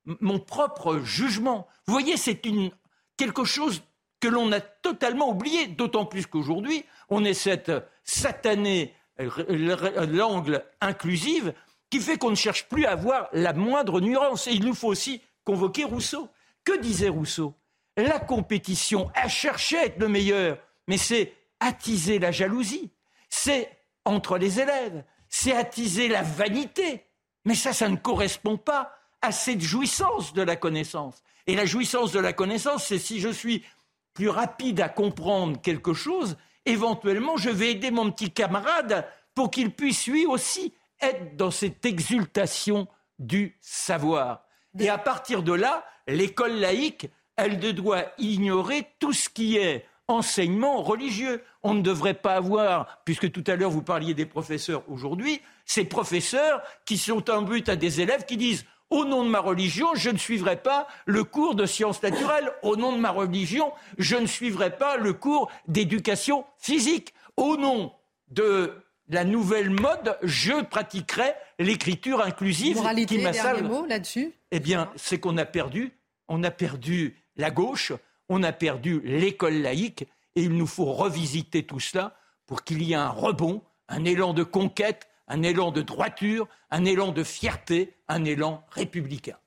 mon 0.06 0.40
propre 0.40 1.00
jugement. 1.00 1.68
Vous 1.86 1.94
voyez, 1.94 2.18
c'est 2.18 2.46
une 2.46 2.72
quelque 3.18 3.44
chose 3.44 3.84
que 4.20 4.28
l'on 4.28 4.52
a 4.52 4.60
totalement 4.60 5.30
oublié, 5.30 5.68
d'autant 5.68 6.06
plus 6.06 6.26
qu'aujourd'hui, 6.26 6.84
on 7.10 7.24
est 7.24 7.34
cette 7.34 7.72
satanée 8.04 8.94
langue 9.20 10.64
inclusive 10.82 11.54
qui 11.90 12.00
fait 12.00 12.18
qu'on 12.18 12.32
ne 12.32 12.36
cherche 12.36 12.68
plus 12.68 12.86
à 12.86 12.92
avoir 12.92 13.30
la 13.34 13.54
moindre 13.54 14.02
nuance. 14.02 14.48
Et 14.48 14.52
il 14.52 14.66
nous 14.66 14.74
faut 14.74 14.90
aussi 14.90 15.22
convoquer 15.44 15.84
Rousseau. 15.84 16.30
Que 16.64 16.78
disait 16.78 17.10
Rousseau? 17.10 17.54
La 17.98 18.20
compétition, 18.20 19.12
à 19.16 19.28
chercher 19.28 19.80
à 19.80 19.86
être 19.86 20.00
le 20.00 20.08
meilleur, 20.08 20.60
mais 20.88 20.98
c'est 20.98 21.34
attiser 21.60 22.20
la 22.20 22.32
jalousie, 22.32 22.92
c'est 23.28 23.70
entre 24.06 24.38
les 24.38 24.60
élèves, 24.60 25.04
c'est 25.28 25.54
attiser 25.54 26.08
la 26.08 26.22
vanité. 26.22 27.04
Mais 27.44 27.56
ça, 27.56 27.74
ça 27.74 27.90
ne 27.90 27.96
correspond 27.96 28.58
pas 28.58 28.94
à 29.22 29.32
cette 29.32 29.62
jouissance 29.62 30.34
de 30.34 30.44
la 30.44 30.56
connaissance. 30.56 31.24
Et 31.48 31.56
la 31.56 31.66
jouissance 31.66 32.12
de 32.12 32.20
la 32.20 32.34
connaissance, 32.34 32.86
c'est 32.86 33.00
si 33.00 33.20
je 33.20 33.30
suis 33.30 33.66
plus 34.14 34.30
rapide 34.30 34.80
à 34.82 34.90
comprendre 34.90 35.60
quelque 35.60 35.94
chose, 35.94 36.38
éventuellement, 36.66 37.36
je 37.36 37.50
vais 37.50 37.72
aider 37.72 37.90
mon 37.90 38.12
petit 38.12 38.32
camarade 38.32 39.08
pour 39.34 39.50
qu'il 39.50 39.72
puisse 39.72 40.06
lui 40.08 40.26
aussi 40.28 40.74
être 41.02 41.36
dans 41.36 41.52
cette 41.52 41.86
exultation 41.86 42.88
du 43.18 43.58
savoir. 43.62 44.44
Et 44.80 44.90
à 44.90 44.98
partir 44.98 45.42
de 45.42 45.54
là, 45.54 45.84
l'école 46.08 46.54
laïque, 46.54 47.10
elle 47.38 47.60
ne 47.60 47.72
doit 47.72 48.06
ignorer 48.18 48.88
tout 49.00 49.14
ce 49.14 49.30
qui 49.30 49.58
est 49.58 49.86
enseignement 50.08 50.82
religieux. 50.82 51.44
On 51.64 51.74
ne 51.74 51.82
devrait 51.82 52.14
pas 52.14 52.36
avoir, 52.36 53.02
puisque 53.06 53.32
tout 53.32 53.44
à 53.48 53.56
l'heure 53.56 53.70
vous 53.70 53.82
parliez 53.84 54.14
des 54.14 54.26
professeurs 54.26 54.84
aujourd'hui, 54.90 55.42
ces 55.66 55.86
professeurs 55.86 56.62
qui 56.86 56.98
sont 56.98 57.30
en 57.30 57.44
but 57.44 57.70
à 57.70 57.76
des 57.76 58.02
élèves 58.02 58.26
qui 58.26 58.38
disent 58.38 58.66
au 58.90 59.04
nom 59.04 59.26
de 59.26 59.30
ma 59.30 59.40
religion, 59.40 59.96
je 59.96 60.10
ne 60.10 60.18
suivrai 60.18 60.56
pas 60.56 60.88
le 61.06 61.26
cours 61.26 61.56
de 61.56 61.66
sciences 61.66 62.02
naturelles. 62.02 62.52
Au 62.64 62.78
nom 62.78 62.94
de 62.94 63.00
ma 63.00 63.12
religion, 63.12 63.74
je 63.98 64.16
ne 64.16 64.26
suivrai 64.26 64.78
pas 64.78 64.96
le 64.96 65.12
cours 65.12 65.52
d'éducation 65.68 66.46
physique. 66.58 67.14
Au 67.36 67.58
nom 67.58 67.92
de 68.30 68.74
la 69.10 69.26
nouvelle 69.26 69.70
mode, 69.70 70.18
je 70.24 70.64
pratiquerai 70.64 71.34
l'écriture 71.60 72.22
inclusive 72.22 72.78
Moralité, 72.78 73.18
qui 73.18 73.64
mot 73.64 73.86
là-dessus 73.86 74.34
Eh 74.52 74.60
bien, 74.62 74.90
c'est 74.96 75.20
qu'on 75.20 75.38
a 75.38 75.46
perdu, 75.46 75.92
on 76.30 76.44
a 76.44 76.52
perdu 76.52 77.18
la 77.38 77.52
gauche, 77.52 77.94
on 78.30 78.44
a 78.44 78.52
perdu 78.52 79.02
l'école 79.04 79.62
laïque, 79.62 80.08
et 80.36 80.44
il 80.44 80.54
nous 80.54 80.68
faut 80.68 80.86
revisiter 80.86 81.64
tout 81.64 81.80
cela 81.80 82.16
pour 82.46 82.64
qu'il 82.64 82.84
y 82.84 82.94
ait 82.94 82.96
un 82.96 83.10
rebond, 83.10 83.64
un 83.88 84.06
élan 84.06 84.34
de 84.34 84.44
conquête, 84.44 85.08
un 85.28 85.44
élan 85.44 85.72
de 85.72 85.82
droiture, 85.82 86.48
un 86.72 86.86
élan 86.86 87.12
de 87.12 87.24
fierté, 87.24 87.96
un 88.08 88.24
élan 88.24 88.64
républicain. 88.72 89.38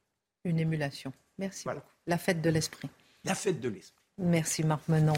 Une 0.45 0.59
émulation. 0.59 1.13
Merci 1.39 1.67
beaucoup. 1.67 1.81
La 2.07 2.19
fête 2.19 2.41
de 2.43 2.51
l'esprit. 2.51 2.89
La 3.25 3.35
fête 3.35 3.61
de 3.61 3.69
l'esprit. 3.69 4.03
Merci 4.19 4.65
Marc 4.65 4.89
Menon. 4.89 5.15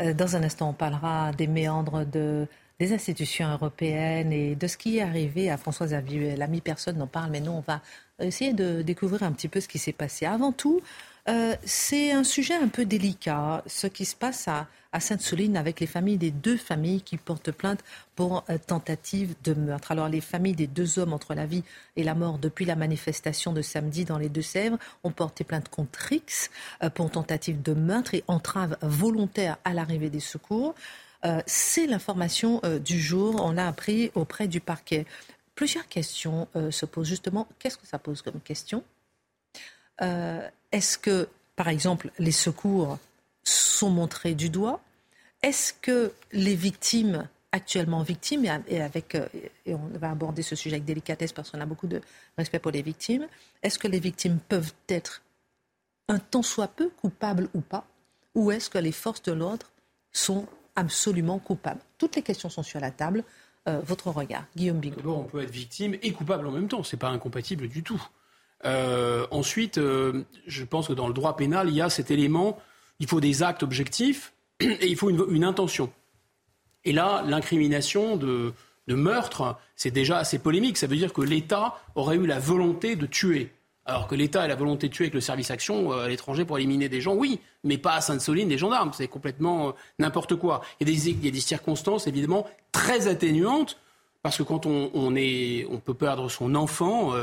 Euh, 0.00 0.14
dans 0.14 0.36
un 0.36 0.42
instant, 0.42 0.70
on 0.70 0.74
parlera 0.74 1.32
des 1.32 1.46
méandres 1.46 2.06
de, 2.06 2.46
des 2.78 2.92
institutions 2.92 3.48
européennes 3.48 4.32
et 4.32 4.54
de 4.54 4.66
ce 4.66 4.76
qui 4.76 4.98
est 4.98 5.02
arrivé 5.02 5.50
à 5.50 5.56
Françoise 5.56 5.92
Avieux. 5.92 6.34
L'ami 6.36 6.60
personne 6.60 6.96
n'en 6.96 7.06
parle, 7.06 7.30
mais 7.30 7.40
nous, 7.40 7.52
on 7.52 7.60
va 7.60 7.82
essayer 8.20 8.52
de 8.52 8.82
découvrir 8.82 9.22
un 9.22 9.32
petit 9.32 9.48
peu 9.48 9.60
ce 9.60 9.68
qui 9.68 9.78
s'est 9.78 9.92
passé. 9.92 10.24
Avant 10.24 10.52
tout, 10.52 10.80
euh, 11.28 11.54
c'est 11.64 12.12
un 12.12 12.24
sujet 12.24 12.54
un 12.54 12.68
peu 12.68 12.84
délicat, 12.84 13.62
ce 13.66 13.86
qui 13.86 14.04
se 14.04 14.16
passe 14.16 14.48
à, 14.48 14.66
Sainte-Soline 14.98 15.56
avec 15.56 15.78
les 15.78 15.86
familles 15.86 16.18
des 16.18 16.32
deux 16.32 16.56
familles 16.56 17.02
qui 17.02 17.16
portent 17.16 17.52
plainte 17.52 17.78
pour 18.16 18.44
euh, 18.50 18.58
tentative 18.58 19.36
de 19.44 19.54
meurtre. 19.54 19.92
Alors 19.92 20.08
les 20.08 20.20
familles 20.20 20.56
des 20.56 20.66
deux 20.66 20.98
hommes 20.98 21.12
entre 21.12 21.34
la 21.34 21.46
vie 21.46 21.62
et 21.94 22.02
la 22.02 22.16
mort 22.16 22.38
depuis 22.38 22.64
la 22.64 22.74
manifestation 22.74 23.52
de 23.52 23.62
samedi 23.62 24.04
dans 24.04 24.18
les 24.18 24.28
Deux-Sèvres 24.28 24.78
ont 25.04 25.12
porté 25.12 25.44
plainte 25.44 25.68
contre 25.68 26.12
X 26.12 26.50
euh, 26.82 26.90
pour 26.90 27.08
tentative 27.08 27.62
de 27.62 27.72
meurtre 27.72 28.14
et 28.14 28.24
entrave 28.26 28.76
volontaire 28.82 29.58
à 29.64 29.74
l'arrivée 29.74 30.10
des 30.10 30.20
secours. 30.20 30.74
c'est 31.46 31.86
l'information 31.86 32.62
du 32.82 32.98
jour. 32.98 33.40
On 33.44 33.52
l'a 33.52 33.68
appris 33.68 34.10
auprès 34.14 34.48
du 34.48 34.60
parquet. 34.60 35.04
Plusieurs 35.54 35.86
questions 35.86 36.48
se 36.70 36.86
posent 36.86 37.08
justement. 37.08 37.46
Qu'est-ce 37.58 37.76
que 37.76 37.86
ça 37.86 37.98
pose 37.98 38.22
comme 38.22 38.40
question? 38.40 38.82
Est-ce 40.72 40.98
que, 40.98 41.28
par 41.56 41.68
exemple, 41.68 42.10
les 42.18 42.32
secours 42.32 42.98
sont 43.44 43.90
montrés 43.90 44.34
du 44.34 44.50
doigt? 44.50 44.80
Est-ce 45.42 45.72
que 45.72 46.12
les 46.32 46.54
victimes, 46.54 47.28
actuellement 47.52 48.02
victimes, 48.02 48.44
euh, 48.46 49.28
et 49.66 49.74
on 49.74 49.90
va 49.94 50.10
aborder 50.10 50.42
ce 50.42 50.54
sujet 50.54 50.76
avec 50.76 50.84
délicatesse 50.84 51.32
parce 51.32 51.50
qu'on 51.50 51.60
a 51.60 51.66
beaucoup 51.66 51.86
de 51.86 52.00
respect 52.36 52.58
pour 52.58 52.70
les 52.70 52.82
victimes, 52.82 53.26
est-ce 53.62 53.78
que 53.78 53.88
les 53.88 54.00
victimes 54.00 54.38
peuvent 54.48 54.72
être 54.88 55.22
un 56.08 56.18
tant 56.18 56.42
soit 56.42 56.68
peu 56.68 56.90
coupables 56.90 57.48
ou 57.54 57.60
pas? 57.60 57.86
Ou 58.34 58.50
est-ce 58.50 58.70
que 58.70 58.78
les 58.78 58.92
forces 58.92 59.22
de 59.22 59.32
l'ordre 59.32 59.66
sont 60.12 60.46
absolument 60.76 61.38
coupables? 61.38 61.80
Toutes 61.98 62.16
les 62.16 62.22
questions 62.22 62.48
sont 62.48 62.62
sur 62.62 62.80
la 62.80 62.90
table. 62.90 63.24
Euh, 63.68 63.80
votre 63.84 64.10
regard, 64.10 64.44
Guillaume 64.56 64.78
Bigot. 64.78 64.96
D'abord, 64.96 65.18
on 65.18 65.24
peut 65.24 65.42
être 65.42 65.50
victime 65.50 65.96
et 66.02 66.12
coupable 66.12 66.46
en 66.46 66.50
même 66.50 66.68
temps. 66.68 66.82
Ce 66.82 66.94
n'est 66.94 67.00
pas 67.00 67.10
incompatible 67.10 67.68
du 67.68 67.82
tout. 67.82 68.02
Euh, 68.64 69.26
ensuite, 69.30 69.78
euh, 69.78 70.24
je 70.46 70.64
pense 70.64 70.88
que 70.88 70.92
dans 70.92 71.08
le 71.08 71.14
droit 71.14 71.36
pénal, 71.36 71.68
il 71.68 71.74
y 71.74 71.80
a 71.80 71.88
cet 71.88 72.10
élément, 72.10 72.58
il 72.98 73.06
faut 73.06 73.20
des 73.20 73.42
actes 73.42 73.62
objectifs 73.62 74.32
et 74.60 74.86
il 74.86 74.96
faut 74.96 75.10
une, 75.10 75.44
intention. 75.44 75.90
Et 76.84 76.92
là, 76.92 77.24
l'incrimination 77.26 78.16
de, 78.16 78.52
meurtre, 78.88 79.56
c'est 79.76 79.92
déjà 79.92 80.18
assez 80.18 80.38
polémique. 80.38 80.76
Ça 80.76 80.88
veut 80.88 80.96
dire 80.96 81.12
que 81.12 81.20
l'État 81.22 81.78
aurait 81.94 82.16
eu 82.16 82.26
la 82.26 82.40
volonté 82.40 82.96
de 82.96 83.06
tuer. 83.06 83.52
Alors 83.86 84.08
que 84.08 84.14
l'État 84.14 84.42
a 84.42 84.48
la 84.48 84.56
volonté 84.56 84.88
de 84.88 84.92
tuer 84.92 85.04
avec 85.04 85.14
le 85.14 85.20
service 85.20 85.50
action 85.50 85.92
euh, 85.92 86.04
à 86.04 86.08
l'étranger 86.08 86.44
pour 86.44 86.58
éliminer 86.58 86.88
des 86.88 87.00
gens, 87.00 87.14
oui, 87.14 87.40
mais 87.64 87.78
pas 87.78 87.94
à 87.94 88.00
Sainte-Soline 88.00 88.48
des 88.48 88.58
gendarmes. 88.58 88.90
C'est 88.92 89.08
complètement 89.08 89.74
n'importe 89.98 90.36
quoi. 90.36 90.60
Il 90.80 90.88
y, 90.88 91.28
a 91.28 91.30
des, 91.30 91.40
circonstances 91.40 92.06
évidemment 92.06 92.46
très 92.72 93.08
atténuantes 93.08 93.78
parce 94.22 94.36
que 94.36 94.42
quand 94.42 94.66
on 94.66 95.80
peut 95.84 95.94
perdre 95.94 96.28
son 96.28 96.54
enfant 96.54 97.14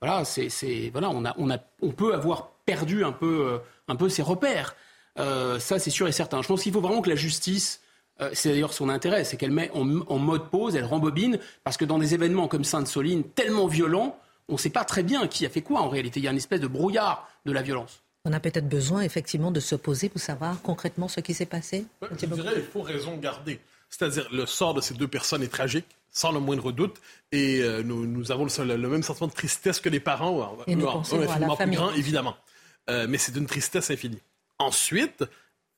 voilà, 0.00 0.24
c'est, 0.24 0.90
voilà, 0.92 1.10
on, 1.10 1.24
a, 1.24 1.34
on, 1.36 1.50
a, 1.50 1.58
on 1.82 1.90
peut 1.90 2.14
avoir 2.14 2.52
perdu 2.64 3.04
un 3.04 3.12
peu, 3.12 3.46
euh, 3.46 3.58
un 3.88 3.96
peu 3.96 4.08
ses 4.08 4.22
repères. 4.22 4.74
Euh, 5.18 5.58
ça, 5.58 5.78
c'est 5.78 5.90
sûr 5.90 6.08
et 6.08 6.12
certain. 6.12 6.40
Je 6.40 6.48
pense 6.48 6.62
qu'il 6.62 6.72
faut 6.72 6.80
vraiment 6.80 7.02
que 7.02 7.10
la 7.10 7.16
justice, 7.16 7.82
euh, 8.20 8.30
c'est 8.32 8.50
d'ailleurs 8.50 8.72
son 8.72 8.88
intérêt, 8.88 9.24
c'est 9.24 9.36
qu'elle 9.36 9.50
met 9.50 9.70
en, 9.72 9.84
mode 9.84 10.48
pause, 10.48 10.74
elle 10.74 10.86
rembobine, 10.86 11.38
parce 11.64 11.76
que 11.76 11.84
dans 11.84 11.98
des 11.98 12.14
événements 12.14 12.48
comme 12.48 12.64
Sainte-Soline, 12.64 13.24
tellement 13.24 13.66
violents, 13.66 14.18
on 14.48 14.54
ne 14.54 14.58
sait 14.58 14.70
pas 14.70 14.84
très 14.84 15.02
bien 15.02 15.26
qui 15.28 15.44
a 15.44 15.50
fait 15.50 15.62
quoi 15.62 15.80
en 15.82 15.90
réalité. 15.90 16.18
Il 16.20 16.24
y 16.24 16.28
a 16.28 16.30
une 16.30 16.38
espèce 16.38 16.60
de 16.60 16.66
brouillard 16.66 17.28
de 17.44 17.52
la 17.52 17.60
violence. 17.60 18.02
On 18.24 18.32
a 18.32 18.40
peut-être 18.40 18.68
besoin 18.68 19.02
effectivement 19.02 19.50
de 19.50 19.60
se 19.60 19.74
poser 19.74 20.08
pour 20.08 20.20
savoir 20.20 20.60
concrètement 20.62 21.08
ce 21.08 21.20
qui 21.20 21.34
s'est 21.34 21.46
passé. 21.46 21.86
je 22.02 22.26
dirais 22.26 22.54
qu'il 22.54 22.62
faut 22.64 22.82
raison 22.82 23.16
garder. 23.16 23.60
C'est-à-dire 23.88 24.28
le 24.32 24.46
sort 24.46 24.74
de 24.74 24.80
ces 24.80 24.94
deux 24.94 25.08
personnes 25.08 25.42
est 25.42 25.48
tragique 25.48 25.86
sans 26.10 26.32
le 26.32 26.40
moindre 26.40 26.72
doute. 26.72 27.00
Et 27.32 27.60
euh, 27.62 27.82
nous, 27.82 28.32
avons 28.32 28.46
le, 28.46 28.76
même 28.76 29.02
sentiment 29.02 29.28
de 29.28 29.32
tristesse 29.32 29.80
que 29.80 29.88
les 29.88 30.00
parents. 30.00 30.56
Et 30.66 30.74
nous 30.76 30.86
pensons 30.86 31.20
à 31.20 31.38
la 31.38 31.56
famille. 31.56 31.76
grand, 31.76 31.92
évidemment. 31.92 32.36
Euh, 32.88 33.06
mais 33.08 33.18
c'est 33.18 33.32
d'une 33.32 33.46
tristesse 33.46 33.90
infinie. 33.90 34.20
Ensuite, 34.58 35.24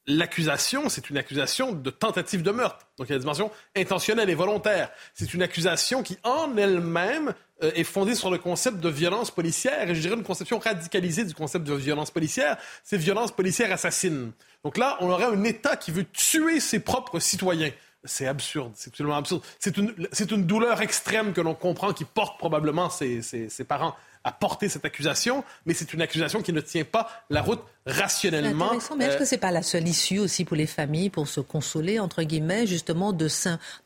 l'accusation, 0.06 0.88
c'est 0.88 1.10
une 1.10 1.18
accusation 1.18 1.72
de 1.72 1.90
tentative 1.90 2.42
de 2.42 2.50
meurtre. 2.50 2.86
Donc 2.96 3.08
il 3.08 3.10
y 3.10 3.12
a 3.12 3.16
une 3.16 3.20
dimension 3.20 3.50
intentionnelle 3.76 4.30
et 4.30 4.34
volontaire. 4.34 4.90
C'est 5.14 5.34
une 5.34 5.42
accusation 5.42 6.02
qui, 6.02 6.18
en 6.24 6.56
elle-même, 6.56 7.34
euh, 7.62 7.70
est 7.74 7.84
fondée 7.84 8.14
sur 8.14 8.30
le 8.30 8.38
concept 8.38 8.80
de 8.80 8.88
violence 8.88 9.30
policière. 9.30 9.88
Et 9.88 9.94
je 9.94 10.00
dirais 10.00 10.16
une 10.16 10.24
conception 10.24 10.58
radicalisée 10.58 11.24
du 11.24 11.34
concept 11.34 11.66
de 11.66 11.74
violence 11.74 12.10
policière. 12.10 12.56
C'est 12.82 12.96
violence 12.96 13.32
policière 13.32 13.70
assassine. 13.72 14.32
Donc 14.64 14.78
là, 14.78 14.96
on 15.00 15.10
aurait 15.10 15.24
un 15.24 15.44
État 15.44 15.76
qui 15.76 15.90
veut 15.90 16.06
tuer 16.12 16.60
ses 16.60 16.80
propres 16.80 17.20
citoyens. 17.20 17.70
C'est 18.04 18.26
absurde, 18.26 18.72
c'est 18.74 18.90
absolument 18.90 19.16
absurde. 19.16 19.42
C'est 19.60 19.76
une, 19.76 19.94
une, 20.30 20.46
douleur 20.46 20.82
extrême 20.82 21.32
que 21.32 21.40
l'on 21.40 21.54
comprend 21.54 21.92
qui 21.92 22.04
porte 22.04 22.36
probablement 22.36 22.90
ses, 22.90 23.22
ses, 23.22 23.64
parents 23.64 23.94
à 24.24 24.32
porter 24.32 24.68
cette 24.68 24.84
accusation, 24.84 25.44
mais 25.66 25.74
c'est 25.74 25.94
une 25.94 26.02
accusation 26.02 26.42
qui 26.42 26.52
ne 26.52 26.60
tient 26.60 26.84
pas 26.84 27.08
la 27.30 27.42
route 27.42 27.62
rationnellement. 27.86 28.72
Mais 28.96 29.06
est-ce 29.06 29.18
que 29.18 29.24
c'est 29.24 29.38
pas 29.38 29.52
la 29.52 29.62
seule 29.62 29.86
issue 29.86 30.18
aussi 30.18 30.44
pour 30.44 30.56
les 30.56 30.66
familles 30.66 31.10
pour 31.10 31.28
se 31.28 31.40
consoler 31.40 32.00
entre 32.00 32.22
guillemets 32.24 32.66
justement 32.66 33.12
de, 33.12 33.28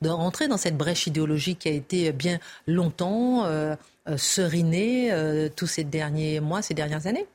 de 0.00 0.08
rentrer 0.08 0.48
dans 0.48 0.58
cette 0.58 0.76
brèche 0.76 1.06
idéologique 1.06 1.60
qui 1.60 1.68
a 1.68 1.72
été 1.72 2.12
bien 2.12 2.38
longtemps 2.66 3.44
euh, 3.44 3.76
serinée 4.16 5.10
tous 5.56 5.66
ces 5.66 5.84
derniers 5.84 6.40
mois, 6.40 6.62
ces 6.62 6.74
dernières 6.74 7.06
années? 7.06 7.26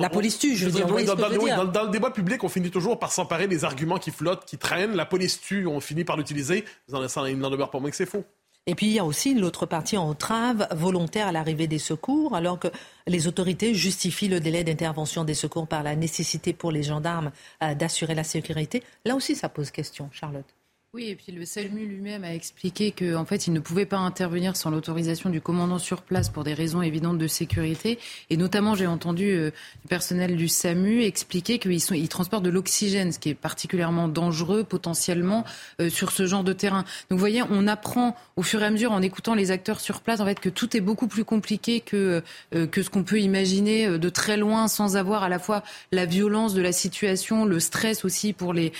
La 0.00 0.10
police 0.10 0.38
tue, 0.38 0.56
je 0.56 0.66
veux 0.66 0.70
dire. 0.70 0.86
dans, 0.86 1.84
le 1.84 1.90
débat 1.90 2.10
public, 2.10 2.42
on 2.44 2.48
finit 2.48 2.70
toujours 2.70 2.98
par 2.98 3.12
s'emparer 3.12 3.48
des 3.48 3.64
arguments 3.64 3.98
qui 3.98 4.10
flottent, 4.10 4.44
qui 4.44 4.58
traînent. 4.58 4.94
La 4.94 5.06
police 5.06 5.40
tue, 5.40 5.66
on 5.66 5.80
finit 5.80 6.04
par 6.04 6.16
l'utiliser. 6.16 6.64
Il 6.88 7.38
n'en 7.38 7.50
demeure 7.50 7.70
pas 7.70 7.80
moins 7.80 7.90
que 7.90 7.96
c'est 7.96 8.06
faux. 8.06 8.24
Et 8.66 8.74
puis 8.74 8.86
il 8.86 8.92
y 8.92 8.98
a 8.98 9.04
aussi 9.04 9.34
l'autre 9.34 9.66
partie 9.66 9.98
entrave 9.98 10.66
volontaire 10.70 11.26
à 11.26 11.32
l'arrivée 11.32 11.66
des 11.66 11.78
secours, 11.78 12.34
alors 12.34 12.58
que 12.58 12.68
les 13.06 13.26
autorités 13.26 13.74
justifient 13.74 14.28
le 14.28 14.40
délai 14.40 14.64
d'intervention 14.64 15.24
des 15.24 15.34
secours 15.34 15.66
par 15.66 15.82
la 15.82 15.96
nécessité 15.96 16.54
pour 16.54 16.72
les 16.72 16.82
gendarmes 16.82 17.30
euh, 17.62 17.74
d'assurer 17.74 18.14
la 18.14 18.24
sécurité. 18.24 18.82
Là 19.04 19.16
aussi, 19.16 19.34
ça 19.34 19.50
pose 19.50 19.70
question, 19.70 20.08
Charlotte. 20.12 20.46
Oui, 20.94 21.08
et 21.08 21.16
puis 21.16 21.32
le 21.32 21.44
SALMU 21.44 21.86
lui-même 21.86 22.22
a 22.22 22.32
expliqué 22.32 22.92
qu'en 22.92 23.24
fait, 23.24 23.48
il 23.48 23.52
ne 23.52 23.58
pouvait 23.58 23.84
pas 23.84 23.96
intervenir 23.96 24.56
sans 24.56 24.70
l'autorisation 24.70 25.28
du 25.28 25.40
commandant 25.40 25.80
sur 25.80 26.02
place 26.02 26.28
pour 26.28 26.44
des 26.44 26.54
raisons 26.54 26.82
évidentes 26.82 27.18
de 27.18 27.26
sécurité. 27.26 27.98
Et 28.30 28.36
notamment, 28.36 28.76
j'ai 28.76 28.86
entendu 28.86 29.32
euh, 29.32 29.50
du 29.82 29.88
personnel 29.88 30.36
du 30.36 30.46
SAMU 30.46 31.02
expliquer 31.02 31.58
qu'ils 31.58 31.72
ils 31.96 32.08
transportent 32.08 32.44
de 32.44 32.50
l'oxygène, 32.50 33.10
ce 33.10 33.18
qui 33.18 33.30
est 33.30 33.34
particulièrement 33.34 34.06
dangereux 34.06 34.62
potentiellement 34.62 35.42
euh, 35.80 35.90
sur 35.90 36.12
ce 36.12 36.26
genre 36.26 36.44
de 36.44 36.52
terrain. 36.52 36.84
Donc, 37.10 37.18
vous 37.18 37.18
voyez, 37.18 37.42
on 37.50 37.66
apprend 37.66 38.14
au 38.36 38.42
fur 38.42 38.62
et 38.62 38.66
à 38.66 38.70
mesure 38.70 38.92
en 38.92 39.02
écoutant 39.02 39.34
les 39.34 39.50
acteurs 39.50 39.80
sur 39.80 40.00
place, 40.00 40.20
en 40.20 40.26
fait, 40.26 40.38
que 40.38 40.48
tout 40.48 40.76
est 40.76 40.80
beaucoup 40.80 41.08
plus 41.08 41.24
compliqué 41.24 41.80
que 41.80 42.22
euh, 42.54 42.68
que 42.68 42.84
ce 42.84 42.90
qu'on 42.90 43.02
peut 43.02 43.18
imaginer 43.18 43.98
de 43.98 44.08
très 44.10 44.36
loin, 44.36 44.68
sans 44.68 44.96
avoir 44.96 45.24
à 45.24 45.28
la 45.28 45.40
fois 45.40 45.64
la 45.90 46.06
violence 46.06 46.54
de 46.54 46.62
la 46.62 46.70
situation, 46.70 47.46
le 47.46 47.58
stress 47.58 48.04
aussi 48.04 48.32
pour 48.32 48.52
les 48.52 48.72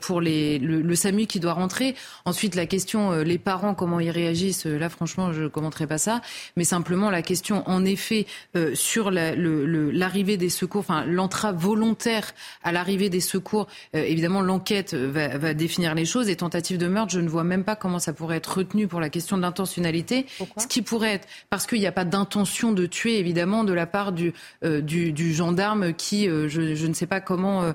pour 0.00 0.22
les 0.22 0.58
le, 0.58 0.80
le 0.80 0.94
SAMU 0.94 1.26
qui 1.26 1.40
doit 1.40 1.57
Ensuite, 2.24 2.54
la 2.54 2.66
question, 2.66 3.12
euh, 3.12 3.22
les 3.24 3.38
parents, 3.38 3.74
comment 3.74 4.00
ils 4.00 4.10
réagissent, 4.10 4.66
euh, 4.66 4.78
là, 4.78 4.88
franchement, 4.88 5.32
je 5.32 5.42
ne 5.42 5.48
commenterai 5.48 5.86
pas 5.86 5.98
ça. 5.98 6.20
Mais 6.56 6.64
simplement, 6.64 7.10
la 7.10 7.22
question, 7.22 7.68
en 7.68 7.84
effet, 7.84 8.26
euh, 8.56 8.74
sur 8.74 9.10
l'arrivée 9.10 10.36
des 10.36 10.48
secours, 10.48 10.80
enfin, 10.80 11.04
l'entrave 11.04 11.56
volontaire 11.56 12.34
à 12.62 12.72
l'arrivée 12.72 13.08
des 13.08 13.20
secours, 13.20 13.66
évidemment, 13.92 14.40
l'enquête 14.40 14.94
va, 14.94 15.54
définir 15.54 15.94
les 15.94 16.04
choses. 16.04 16.28
Et 16.28 16.36
tentative 16.36 16.78
de 16.78 16.86
meurtre, 16.86 17.12
je 17.12 17.20
ne 17.20 17.28
vois 17.28 17.44
même 17.44 17.64
pas 17.64 17.76
comment 17.76 17.98
ça 17.98 18.12
pourrait 18.12 18.36
être 18.36 18.58
retenu 18.58 18.86
pour 18.86 19.00
la 19.00 19.08
question 19.08 19.36
de 19.36 19.42
l'intentionnalité. 19.42 20.26
Ce 20.56 20.66
qui 20.66 20.82
pourrait 20.82 21.14
être, 21.14 21.28
parce 21.50 21.66
qu'il 21.66 21.80
n'y 21.80 21.86
a 21.86 21.92
pas 21.92 22.04
d'intention 22.04 22.72
de 22.72 22.86
tuer, 22.86 23.18
évidemment, 23.18 23.64
de 23.64 23.72
la 23.72 23.86
part 23.86 24.12
du, 24.12 24.32
du, 24.62 25.34
gendarme 25.34 25.94
qui, 25.94 26.26
je, 26.26 26.86
ne 26.86 26.94
sais 26.94 27.06
pas 27.06 27.20
comment 27.20 27.72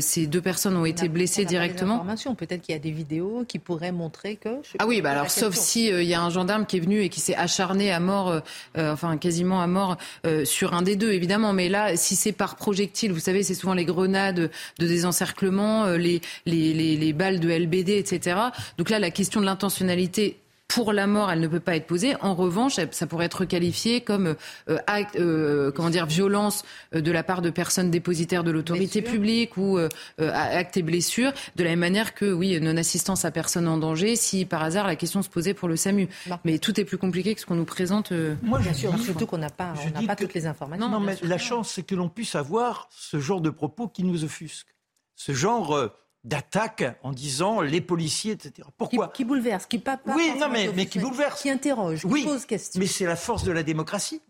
ces 0.00 0.26
deux 0.26 0.42
personnes 0.42 0.76
ont 0.76 0.84
été 0.84 1.08
blessées 1.08 1.44
directement. 1.44 2.04
Peut-être 2.36 2.62
qu'il 2.62 2.74
y 2.74 2.76
a 2.76 2.80
des 2.80 2.90
vidéos 2.90 3.21
qui 3.46 3.58
pourrait 3.58 3.92
montrer 3.92 4.36
que. 4.36 4.48
Ah 4.78 4.86
oui, 4.86 5.00
bah 5.00 5.12
alors 5.12 5.30
sauf 5.30 5.54
si 5.54 5.86
il 5.86 5.92
euh, 5.92 6.02
y 6.02 6.14
a 6.14 6.22
un 6.22 6.30
gendarme 6.30 6.66
qui 6.66 6.76
est 6.76 6.80
venu 6.80 7.02
et 7.02 7.08
qui 7.08 7.20
s'est 7.20 7.34
acharné 7.34 7.90
à 7.92 8.00
mort, 8.00 8.30
euh, 8.30 8.40
euh, 8.78 8.92
enfin 8.92 9.16
quasiment 9.16 9.60
à 9.60 9.66
mort 9.66 9.96
sur 10.44 10.74
un 10.74 10.82
des 10.82 10.96
deux, 10.96 11.12
évidemment. 11.12 11.52
Mais 11.52 11.68
là, 11.68 11.96
si 11.96 12.16
c'est 12.16 12.32
par 12.32 12.56
projectile, 12.56 13.12
vous 13.12 13.20
savez, 13.20 13.42
c'est 13.42 13.54
souvent 13.54 13.74
les 13.74 13.84
grenades 13.84 14.50
de 14.78 14.86
désencerclement, 14.86 15.86
les, 15.86 16.20
les, 16.46 16.72
les, 16.72 16.96
les 16.96 17.12
balles 17.12 17.40
de 17.40 17.48
LBD, 17.50 17.90
etc. 17.90 18.36
Donc 18.78 18.90
là, 18.90 18.98
la 18.98 19.10
question 19.10 19.40
de 19.40 19.46
l'intentionnalité 19.46 20.41
pour 20.74 20.92
la 20.92 21.06
mort, 21.06 21.30
elle 21.30 21.40
ne 21.40 21.48
peut 21.48 21.60
pas 21.60 21.76
être 21.76 21.86
posée. 21.86 22.16
En 22.20 22.34
revanche, 22.34 22.78
ça 22.90 23.06
pourrait 23.06 23.26
être 23.26 23.44
qualifié 23.44 24.00
comme 24.00 24.36
euh, 24.68 24.78
acte, 24.86 25.16
euh, 25.16 25.70
comment 25.70 25.90
dire, 25.90 26.06
violence 26.06 26.64
euh, 26.94 27.00
de 27.00 27.12
la 27.12 27.22
part 27.22 27.42
de 27.42 27.50
personnes 27.50 27.90
dépositaires 27.90 28.42
de 28.42 28.50
l'autorité 28.50 29.02
publique 29.02 29.56
ou 29.56 29.78
acte 30.18 30.76
et 30.76 30.82
blessure, 30.82 31.32
de 31.56 31.64
la 31.64 31.70
même 31.70 31.80
manière 31.80 32.14
que, 32.14 32.32
oui, 32.32 32.58
non-assistance 32.60 33.24
à 33.24 33.30
personne 33.30 33.68
en 33.68 33.76
danger, 33.76 34.16
si 34.16 34.44
par 34.44 34.62
hasard 34.62 34.86
la 34.86 34.96
question 34.96 35.22
se 35.22 35.28
posait 35.28 35.54
pour 35.54 35.68
le 35.68 35.76
SAMU. 35.76 36.08
Mais 36.44 36.58
tout 36.58 36.80
est 36.80 36.84
plus 36.84 36.98
compliqué 36.98 37.34
que 37.34 37.40
ce 37.40 37.46
qu'on 37.46 37.54
nous 37.54 37.64
présente. 37.64 38.12
Moi, 38.42 38.58
bien 38.58 38.72
sûr, 38.72 38.96
surtout 38.98 39.26
qu'on 39.26 39.38
n'a 39.38 39.50
pas, 39.50 39.74
on 39.96 40.06
pas 40.06 40.16
toutes 40.16 40.34
les 40.34 40.46
informations. 40.46 40.88
Non, 40.88 41.00
mais 41.00 41.16
la 41.22 41.38
chance, 41.38 41.70
c'est 41.70 41.82
que 41.82 41.94
l'on 41.94 42.08
puisse 42.08 42.34
avoir 42.34 42.88
ce 42.90 43.18
genre 43.18 43.40
de 43.40 43.50
propos 43.50 43.88
qui 43.88 44.04
nous 44.04 44.24
offusquent. 44.24 44.74
Ce 45.16 45.32
genre 45.32 45.92
d'attaque 46.24 46.84
en 47.02 47.12
disant 47.12 47.60
les 47.60 47.80
policiers, 47.80 48.32
etc. 48.32 48.68
Pourquoi 48.76 49.08
qui, 49.08 49.24
bouleverse, 49.24 49.66
qui 49.66 49.78
pas, 49.78 50.00
Oui, 50.06 50.32
non, 50.38 50.48
mais, 50.48 50.70
mais 50.74 50.86
qui 50.86 50.98
bouleverse. 50.98 51.42
Qui 51.42 51.50
interroge, 51.50 52.02
qui 52.02 52.24
pose 52.24 52.46
question. 52.46 52.80
Mais 52.80 52.86
c'est 52.86 53.06
la 53.06 53.16
force 53.16 53.44
de 53.44 53.52
la 53.52 53.62
démocratie. 53.62 54.22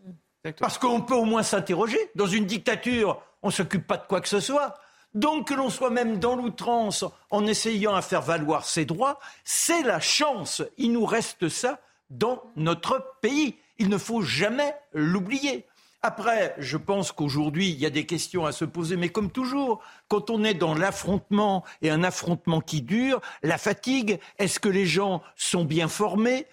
Parce 0.58 0.78
qu'on 0.78 1.00
peut 1.02 1.14
au 1.14 1.24
moins 1.24 1.42
s'interroger. 1.42 1.98
Dans 2.14 2.26
une 2.26 2.46
dictature, 2.46 3.22
on 3.42 3.48
ne 3.48 3.52
s'occupe 3.52 3.86
pas 3.86 3.96
de 3.96 4.06
quoi 4.06 4.20
que 4.20 4.28
ce 4.28 4.40
soit. 4.40 4.74
Donc 5.14 5.48
que 5.48 5.54
l'on 5.54 5.68
soit 5.68 5.90
même 5.90 6.18
dans 6.18 6.36
l'outrance 6.36 7.04
en 7.30 7.46
essayant 7.46 7.94
à 7.94 8.00
faire 8.00 8.22
valoir 8.22 8.64
ses 8.64 8.86
droits, 8.86 9.20
c'est 9.44 9.82
la 9.82 10.00
chance. 10.00 10.62
Il 10.78 10.92
nous 10.92 11.04
reste 11.04 11.48
ça 11.48 11.80
dans 12.08 12.42
notre 12.56 13.16
pays. 13.20 13.56
Il 13.78 13.88
ne 13.88 13.98
faut 13.98 14.22
jamais 14.22 14.74
l'oublier. 14.94 15.66
Après, 16.04 16.56
je 16.58 16.76
pense 16.76 17.12
qu'aujourd'hui, 17.12 17.70
il 17.70 17.78
y 17.78 17.86
a 17.86 17.90
des 17.90 18.06
questions 18.06 18.44
à 18.44 18.50
se 18.50 18.64
poser, 18.64 18.96
mais 18.96 19.10
comme 19.10 19.30
toujours, 19.30 19.80
quand 20.08 20.30
on 20.30 20.42
est 20.42 20.54
dans 20.54 20.74
l'affrontement 20.74 21.64
et 21.80 21.90
un 21.90 22.02
affrontement 22.02 22.60
qui 22.60 22.82
dure, 22.82 23.20
la 23.44 23.56
fatigue, 23.56 24.18
est-ce 24.38 24.58
que 24.58 24.68
les 24.68 24.84
gens 24.84 25.22
sont 25.36 25.64
bien 25.64 25.86
formés? 25.86 26.46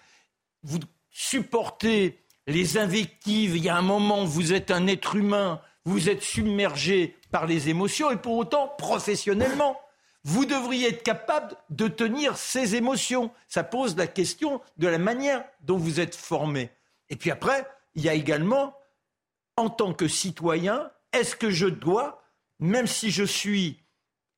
Vous 0.62 0.78
supportez 1.10 2.22
les 2.46 2.78
invectives, 2.78 3.56
il 3.56 3.64
y 3.64 3.68
a 3.68 3.76
un 3.76 3.82
moment, 3.82 4.24
vous 4.24 4.52
êtes 4.52 4.70
un 4.70 4.86
être 4.86 5.16
humain, 5.16 5.60
vous 5.84 6.08
êtes 6.08 6.22
submergé 6.22 7.16
par 7.32 7.46
les 7.46 7.68
émotions, 7.68 8.12
et 8.12 8.16
pour 8.16 8.36
autant, 8.36 8.68
professionnellement, 8.78 9.80
vous 10.22 10.44
devriez 10.44 10.90
être 10.90 11.02
capable 11.02 11.56
de 11.70 11.88
tenir 11.88 12.36
ces 12.36 12.76
émotions. 12.76 13.32
Ça 13.48 13.64
pose 13.64 13.96
la 13.96 14.06
question 14.06 14.60
de 14.76 14.86
la 14.86 14.98
manière 14.98 15.44
dont 15.62 15.76
vous 15.76 15.98
êtes 15.98 16.14
formé. 16.14 16.70
Et 17.08 17.16
puis 17.16 17.32
après, 17.32 17.66
il 17.96 18.04
y 18.04 18.08
a 18.08 18.14
également 18.14 18.74
en 19.60 19.68
tant 19.68 19.92
que 19.92 20.08
citoyen, 20.08 20.90
est-ce 21.12 21.36
que 21.36 21.50
je 21.50 21.66
dois, 21.66 22.22
même 22.60 22.86
si 22.86 23.10
je 23.10 23.24
suis 23.24 23.82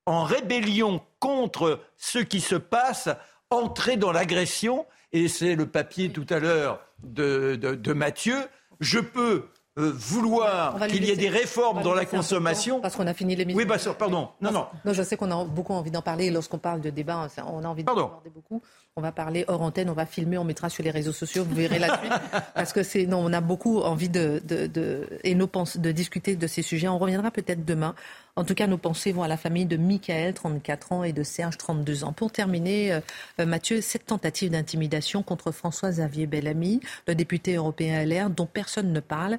en 0.04 0.24
rébellion 0.24 1.00
contre 1.20 1.80
ce 1.96 2.18
qui 2.18 2.40
se 2.40 2.56
passe, 2.56 3.08
entrer 3.50 3.96
dans 3.96 4.10
l'agression 4.10 4.84
Et 5.12 5.28
c'est 5.28 5.54
le 5.54 5.66
papier 5.66 6.10
tout 6.10 6.26
à 6.28 6.40
l'heure 6.40 6.80
de, 7.04 7.92
Mathieu. 7.92 8.36
Je 8.80 8.98
peux 8.98 9.48
euh, 9.78 9.90
vouloir 9.94 10.86
qu'il 10.86 11.04
y 11.04 11.10
ait 11.10 11.16
des 11.16 11.30
réformes 11.30 11.82
dans 11.82 11.94
la 11.94 12.04
consommation. 12.04 12.80
Parce 12.80 12.94
qu'on 12.94 13.06
a 13.06 13.14
fini 13.14 13.34
l'émission. 13.34 13.58
Oui, 13.58 13.64
bah, 13.64 13.76
pardon. 13.98 14.28
Non, 14.40 14.52
non. 14.52 14.66
non. 14.84 14.92
Je 14.92 15.02
sais 15.02 15.16
qu'on 15.16 15.30
a 15.30 15.44
beaucoup 15.44 15.72
envie 15.72 15.90
d'en 15.90 16.02
parler. 16.02 16.30
Lorsqu'on 16.30 16.58
parle 16.58 16.82
de 16.82 16.90
débat, 16.90 17.26
on 17.46 17.64
a 17.64 17.68
envie 17.68 17.82
d'en 17.82 17.94
parler 17.94 18.30
beaucoup. 18.34 18.60
On 18.94 19.00
va 19.00 19.12
parler 19.12 19.46
hors 19.48 19.62
antenne, 19.62 19.88
on 19.88 19.94
va 19.94 20.04
filmer, 20.04 20.36
on 20.36 20.44
mettra 20.44 20.68
sur 20.68 20.84
les 20.84 20.90
réseaux 20.90 21.12
sociaux, 21.12 21.44
vous 21.48 21.54
verrez 21.54 21.78
la 21.78 21.96
suite. 21.96 22.12
parce 22.54 22.74
que 22.74 22.82
c'est 22.82 23.06
non, 23.06 23.24
on 23.24 23.32
a 23.32 23.40
beaucoup 23.40 23.78
envie 23.80 24.10
de, 24.10 24.42
de, 24.44 24.66
de 24.66 25.08
et 25.24 25.34
nos 25.34 25.48
de 25.76 25.92
discuter 25.92 26.36
de 26.36 26.46
ces 26.46 26.60
sujets. 26.60 26.88
On 26.88 26.98
reviendra 26.98 27.30
peut-être 27.30 27.64
demain. 27.64 27.94
En 28.36 28.44
tout 28.44 28.54
cas, 28.54 28.66
nos 28.66 28.78
pensées 28.78 29.12
vont 29.12 29.22
à 29.22 29.28
la 29.28 29.36
famille 29.36 29.66
de 29.66 29.76
Michael, 29.76 30.32
34 30.32 30.92
ans, 30.92 31.04
et 31.04 31.12
de 31.12 31.22
Serge, 31.22 31.58
32 31.58 32.04
ans. 32.04 32.12
Pour 32.12 32.32
terminer, 32.32 32.92
euh, 32.92 33.00
euh, 33.40 33.46
Mathieu, 33.46 33.82
cette 33.82 34.06
tentative 34.06 34.50
d'intimidation 34.50 35.22
contre 35.22 35.52
François-Xavier 35.52 36.26
Bellamy, 36.26 36.80
le 37.06 37.14
député 37.14 37.56
européen 37.56 38.02
LR, 38.04 38.30
dont 38.30 38.46
personne 38.46 38.90
ne 38.92 39.00
parle, 39.00 39.38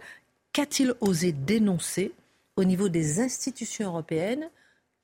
qu'a-t-il 0.54 0.94
osé 1.02 1.32
dénoncer 1.32 2.12
au 2.56 2.64
niveau 2.64 2.88
des 2.88 3.20
institutions 3.20 3.90
européennes 3.90 4.50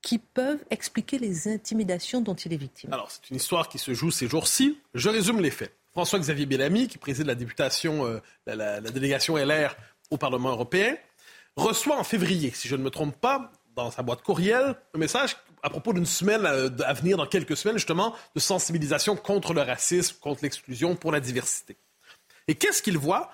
qui 0.02 0.20
peuvent 0.20 0.64
expliquer 0.70 1.20
les 1.20 1.48
intimidations 1.48 2.22
dont 2.22 2.36
il 2.36 2.54
est 2.54 2.58
victime? 2.58 2.94
Alors, 2.94 3.12
c'est 3.12 3.30
une 3.30 3.36
histoire 3.36 3.68
qui 3.68 3.80
se 3.80 3.94
joue 3.94 4.12
ces 4.12 4.28
jours-ci. 4.28 4.80
Je 4.94 5.10
résume 5.10 5.42
les 5.42 5.52
faits. 5.52 5.76
François-Xavier 5.92 6.46
Bellamy, 6.46 6.88
qui 6.88 6.98
préside 6.98 7.26
la 7.26 7.34
euh, 7.34 8.20
la, 8.46 8.80
délégation 8.80 9.36
LR 9.36 9.76
au 10.12 10.18
Parlement 10.18 10.52
européen, 10.52 10.96
reçoit 11.56 11.98
en 11.98 12.04
février, 12.04 12.52
si 12.52 12.68
je 12.68 12.76
ne 12.76 12.84
me 12.84 12.90
trompe 12.90 13.20
pas, 13.20 13.52
dans 13.76 13.92
sa 13.92 14.04
boîte 14.04 14.22
courriel, 14.22 14.76
un 14.94 14.98
message 14.98 15.36
à 15.62 15.70
propos 15.70 15.92
d'une 15.92 16.06
semaine 16.06 16.46
euh, 16.46 16.70
à 16.86 16.94
venir, 16.94 17.18
dans 17.18 17.26
quelques 17.26 17.58
semaines, 17.58 17.78
justement, 17.78 18.16
de 18.36 18.40
sensibilisation 18.40 19.16
contre 19.16 19.54
le 19.54 19.62
racisme, 19.62 20.16
contre 20.22 20.44
l'exclusion, 20.44 20.96
pour 20.96 21.12
la 21.12 21.20
diversité. 21.20 21.76
Et 22.48 22.56
qu'est-ce 22.56 22.82
qu'il 22.82 22.98
voit? 22.98 23.32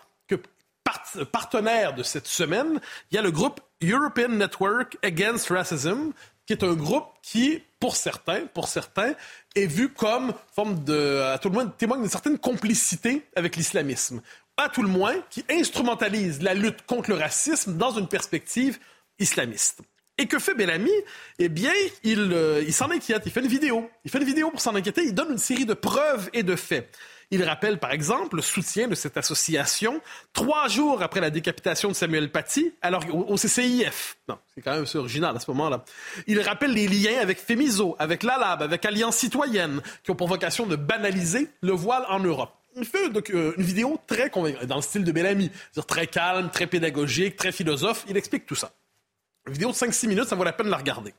Partenaire 1.31 1.93
de 1.93 2.03
cette 2.03 2.27
semaine, 2.27 2.79
il 3.11 3.15
y 3.15 3.17
a 3.17 3.21
le 3.21 3.31
groupe 3.31 3.59
European 3.83 4.29
Network 4.29 4.97
Against 5.03 5.49
Racism, 5.49 6.11
qui 6.45 6.53
est 6.53 6.63
un 6.63 6.73
groupe 6.73 7.07
qui, 7.21 7.61
pour 7.79 7.95
certains, 7.95 8.45
pour 8.53 8.67
certains, 8.67 9.13
est 9.55 9.65
vu 9.65 9.89
comme 9.89 10.33
forme 10.53 10.83
de, 10.83 11.21
à 11.21 11.37
tout 11.39 11.49
le 11.49 11.55
moins, 11.55 11.67
témoigne 11.67 12.01
d'une 12.01 12.09
certaine 12.09 12.37
complicité 12.37 13.25
avec 13.35 13.55
l'islamisme. 13.55 14.21
À 14.57 14.69
tout 14.69 14.83
le 14.83 14.87
moins, 14.87 15.15
qui 15.29 15.43
instrumentalise 15.49 16.41
la 16.41 16.53
lutte 16.53 16.85
contre 16.85 17.09
le 17.09 17.17
racisme 17.17 17.77
dans 17.77 17.97
une 17.97 18.07
perspective 18.07 18.79
islamiste. 19.19 19.81
Et 20.17 20.27
que 20.27 20.39
fait 20.39 20.53
Bellamy? 20.53 20.91
Eh 21.39 21.49
bien, 21.49 21.73
il, 22.03 22.31
euh, 22.31 22.63
il 22.65 22.73
s'en 22.73 22.89
inquiète. 22.89 23.23
Il 23.25 23.33
fait 23.33 23.41
une 23.41 23.47
vidéo. 23.47 23.89
Il 24.05 24.11
fait 24.11 24.19
une 24.19 24.23
vidéo 24.23 24.49
pour 24.49 24.61
s'en 24.61 24.73
inquiéter. 24.73 25.03
Il 25.03 25.13
donne 25.13 25.31
une 25.31 25.37
série 25.37 25.65
de 25.65 25.73
preuves 25.73 26.29
et 26.31 26.43
de 26.43 26.55
faits. 26.55 26.89
Il 27.31 27.43
rappelle, 27.43 27.79
par 27.79 27.91
exemple, 27.91 28.35
le 28.35 28.41
soutien 28.41 28.87
de 28.87 28.95
cette 28.95 29.17
association 29.17 30.01
trois 30.33 30.67
jours 30.67 31.01
après 31.01 31.21
la 31.21 31.29
décapitation 31.29 31.89
de 31.89 31.93
Samuel 31.93 32.31
Paty 32.31 32.73
alors, 32.81 33.03
au, 33.13 33.35
CCIF. 33.35 34.17
Non, 34.29 34.37
c'est 34.53 34.61
quand 34.61 34.73
même 34.73 34.85
original 34.95 35.35
à 35.35 35.39
ce 35.39 35.49
moment-là. 35.51 35.83
Il 36.27 36.39
rappelle 36.41 36.71
les 36.71 36.87
liens 36.87 37.19
avec 37.21 37.39
Fémiso, 37.39 37.95
avec 37.99 38.23
l'ALAB, 38.23 38.61
avec 38.61 38.85
Alliance 38.85 39.17
citoyenne, 39.17 39.81
qui 40.03 40.11
ont 40.11 40.15
pour 40.15 40.27
vocation 40.27 40.65
de 40.65 40.75
banaliser 40.75 41.49
le 41.61 41.71
voile 41.71 42.05
en 42.09 42.19
Europe. 42.19 42.53
Il 42.77 42.85
fait 42.85 43.09
euh, 43.33 43.53
une 43.57 43.63
vidéo 43.63 43.99
très 44.05 44.29
dans 44.65 44.75
le 44.75 44.81
style 44.81 45.03
de 45.03 45.11
Bellamy, 45.11 45.49
très 45.87 46.07
calme, 46.07 46.49
très 46.49 46.67
pédagogique, 46.67 47.37
très 47.37 47.51
philosophe. 47.51 48.05
Il 48.09 48.17
explique 48.17 48.45
tout 48.45 48.55
ça. 48.55 48.71
Une 49.47 49.53
vidéo 49.53 49.69
de 49.69 49.75
5-6 49.75 50.07
minutes, 50.07 50.25
ça 50.25 50.35
vaut 50.35 50.43
la 50.43 50.53
peine 50.53 50.65
de 50.65 50.71
la 50.71 50.77
regarder. 50.77 51.13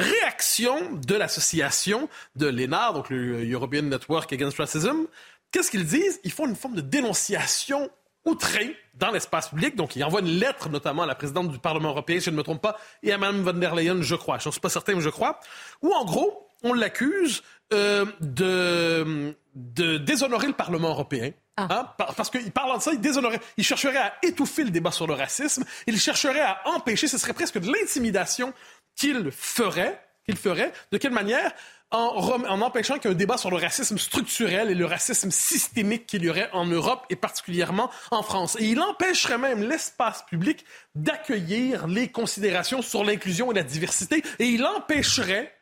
Réaction 0.00 0.92
de 0.92 1.14
l'association 1.14 2.08
de 2.36 2.46
l'ENAR, 2.46 2.94
donc 2.94 3.10
le 3.10 3.50
European 3.50 3.82
Network 3.82 4.32
Against 4.32 4.58
Racism. 4.58 5.06
Qu'est-ce 5.52 5.70
qu'ils 5.70 5.86
disent? 5.86 6.20
Ils 6.24 6.32
font 6.32 6.46
une 6.46 6.56
forme 6.56 6.76
de 6.76 6.80
dénonciation 6.80 7.90
outrée 8.24 8.76
dans 8.94 9.10
l'espace 9.10 9.48
public. 9.48 9.76
Donc, 9.76 9.96
ils 9.96 10.04
envoient 10.04 10.20
une 10.20 10.38
lettre, 10.38 10.68
notamment 10.68 11.02
à 11.02 11.06
la 11.06 11.14
présidente 11.14 11.50
du 11.50 11.58
Parlement 11.58 11.90
européen, 11.90 12.18
si 12.18 12.26
je 12.26 12.30
ne 12.30 12.36
me 12.36 12.42
trompe 12.42 12.60
pas, 12.60 12.78
et 13.02 13.12
à 13.12 13.18
Mme 13.18 13.42
von 13.42 13.52
der 13.54 13.74
Leyen, 13.74 14.02
je 14.02 14.14
crois. 14.14 14.38
Je 14.38 14.48
ne 14.48 14.52
suis 14.52 14.60
pas 14.60 14.68
certain, 14.68 14.94
mais 14.94 15.00
je 15.00 15.08
crois. 15.08 15.40
Où, 15.82 15.92
en 15.92 16.04
gros, 16.04 16.48
on 16.62 16.74
l'accuse 16.74 17.42
euh, 17.72 18.04
de, 18.20 19.34
de 19.54 19.96
déshonorer 19.96 20.48
le 20.48 20.52
Parlement 20.52 20.90
européen. 20.90 21.32
Ah. 21.56 21.66
Hein, 21.70 21.88
parce 22.16 22.30
qu'il 22.30 22.50
parle 22.52 22.76
de 22.76 22.82
ça, 22.82 22.92
il 22.92 23.00
déshonorerait, 23.00 23.40
il 23.56 23.64
chercherait 23.64 23.98
à 23.98 24.14
étouffer 24.22 24.64
le 24.64 24.70
débat 24.70 24.92
sur 24.92 25.06
le 25.06 25.12
racisme, 25.12 25.64
il 25.86 25.98
chercherait 26.00 26.40
à 26.40 26.62
empêcher, 26.66 27.06
ce 27.06 27.18
serait 27.18 27.34
presque 27.34 27.58
de 27.58 27.70
l'intimidation 27.70 28.54
qu'il 29.00 29.30
ferait, 29.32 29.98
qu'il 30.26 30.36
ferait, 30.36 30.72
de 30.92 30.98
quelle 30.98 31.12
manière 31.12 31.52
en, 31.90 32.60
empêchant 32.60 32.98
qu'un 32.98 33.14
débat 33.14 33.36
sur 33.36 33.50
le 33.50 33.56
racisme 33.56 33.98
structurel 33.98 34.70
et 34.70 34.74
le 34.74 34.84
racisme 34.84 35.30
systémique 35.30 36.06
qu'il 36.06 36.22
y 36.22 36.28
aurait 36.28 36.50
en 36.52 36.66
Europe 36.66 37.04
et 37.10 37.16
particulièrement 37.16 37.90
en 38.10 38.22
France. 38.22 38.56
Et 38.60 38.66
il 38.66 38.80
empêcherait 38.80 39.38
même 39.38 39.66
l'espace 39.68 40.24
public 40.26 40.64
d'accueillir 40.94 41.86
les 41.88 42.08
considérations 42.08 42.82
sur 42.82 43.02
l'inclusion 43.02 43.50
et 43.50 43.54
la 43.54 43.62
diversité 43.62 44.22
et 44.38 44.44
il 44.44 44.64
empêcherait 44.64 45.52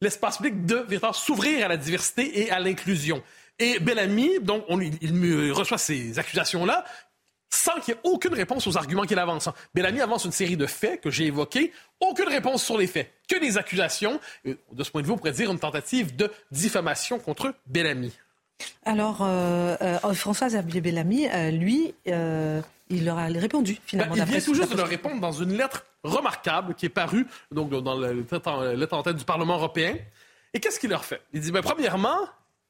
l'espace 0.00 0.36
public 0.38 0.64
de 0.64 0.86
s'ouvrir 1.12 1.66
à 1.66 1.68
la 1.68 1.76
diversité 1.76 2.40
et 2.40 2.50
à 2.50 2.60
l'inclusion. 2.60 3.22
Et 3.58 3.78
Bellamy, 3.78 4.38
donc, 4.40 4.64
on, 4.68 4.80
il 4.80 5.52
reçoit 5.52 5.78
ces 5.78 6.18
accusations-là 6.18 6.84
sans 7.56 7.80
qu'il 7.80 7.94
y 7.94 7.96
ait 7.96 8.00
aucune 8.04 8.34
réponse 8.34 8.66
aux 8.66 8.76
arguments 8.76 9.02
qu'il 9.02 9.18
avance. 9.18 9.48
Bellamy 9.74 10.00
avance 10.00 10.24
une 10.24 10.32
série 10.32 10.56
de 10.56 10.66
faits 10.66 11.00
que 11.00 11.10
j'ai 11.10 11.26
évoqués, 11.26 11.72
aucune 12.00 12.28
réponse 12.28 12.64
sur 12.64 12.76
les 12.76 12.86
faits, 12.86 13.10
que 13.28 13.38
des 13.40 13.58
accusations. 13.58 14.20
De 14.44 14.84
ce 14.84 14.90
point 14.90 15.02
de 15.02 15.06
vue, 15.06 15.12
on 15.12 15.16
pourrait 15.16 15.32
dire 15.32 15.50
une 15.50 15.58
tentative 15.58 16.14
de 16.14 16.30
diffamation 16.50 17.18
contre 17.18 17.54
Bellamy. 17.66 18.12
Alors, 18.84 19.18
euh, 19.22 19.76
euh, 19.82 20.14
François 20.14 20.48
Xavier 20.48 20.80
Bellamy, 20.80 21.28
euh, 21.28 21.50
lui, 21.50 21.94
il 22.06 23.04
leur 23.04 23.18
a 23.18 23.26
répondu 23.26 23.78
finalement. 23.84 24.14
Ben, 24.14 24.24
il 24.26 24.30
vient 24.30 24.40
tout 24.40 24.54
juste 24.54 24.72
de 24.72 24.76
leur 24.76 24.88
répondre 24.88 25.20
dans 25.20 25.32
une 25.32 25.56
lettre 25.56 25.84
remarquable 26.04 26.74
qui 26.74 26.86
est 26.86 26.90
parue 26.90 27.26
donc, 27.50 27.70
dans 27.70 27.96
le 27.96 28.24
lettre 28.74 28.94
en 28.94 29.02
tête 29.02 29.16
du 29.16 29.24
Parlement 29.24 29.56
européen. 29.56 29.96
Et 30.54 30.60
qu'est-ce 30.60 30.78
qu'il 30.78 30.90
leur 30.90 31.04
fait? 31.04 31.20
Il 31.32 31.40
dit, 31.40 31.52
ben, 31.52 31.62
premièrement, 31.62 32.18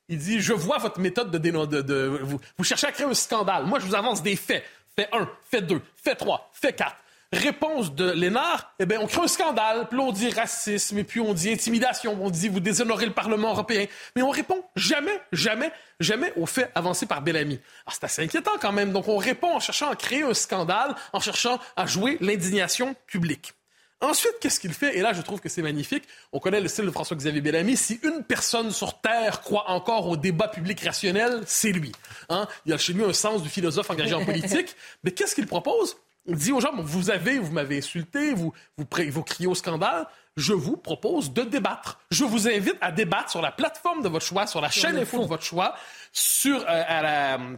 il 0.09 0.19
dit 0.19 0.41
Je 0.41 0.53
vois 0.53 0.79
votre 0.79 1.01
méthode 1.01 1.31
de, 1.31 1.39
de, 1.39 1.83
de, 1.83 2.21
vous, 2.23 2.41
vous 2.57 2.65
cherchez 2.65 2.87
à 2.87 2.93
créer 2.93 3.07
un 3.07 3.15
scandale. 3.15 3.65
Moi, 3.67 3.79
je 3.79 3.87
vous 3.87 3.95
avance 3.95 4.23
des 4.23 4.37
faits. 4.37 4.65
Fait 4.95 5.09
1, 5.13 5.29
fait 5.45 5.63
2, 5.63 5.81
fait 5.97 6.15
3, 6.15 6.51
fait 6.55 6.73
4. 6.73 6.97
Réponse 7.33 7.93
de 7.95 8.13
Lénard, 8.13 8.73
eh 8.79 8.87
bien, 8.87 9.01
on 9.01 9.07
crée 9.07 9.23
un 9.23 9.27
scandale, 9.27 9.89
puis 9.89 9.99
on 9.99 10.13
dit 10.13 10.31
racisme, 10.31 10.99
et 10.99 11.05
puis 11.05 11.21
on 11.21 11.35
dit 11.35 11.51
intimidation, 11.53 12.17
on 12.23 12.31
dit 12.31 12.49
vous 12.49 12.61
déshonorez 12.61 13.05
le 13.05 13.13
Parlement 13.13 13.51
européen. 13.51 13.87
Mais 14.15 14.23
on 14.23 14.31
répond 14.31 14.65
jamais, 14.77 15.21
jamais, 15.33 15.73
jamais 15.99 16.33
aux 16.37 16.47
faits 16.47 16.71
avancés 16.75 17.05
par 17.05 17.23
Bellamy. 17.23 17.61
Ah, 17.85 17.91
c'est 17.93 18.05
assez 18.05 18.23
inquiétant 18.23 18.53
quand 18.61 18.73
même. 18.73 18.93
Donc 18.93 19.09
on 19.09 19.17
répond 19.17 19.55
en 19.55 19.61
cherchant 19.61 19.91
à 19.91 19.97
créer 19.97 20.23
un 20.23 20.35
scandale, 20.35 20.95
en 21.13 21.21
cherchant 21.21 21.59
à 21.75 21.87
jouer 21.87 22.17
l'indignation 22.21 22.95
publique. 23.07 23.55
Ensuite, 24.01 24.35
qu'est-ce 24.41 24.61
qu'il 24.61 24.75
fait? 24.75 24.99
Et 24.99 25.01
là, 25.01 25.15
je 25.15 25.23
trouve 25.23 25.41
que 25.41 25.49
c'est 25.49 25.63
magnifique. 25.63 26.05
On 26.33 26.39
connaît 26.39 26.61
le 26.61 26.69
style 26.69 26.85
de 26.85 26.91
François-Xavier 26.91 27.41
Bellamy. 27.41 27.77
Si 27.77 27.99
une 28.03 28.25
personne 28.25 28.71
sur 28.71 29.01
Terre 29.01 29.41
croit 29.41 29.71
encore 29.71 30.07
au 30.07 30.19
débat 30.19 30.49
public 30.49 30.81
rationnel, 30.83 31.43
c'est 31.47 31.73
lui. 31.73 31.93
Hein? 32.29 32.47
Il 32.67 32.75
a 32.75 32.79
chez 32.79 32.93
lui 32.93 33.05
un 33.05 33.15
sens 33.15 33.43
du 33.43 33.49
philosophe 33.49 33.89
engagé 33.89 34.15
en 34.15 34.25
politique. 34.25 34.77
Mais 35.03 35.13
qu'est-ce 35.13 35.35
qu'il 35.35 35.47
propose? 35.47 35.97
Il 36.27 36.37
dit 36.37 36.53
aux 36.53 36.61
gens, 36.61 36.73
vous 36.77 37.11
avez, 37.11 37.39
vous 37.39 37.53
m'avez 37.53 37.79
insulté, 37.79 38.35
vous, 38.35 38.53
vous, 38.77 38.87
vous 39.11 39.23
criez 39.23 39.47
au 39.47 39.55
scandale. 39.55 40.07
Je 40.37 40.53
vous 40.53 40.77
propose 40.77 41.33
de 41.33 41.43
débattre. 41.43 41.99
Je 42.11 42.25
vous 42.25 42.49
invite 42.49 42.77
à 42.83 42.93
débattre 42.93 43.31
sur 43.31 43.41
la 43.41 43.53
plateforme 43.53 44.03
de 44.03 44.09
votre 44.09 44.27
choix, 44.27 44.47
sur 44.47 44.61
la 44.61 44.69
chaîne 44.69 44.99
info 44.99 45.23
de 45.23 45.27
votre 45.27 45.45
choix, 45.45 45.75
sur, 46.13 46.63
euh, 46.69 47.57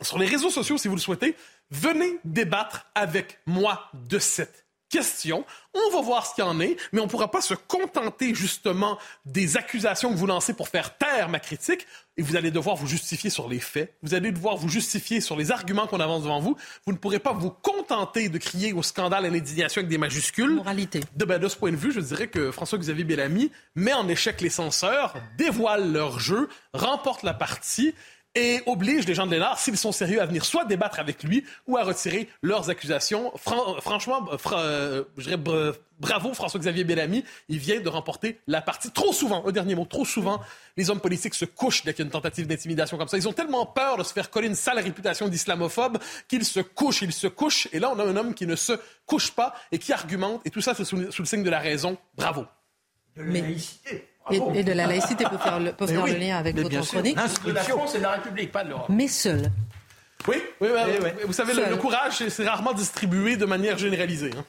sur 0.00 0.18
les 0.18 0.26
réseaux 0.26 0.50
sociaux 0.50 0.78
si 0.78 0.88
vous 0.88 0.96
le 0.96 1.00
souhaitez. 1.00 1.36
Venez 1.70 2.18
débattre 2.24 2.86
avec 2.96 3.38
moi 3.46 3.88
de 3.94 4.18
cette 4.18 4.65
question. 4.88 5.44
On 5.74 5.90
va 5.94 6.00
voir 6.00 6.26
ce 6.26 6.34
qu'il 6.34 6.44
y 6.44 6.46
en 6.46 6.60
est, 6.60 6.76
mais 6.92 7.00
on 7.00 7.04
ne 7.04 7.10
pourra 7.10 7.30
pas 7.30 7.40
se 7.40 7.54
contenter 7.54 8.34
justement 8.34 8.98
des 9.24 9.56
accusations 9.56 10.10
que 10.10 10.16
vous 10.16 10.26
lancez 10.26 10.54
pour 10.54 10.68
faire 10.68 10.96
taire 10.96 11.28
ma 11.28 11.38
critique. 11.38 11.86
Et 12.18 12.22
vous 12.22 12.34
allez 12.34 12.50
devoir 12.50 12.76
vous 12.76 12.86
justifier 12.86 13.28
sur 13.28 13.46
les 13.46 13.60
faits. 13.60 13.94
Vous 14.02 14.14
allez 14.14 14.32
devoir 14.32 14.56
vous 14.56 14.70
justifier 14.70 15.20
sur 15.20 15.36
les 15.36 15.52
arguments 15.52 15.86
qu'on 15.86 16.00
avance 16.00 16.22
devant 16.22 16.40
vous. 16.40 16.56
Vous 16.86 16.92
ne 16.92 16.96
pourrez 16.96 17.18
pas 17.18 17.34
vous 17.34 17.50
contenter 17.50 18.30
de 18.30 18.38
crier 18.38 18.72
au 18.72 18.82
scandale 18.82 19.24
et 19.24 19.28
à 19.28 19.30
l'indignation 19.30 19.80
avec 19.80 19.90
des 19.90 19.98
majuscules. 19.98 20.54
Moralité. 20.54 21.00
De, 21.14 21.26
ben, 21.26 21.38
de 21.38 21.46
ce 21.46 21.56
point 21.56 21.72
de 21.72 21.76
vue, 21.76 21.92
je 21.92 22.00
dirais 22.00 22.28
que 22.28 22.50
François-Xavier 22.50 23.04
Bellamy 23.04 23.52
met 23.74 23.92
en 23.92 24.08
échec 24.08 24.40
les 24.40 24.48
censeurs, 24.48 25.14
dévoile 25.36 25.92
leur 25.92 26.18
jeu, 26.18 26.48
remporte 26.72 27.22
la 27.22 27.34
partie 27.34 27.94
et 28.36 28.62
oblige 28.66 29.06
les 29.06 29.14
gens 29.14 29.26
de 29.26 29.34
l'ENAR, 29.34 29.58
s'ils 29.58 29.78
sont 29.78 29.92
sérieux, 29.92 30.20
à 30.20 30.26
venir 30.26 30.44
soit 30.44 30.66
débattre 30.66 31.00
avec 31.00 31.22
lui 31.24 31.44
ou 31.66 31.78
à 31.78 31.82
retirer 31.82 32.28
leurs 32.42 32.68
accusations. 32.68 33.32
franchement, 33.80 34.28
euh, 34.52 35.04
euh, 35.26 35.72
bravo 35.98 36.34
François-Xavier 36.34 36.84
Bellamy, 36.84 37.24
il 37.48 37.58
vient 37.58 37.80
de 37.80 37.88
remporter 37.88 38.38
la 38.46 38.60
partie. 38.60 38.90
Trop 38.90 39.14
souvent, 39.14 39.44
un 39.46 39.52
dernier 39.52 39.74
mot, 39.74 39.86
trop 39.86 40.04
souvent, 40.04 40.40
les 40.76 40.90
hommes 40.90 41.00
politiques 41.00 41.34
se 41.34 41.46
couchent 41.46 41.82
dès 41.84 41.94
qu'il 41.94 42.00
y 42.00 42.04
a 42.04 42.06
une 42.06 42.12
tentative 42.12 42.46
d'intimidation 42.46 42.98
comme 42.98 43.08
ça. 43.08 43.16
Ils 43.16 43.26
ont 43.26 43.32
tellement 43.32 43.64
peur 43.64 43.96
de 43.96 44.02
se 44.02 44.12
faire 44.12 44.30
coller 44.30 44.48
une 44.48 44.54
sale 44.54 44.78
réputation 44.80 45.28
d'islamophobe 45.28 45.98
qu'ils 46.28 46.44
se 46.44 46.60
couchent, 46.60 47.00
ils 47.00 47.12
se 47.12 47.28
couchent. 47.28 47.68
Et 47.72 47.78
là, 47.78 47.90
on 47.90 47.98
a 47.98 48.04
un 48.04 48.16
homme 48.16 48.34
qui 48.34 48.46
ne 48.46 48.54
se 48.54 48.74
couche 49.06 49.30
pas 49.30 49.54
et 49.72 49.78
qui 49.78 49.94
argumente, 49.94 50.42
et 50.44 50.50
tout 50.50 50.60
ça 50.60 50.74
sous, 50.74 50.96
le 50.96 51.10
signe 51.24 51.42
de 51.42 51.50
la 51.50 51.60
raison. 51.60 51.96
Bravo. 52.14 52.44
De 53.16 53.22
la 53.22 53.40
laïcité. 53.40 54.06
Et, 54.30 54.64
de 54.64 54.72
la 54.72 54.86
laïcité 54.86 55.24
pour 55.24 55.40
faire 55.40 55.60
le, 55.60 55.72
pour 55.72 55.88
faire 55.88 56.06
le 56.06 56.14
lien 56.14 56.38
avec 56.38 56.56
votre 56.56 56.80
chronique. 56.86 57.16
De 57.44 57.52
la 57.52 57.62
France 57.62 57.94
et 57.94 57.98
de 57.98 58.02
la 58.02 58.12
République, 58.12 58.50
pas 58.52 58.64
de 58.64 58.70
l'Europe. 58.70 58.86
Mais 58.88 59.08
seul. 59.08 59.50
Oui, 60.28 60.36
oui, 60.60 60.68
oui, 60.72 61.10
vous 61.24 61.32
savez, 61.32 61.54
le, 61.54 61.76
courage, 61.76 62.26
c'est 62.28 62.48
rarement 62.48 62.72
distribué 62.72 63.36
de 63.36 63.44
manière 63.44 63.78
généralisée. 63.78 64.32
Hein. 64.36 64.44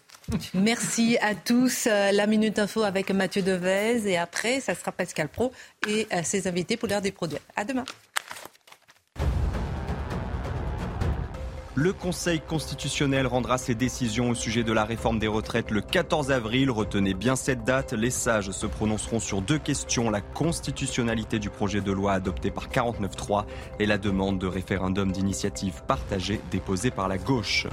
Merci 0.53 1.17
à 1.21 1.35
tous. 1.35 1.87
Euh, 1.87 2.11
la 2.11 2.25
Minute 2.25 2.57
Info 2.59 2.81
avec 2.83 3.11
Mathieu 3.11 3.41
Devez. 3.41 4.09
Et 4.09 4.17
après, 4.17 4.59
ça 4.59 4.73
sera 4.75 4.91
Pascal 4.91 5.29
Pro 5.29 5.51
et 5.87 6.07
euh, 6.11 6.21
ses 6.23 6.47
invités 6.47 6.77
pour 6.77 6.89
l'heure 6.89 7.01
des 7.01 7.11
produits. 7.11 7.37
À 7.55 7.63
demain. 7.63 7.85
Le 11.79 11.93
Conseil 11.93 12.41
constitutionnel 12.41 13.27
rendra 13.27 13.59
ses 13.59 13.75
décisions 13.75 14.31
au 14.31 14.33
sujet 14.33 14.63
de 14.63 14.73
la 14.73 14.83
réforme 14.83 15.19
des 15.19 15.27
retraites 15.27 15.69
le 15.69 15.81
14 15.81 16.31
avril. 16.31 16.71
Retenez 16.71 17.13
bien 17.13 17.35
cette 17.35 17.65
date. 17.65 17.93
Les 17.93 18.09
sages 18.09 18.49
se 18.49 18.65
prononceront 18.65 19.19
sur 19.19 19.43
deux 19.43 19.59
questions, 19.59 20.09
la 20.09 20.21
constitutionnalité 20.21 21.37
du 21.37 21.51
projet 21.51 21.81
de 21.81 21.91
loi 21.91 22.13
adopté 22.13 22.49
par 22.49 22.69
49.3 22.69 23.45
et 23.79 23.85
la 23.85 23.99
demande 23.99 24.39
de 24.39 24.47
référendum 24.47 25.11
d'initiative 25.11 25.83
partagée 25.87 26.41
déposée 26.49 26.89
par 26.89 27.07
la 27.07 27.19
gauche. 27.19 27.67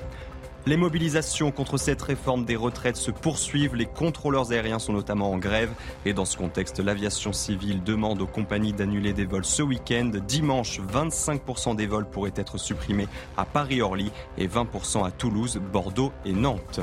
Les 0.67 0.79
mobilisations 0.79 1.51
contre 1.51 1.77
cette 1.77 2.01
réforme 2.01 2.47
des 2.47 2.57
retraites 2.57 2.97
se 2.97 3.11
poursuivent. 3.11 3.75
Les 3.75 3.85
contrôleurs 3.85 4.51
aériens 4.51 4.79
sont 4.79 4.95
notamment 4.95 5.31
en 5.31 5.37
grève. 5.37 5.71
Et 6.07 6.15
dans 6.15 6.25
ce 6.25 6.39
contexte, 6.39 6.81
l'aviation 6.81 7.35
civile 7.35 7.83
demande 7.83 8.23
aux 8.23 8.27
compagnies 8.27 8.73
d'annuler 8.73 9.13
des 9.13 9.27
vols 9.27 9.45
ce 9.45 9.63
week-end. 9.63 10.11
Dimanche, 10.27 10.81
25% 10.81 11.77
des 11.77 11.87
vols 11.87 12.07
pourraient 12.07 12.33
être 12.37 12.57
supprimés 12.57 13.09
à 13.37 13.45
Paris-Orly 13.45 14.11
et 14.39 14.49
20% 14.49 15.05
à 15.05 15.11
Toulouse, 15.11 15.61
Bordeaux 15.71 16.13
et 16.25 16.33
Nantes. 16.33 16.81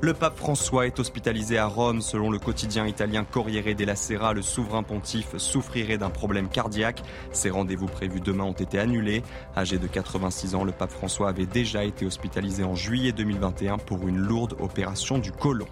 Le 0.00 0.14
pape 0.14 0.36
François 0.36 0.86
est 0.86 1.00
hospitalisé 1.00 1.58
à 1.58 1.66
Rome. 1.66 2.02
Selon 2.02 2.30
le 2.30 2.38
quotidien 2.38 2.86
italien 2.86 3.24
Corriere 3.24 3.74
della 3.74 3.96
Sera, 3.96 4.32
le 4.32 4.42
souverain 4.42 4.84
pontife 4.84 5.36
souffrirait 5.38 5.98
d'un 5.98 6.08
problème 6.08 6.48
cardiaque. 6.48 7.02
Ses 7.32 7.50
rendez-vous 7.50 7.86
prévus 7.88 8.20
demain 8.20 8.44
ont 8.44 8.52
été 8.52 8.78
annulés. 8.78 9.24
Âgé 9.56 9.76
de 9.78 9.88
86 9.88 10.54
ans, 10.54 10.62
le 10.62 10.70
pape 10.70 10.92
François 10.92 11.28
avait 11.28 11.46
déjà 11.46 11.82
été 11.82 12.06
hospitalisé 12.06 12.62
en 12.62 12.76
juillet 12.76 13.10
2021 13.10 13.78
pour 13.78 14.06
une 14.06 14.18
lourde 14.18 14.54
opération 14.60 15.18
du 15.18 15.32
côlon. 15.32 15.66